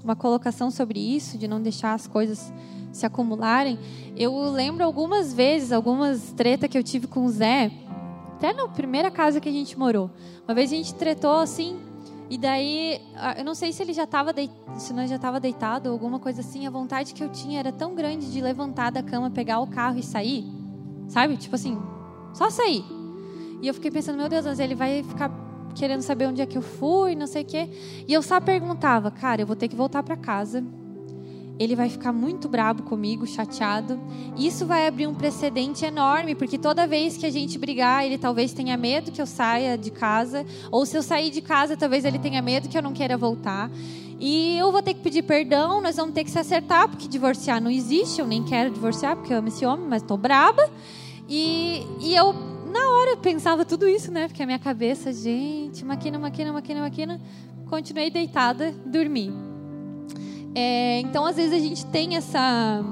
uma 0.02 0.16
colocação 0.16 0.70
sobre 0.70 0.98
isso, 0.98 1.36
de 1.36 1.46
não 1.46 1.60
deixar 1.60 1.92
as 1.92 2.06
coisas 2.06 2.50
se 2.94 3.04
acumularem. 3.04 3.78
Eu 4.16 4.50
lembro 4.50 4.84
algumas 4.84 5.34
vezes, 5.34 5.72
algumas 5.72 6.32
tretas 6.32 6.70
que 6.70 6.78
eu 6.78 6.82
tive 6.82 7.06
com 7.06 7.24
o 7.24 7.28
Zé, 7.28 7.70
até 8.36 8.52
na 8.52 8.68
primeira 8.68 9.10
casa 9.10 9.40
que 9.40 9.48
a 9.48 9.52
gente 9.52 9.78
morou. 9.78 10.10
Uma 10.46 10.54
vez 10.54 10.72
a 10.72 10.76
gente 10.76 10.94
tretou 10.94 11.40
assim, 11.40 11.78
e 12.30 12.38
daí, 12.38 13.00
eu 13.36 13.44
não 13.44 13.54
sei 13.54 13.72
se 13.72 13.82
ele 13.82 13.92
já 13.92 14.04
estava 14.04 14.32
se 14.78 14.92
nós 14.92 15.10
já 15.10 15.16
estava 15.16 15.38
deitado 15.38 15.88
ou 15.88 15.92
alguma 15.92 16.18
coisa 16.18 16.40
assim, 16.40 16.66
a 16.66 16.70
vontade 16.70 17.12
que 17.12 17.22
eu 17.22 17.28
tinha 17.28 17.58
era 17.58 17.72
tão 17.72 17.94
grande 17.94 18.30
de 18.30 18.40
levantar 18.40 18.90
da 18.90 19.02
cama, 19.02 19.30
pegar 19.30 19.60
o 19.60 19.66
carro 19.66 19.98
e 19.98 20.02
sair, 20.02 20.44
sabe? 21.08 21.36
Tipo 21.36 21.56
assim, 21.56 21.78
só 22.32 22.48
sair. 22.48 22.84
E 23.60 23.68
eu 23.68 23.74
fiquei 23.74 23.90
pensando, 23.90 24.16
meu 24.16 24.28
Deus, 24.28 24.46
mas 24.46 24.60
ele 24.60 24.74
vai 24.74 25.02
ficar 25.02 25.30
querendo 25.74 26.02
saber 26.02 26.28
onde 26.28 26.40
é 26.40 26.46
que 26.46 26.56
eu 26.56 26.62
fui, 26.62 27.14
não 27.14 27.26
sei 27.26 27.42
o 27.42 27.46
quê. 27.46 27.68
E 28.06 28.12
eu 28.12 28.22
só 28.22 28.40
perguntava, 28.40 29.10
cara, 29.10 29.42
eu 29.42 29.46
vou 29.46 29.56
ter 29.56 29.68
que 29.68 29.76
voltar 29.76 30.02
para 30.02 30.16
casa 30.16 30.64
ele 31.58 31.76
vai 31.76 31.88
ficar 31.88 32.12
muito 32.12 32.48
brabo 32.48 32.82
comigo, 32.82 33.26
chateado. 33.26 34.00
Isso 34.36 34.66
vai 34.66 34.86
abrir 34.86 35.06
um 35.06 35.14
precedente 35.14 35.84
enorme, 35.84 36.34
porque 36.34 36.58
toda 36.58 36.86
vez 36.86 37.16
que 37.16 37.26
a 37.26 37.30
gente 37.30 37.58
brigar, 37.58 38.04
ele 38.04 38.18
talvez 38.18 38.52
tenha 38.52 38.76
medo 38.76 39.12
que 39.12 39.22
eu 39.22 39.26
saia 39.26 39.78
de 39.78 39.90
casa, 39.90 40.44
ou 40.70 40.84
se 40.84 40.96
eu 40.96 41.02
sair 41.02 41.30
de 41.30 41.40
casa, 41.40 41.76
talvez 41.76 42.04
ele 42.04 42.18
tenha 42.18 42.42
medo 42.42 42.68
que 42.68 42.76
eu 42.76 42.82
não 42.82 42.92
queira 42.92 43.16
voltar. 43.16 43.70
E 44.18 44.56
eu 44.58 44.72
vou 44.72 44.82
ter 44.82 44.94
que 44.94 45.00
pedir 45.00 45.22
perdão, 45.22 45.80
nós 45.80 45.96
vamos 45.96 46.14
ter 46.14 46.24
que 46.24 46.30
se 46.30 46.38
acertar, 46.38 46.88
porque 46.88 47.06
divorciar 47.06 47.60
não 47.60 47.70
existe, 47.70 48.20
eu 48.20 48.26
nem 48.26 48.42
quero 48.42 48.70
divorciar, 48.70 49.16
porque 49.16 49.32
eu 49.32 49.38
amo 49.38 49.48
esse 49.48 49.64
homem, 49.64 49.86
mas 49.88 50.02
estou 50.02 50.16
braba. 50.16 50.70
E, 51.28 51.86
e 52.00 52.14
eu, 52.14 52.32
na 52.32 52.88
hora, 52.90 53.16
pensava 53.16 53.64
tudo 53.64 53.88
isso, 53.88 54.10
né? 54.10 54.26
Porque 54.26 54.42
a 54.42 54.46
minha 54.46 54.58
cabeça, 54.58 55.12
gente, 55.12 55.84
maquina, 55.84 56.18
maquina, 56.18 56.52
maquina, 56.52 56.80
maquina. 56.80 57.20
Continuei 57.68 58.10
deitada, 58.10 58.72
dormi. 58.86 59.43
É, 60.54 61.00
então, 61.00 61.26
às 61.26 61.36
vezes, 61.36 61.52
a 61.52 61.58
gente 61.58 61.84
tem 61.86 62.16
essa, 62.16 62.82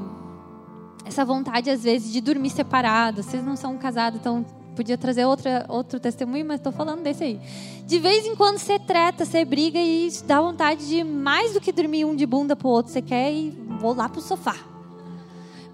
essa 1.04 1.24
vontade, 1.24 1.70
às 1.70 1.82
vezes, 1.84 2.12
de 2.12 2.20
dormir 2.20 2.50
separado. 2.50 3.22
Vocês 3.22 3.44
não 3.44 3.56
são 3.56 3.78
casados, 3.78 4.18
então 4.20 4.44
podia 4.74 4.96
trazer 4.96 5.24
outra, 5.26 5.66
outro 5.68 6.00
testemunho, 6.00 6.44
mas 6.44 6.58
estou 6.58 6.72
falando 6.72 7.02
desse 7.02 7.24
aí. 7.24 7.40
De 7.86 7.98
vez 7.98 8.26
em 8.26 8.34
quando 8.34 8.58
você 8.58 8.78
treta, 8.78 9.24
você 9.24 9.44
briga 9.44 9.78
e 9.78 10.08
dá 10.26 10.40
vontade 10.40 10.88
de 10.88 11.04
mais 11.04 11.52
do 11.52 11.60
que 11.60 11.70
dormir 11.70 12.04
um 12.04 12.16
de 12.16 12.26
bunda 12.26 12.56
pro 12.56 12.68
outro. 12.68 12.90
Você 12.92 13.02
quer 13.02 13.32
ir 13.32 13.62
vou 13.82 13.94
lá 13.94 14.08
pro 14.08 14.20
sofá. 14.20 14.56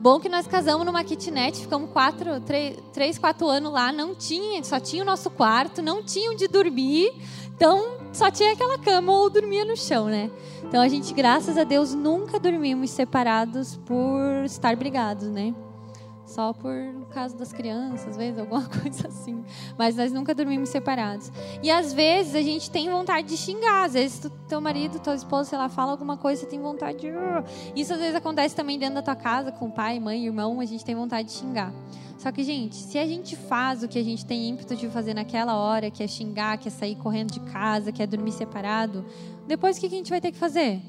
Bom 0.01 0.21
que 0.21 0.29
nós 0.29 0.47
casamos 0.47 0.87
numa 0.87 1.03
kitnet, 1.03 1.61
ficamos 1.61 1.91
quatro, 1.91 2.41
três, 2.41 2.77
três, 2.93 3.19
quatro 3.19 3.49
anos 3.49 3.73
lá, 3.73 3.93
não 3.93 4.15
tinha, 4.15 4.63
só 4.63 4.79
tinha 4.79 5.03
o 5.03 5.07
nosso 5.07 5.29
quarto, 5.29 5.83
não 5.83 6.03
tinha 6.05 6.31
onde 6.31 6.47
dormir. 6.47 7.13
Então, 7.55 7.98
só 8.19 8.33
tinha 8.33 8.53
aquela 8.53 8.77
cama 8.77 9.13
ou 9.13 9.31
dormia 9.31 9.65
no 9.65 9.77
chão, 9.77 10.07
né? 10.07 10.29
Então, 10.65 10.83
a 10.83 10.89
gente, 10.89 11.15
graças 11.15 11.57
a 11.57 11.63
Deus, 11.63 11.95
nunca 11.95 12.41
dormimos 12.41 12.91
separados 12.91 13.77
por 13.87 14.45
estar 14.45 14.75
brigados, 14.75 15.29
né? 15.29 15.55
Só 16.29 16.53
por 16.53 16.75
caso 17.11 17.35
das 17.39 17.55
crianças, 17.55 18.09
às 18.09 18.17
vezes, 18.19 18.39
alguma 18.39 18.63
coisa 18.69 19.09
assim. 19.09 19.43
Mas 19.79 19.97
nós 19.97 20.13
nunca 20.13 20.35
dormimos 20.35 20.69
separados. 20.69 21.33
E 21.63 21.71
às 21.71 21.95
vezes 21.95 22.35
a 22.35 22.43
gente 22.43 22.71
tem 22.71 22.91
vontade 22.91 23.29
de 23.29 23.37
xingar. 23.37 23.87
Às 23.87 23.95
vezes 23.95 24.19
tu, 24.19 24.31
teu 24.47 24.61
marido, 24.61 25.01
tua 25.01 25.15
esposa, 25.15 25.49
sei 25.49 25.59
lá, 25.59 25.71
fala 25.71 25.91
alguma 25.91 26.19
coisa, 26.19 26.43
você 26.43 26.47
tem 26.47 26.61
vontade 26.61 26.99
de. 26.99 27.09
Isso 27.75 27.95
às 27.95 27.99
vezes 27.99 28.15
acontece 28.15 28.55
também 28.55 28.79
dentro 28.79 28.97
da 28.97 29.03
tua 29.03 29.17
casa, 29.17 29.51
com 29.51 29.71
pai, 29.71 29.99
mãe, 29.99 30.27
irmão, 30.27 30.61
a 30.61 30.67
gente 30.67 30.85
tem 30.85 30.95
vontade 30.95 31.29
de 31.29 31.35
xingar. 31.35 31.73
Só 32.19 32.31
que, 32.31 32.43
gente, 32.43 32.75
se 32.75 32.99
a 32.99 33.07
gente 33.07 33.35
faz 33.35 33.83
o 33.83 33.89
que 33.89 33.99
a 33.99 34.03
gente 34.03 34.27
tem 34.27 34.49
ímpeto 34.49 34.77
de 34.77 34.89
fazer 34.89 35.15
naquela 35.15 35.57
hora, 35.57 35.91
que 35.91 36.03
é 36.03 36.07
xingar, 36.07 36.59
que 36.59 36.69
é 36.69 36.71
sair 36.71 36.97
correndo 36.97 37.31
de 37.31 37.41
casa, 37.41 37.91
que 37.91 38.03
é 38.03 38.07
dormir 38.07 38.33
separado, 38.33 39.03
depois 39.47 39.79
o 39.79 39.81
que 39.81 39.87
a 39.87 39.91
gente 39.91 40.11
vai 40.11 40.21
ter 40.21 40.33
que 40.33 40.39
fazer? 40.39 40.83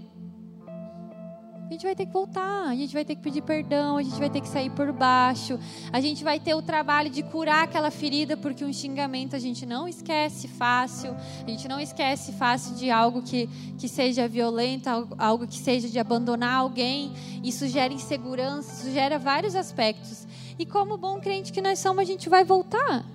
A 1.69 1.71
gente 1.71 1.83
vai 1.83 1.95
ter 1.95 2.07
que 2.07 2.11
voltar, 2.11 2.67
a 2.67 2.75
gente 2.75 2.91
vai 2.91 3.05
ter 3.05 3.13
que 3.13 3.21
pedir 3.21 3.43
perdão, 3.43 3.97
a 3.97 4.01
gente 4.01 4.17
vai 4.17 4.27
ter 4.27 4.41
que 4.41 4.47
sair 4.47 4.71
por 4.71 4.91
baixo, 4.91 5.59
a 5.93 6.01
gente 6.01 6.23
vai 6.23 6.39
ter 6.39 6.55
o 6.55 6.63
trabalho 6.63 7.11
de 7.11 7.21
curar 7.21 7.65
aquela 7.65 7.91
ferida, 7.91 8.35
porque 8.35 8.65
um 8.65 8.73
xingamento 8.73 9.35
a 9.35 9.39
gente 9.39 9.67
não 9.67 9.87
esquece 9.87 10.47
fácil, 10.47 11.15
a 11.45 11.47
gente 11.47 11.67
não 11.67 11.79
esquece 11.79 12.31
fácil 12.31 12.73
de 12.73 12.89
algo 12.89 13.21
que, 13.21 13.47
que 13.77 13.87
seja 13.87 14.27
violento, 14.27 14.89
algo 15.15 15.45
que 15.45 15.59
seja 15.59 15.87
de 15.87 15.99
abandonar 15.99 16.55
alguém. 16.55 17.13
Isso 17.43 17.67
gera 17.67 17.93
insegurança, 17.93 18.73
isso 18.73 18.91
gera 18.91 19.19
vários 19.19 19.55
aspectos. 19.55 20.27
E 20.57 20.65
como 20.65 20.97
bom 20.97 21.19
crente 21.19 21.53
que 21.53 21.61
nós 21.61 21.77
somos, 21.77 22.01
a 22.01 22.05
gente 22.05 22.29
vai 22.29 22.43
voltar, 22.43 23.05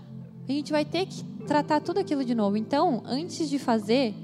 a 0.49 0.53
gente 0.53 0.71
vai 0.71 0.85
ter 0.85 1.07
que 1.07 1.25
tratar 1.49 1.81
tudo 1.81 1.99
aquilo 1.99 2.25
de 2.25 2.37
novo. 2.37 2.57
Então, 2.57 3.03
antes 3.05 3.51
de 3.51 3.59
fazer, 3.59 4.15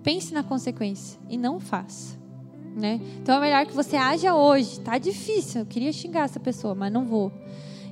pense 0.00 0.32
na 0.32 0.44
consequência 0.44 1.18
e 1.28 1.36
não 1.36 1.58
faça. 1.58 2.19
Né? 2.80 2.98
Então 3.20 3.36
é 3.36 3.40
melhor 3.40 3.66
que 3.66 3.74
você 3.74 3.96
haja 3.96 4.34
hoje. 4.34 4.80
Tá 4.80 4.96
difícil, 4.96 5.60
eu 5.60 5.66
queria 5.66 5.92
xingar 5.92 6.24
essa 6.24 6.40
pessoa, 6.40 6.74
mas 6.74 6.90
não 6.90 7.04
vou. 7.04 7.30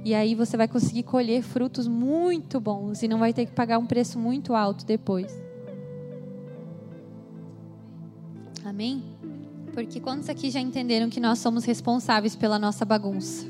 E 0.03 0.15
aí 0.15 0.35
você 0.35 0.57
vai 0.57 0.67
conseguir 0.67 1.03
colher 1.03 1.43
frutos 1.43 1.87
muito 1.87 2.59
bons 2.59 3.03
e 3.03 3.09
não 3.09 3.19
vai 3.19 3.35
ter 3.35 3.45
que 3.45 3.53
pagar 3.53 3.79
um 3.79 3.85
preço 3.85 4.19
muito 4.19 4.55
alto 4.55 4.87
depois. 4.87 5.31
Amém? 8.65 9.03
Porque 9.75 10.01
quantos 10.01 10.31
aqui 10.31 10.51
já 10.51 10.61
entenderam 10.61 11.11
que 11.11 11.21
nós 11.21 11.39
somos 11.39 11.65
responsáveis 11.65 12.35
pela 12.35 12.59
nossa 12.59 12.85
bagunça? 12.85 13.47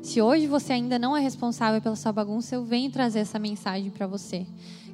Se 0.00 0.22
hoje 0.22 0.46
você 0.46 0.74
ainda 0.74 0.98
não 0.98 1.16
é 1.16 1.20
responsável 1.20 1.80
pela 1.80 1.96
sua 1.96 2.12
bagunça, 2.12 2.54
eu 2.54 2.64
venho 2.64 2.90
trazer 2.90 3.20
essa 3.20 3.38
mensagem 3.38 3.90
para 3.90 4.06
você. 4.06 4.46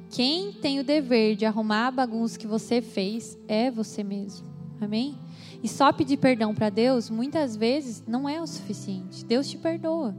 Quem 0.09 0.51
tem 0.51 0.79
o 0.79 0.83
dever 0.83 1.35
de 1.35 1.45
arrumar 1.45 1.87
a 1.87 1.91
bagunça 1.91 2.39
que 2.39 2.47
você 2.47 2.81
fez 2.81 3.37
é 3.47 3.69
você 3.69 4.03
mesmo. 4.03 4.60
Amém? 4.81 5.15
E 5.61 5.67
só 5.67 5.93
pedir 5.93 6.17
perdão 6.17 6.55
para 6.55 6.71
Deus, 6.71 7.07
muitas 7.07 7.55
vezes, 7.55 8.03
não 8.07 8.27
é 8.27 8.41
o 8.41 8.47
suficiente. 8.47 9.23
Deus 9.23 9.47
te 9.47 9.57
perdoa, 9.57 10.15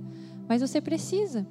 mas 0.48 0.60
você 0.60 0.80
precisa. 0.80 1.44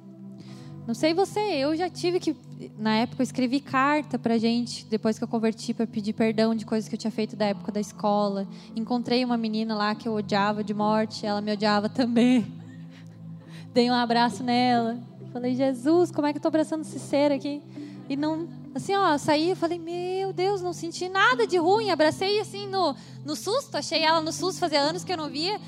Não 0.86 0.94
sei 0.94 1.12
você, 1.12 1.38
eu 1.38 1.76
já 1.76 1.90
tive 1.90 2.18
que. 2.18 2.34
Na 2.78 2.96
época, 2.96 3.20
eu 3.20 3.24
escrevi 3.24 3.60
carta 3.60 4.18
para 4.18 4.38
gente, 4.38 4.86
depois 4.86 5.18
que 5.18 5.22
eu 5.22 5.28
converti, 5.28 5.74
para 5.74 5.86
pedir 5.86 6.14
perdão 6.14 6.54
de 6.54 6.64
coisas 6.64 6.88
que 6.88 6.94
eu 6.94 6.98
tinha 6.98 7.10
feito 7.10 7.36
da 7.36 7.44
época 7.44 7.70
da 7.70 7.80
escola. 7.80 8.48
Encontrei 8.74 9.24
uma 9.24 9.36
menina 9.36 9.74
lá 9.74 9.94
que 9.94 10.08
eu 10.08 10.14
odiava 10.14 10.64
de 10.64 10.72
morte, 10.72 11.26
ela 11.26 11.40
me 11.40 11.52
odiava 11.52 11.88
também. 11.88 12.46
Dei 13.74 13.90
um 13.90 13.94
abraço 13.94 14.42
nela. 14.42 14.98
Falei, 15.32 15.54
Jesus, 15.54 16.10
como 16.10 16.26
é 16.26 16.32
que 16.32 16.38
eu 16.38 16.48
abraçando 16.48 16.80
esse 16.80 16.98
ser 16.98 17.30
aqui? 17.30 17.62
E 18.08 18.16
não 18.16 18.48
Assim, 18.74 18.94
ó, 18.96 19.18
saí 19.18 19.50
e 19.50 19.54
falei, 19.54 19.78
meu 19.78 20.32
Deus, 20.32 20.62
não 20.62 20.72
senti 20.72 21.08
nada 21.08 21.46
de 21.46 21.58
ruim. 21.58 21.90
Abracei 21.90 22.40
assim 22.40 22.66
no, 22.66 22.96
no 23.24 23.36
susto, 23.36 23.76
achei 23.76 24.02
ela 24.02 24.20
no 24.20 24.32
susto, 24.32 24.58
fazia 24.58 24.80
anos 24.80 25.04
que 25.04 25.12
eu 25.12 25.16
não 25.16 25.28
via. 25.28 25.60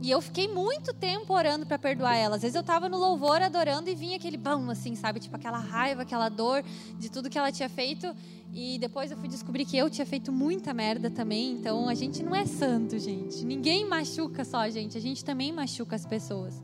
E 0.00 0.10
eu 0.10 0.20
fiquei 0.20 0.46
muito 0.46 0.94
tempo 0.94 1.34
orando 1.34 1.66
para 1.66 1.76
perdoar 1.76 2.16
ela. 2.16 2.36
Às 2.36 2.42
vezes 2.42 2.54
eu 2.54 2.60
estava 2.60 2.88
no 2.88 2.96
louvor 2.96 3.42
adorando 3.42 3.90
e 3.90 3.94
vinha 3.94 4.16
aquele 4.16 4.36
bão, 4.36 4.70
assim, 4.70 4.94
sabe? 4.94 5.18
Tipo 5.18 5.34
aquela 5.34 5.58
raiva, 5.58 6.02
aquela 6.02 6.28
dor 6.28 6.64
de 6.98 7.10
tudo 7.10 7.28
que 7.28 7.36
ela 7.36 7.50
tinha 7.50 7.68
feito. 7.68 8.14
E 8.54 8.78
depois 8.78 9.10
eu 9.10 9.16
fui 9.18 9.28
descobrir 9.28 9.64
que 9.64 9.76
eu 9.76 9.90
tinha 9.90 10.06
feito 10.06 10.30
muita 10.30 10.72
merda 10.72 11.10
também. 11.10 11.50
Então 11.50 11.88
a 11.88 11.94
gente 11.94 12.22
não 12.22 12.34
é 12.34 12.46
santo, 12.46 12.96
gente. 12.98 13.44
Ninguém 13.44 13.86
machuca 13.86 14.44
só 14.44 14.58
a 14.58 14.70
gente, 14.70 14.96
a 14.96 15.00
gente 15.00 15.24
também 15.24 15.52
machuca 15.52 15.96
as 15.96 16.06
pessoas. 16.06 16.62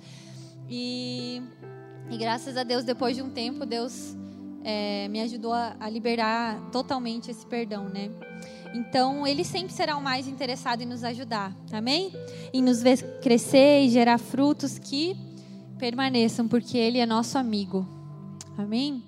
E, 0.71 1.43
e 2.09 2.17
graças 2.17 2.57
a 2.57 2.63
Deus, 2.63 2.85
depois 2.85 3.17
de 3.17 3.23
um 3.23 3.31
tempo, 3.31 3.67
Deus 3.67 4.17
é, 4.65 5.07
me 5.09 5.21
ajudou 5.21 5.53
a, 5.53 5.77
a 5.79 5.89
liberar 5.91 6.59
totalmente 6.73 7.31
esse 7.31 7.47
perdão, 7.47 7.89
né? 7.89 8.11
Então, 8.75 9.25
ele 9.25 9.45
sempre 9.45 9.73
será 9.73 9.97
o 9.97 10.03
mais 10.03 10.27
interessado 10.27 10.81
em 10.81 10.87
nos 10.87 11.05
ajudar, 11.05 11.55
amém? 11.71 12.13
Em 12.53 12.61
nos 12.61 12.83
ver 12.83 13.21
crescer 13.21 13.83
e 13.83 13.91
gerar 13.91 14.19
frutos 14.19 14.79
que 14.79 15.17
permaneçam, 15.79 16.49
porque 16.49 16.77
ele 16.77 16.99
é 16.99 17.07
nosso 17.07 17.39
amigo, 17.39 17.87
amém? 18.59 19.05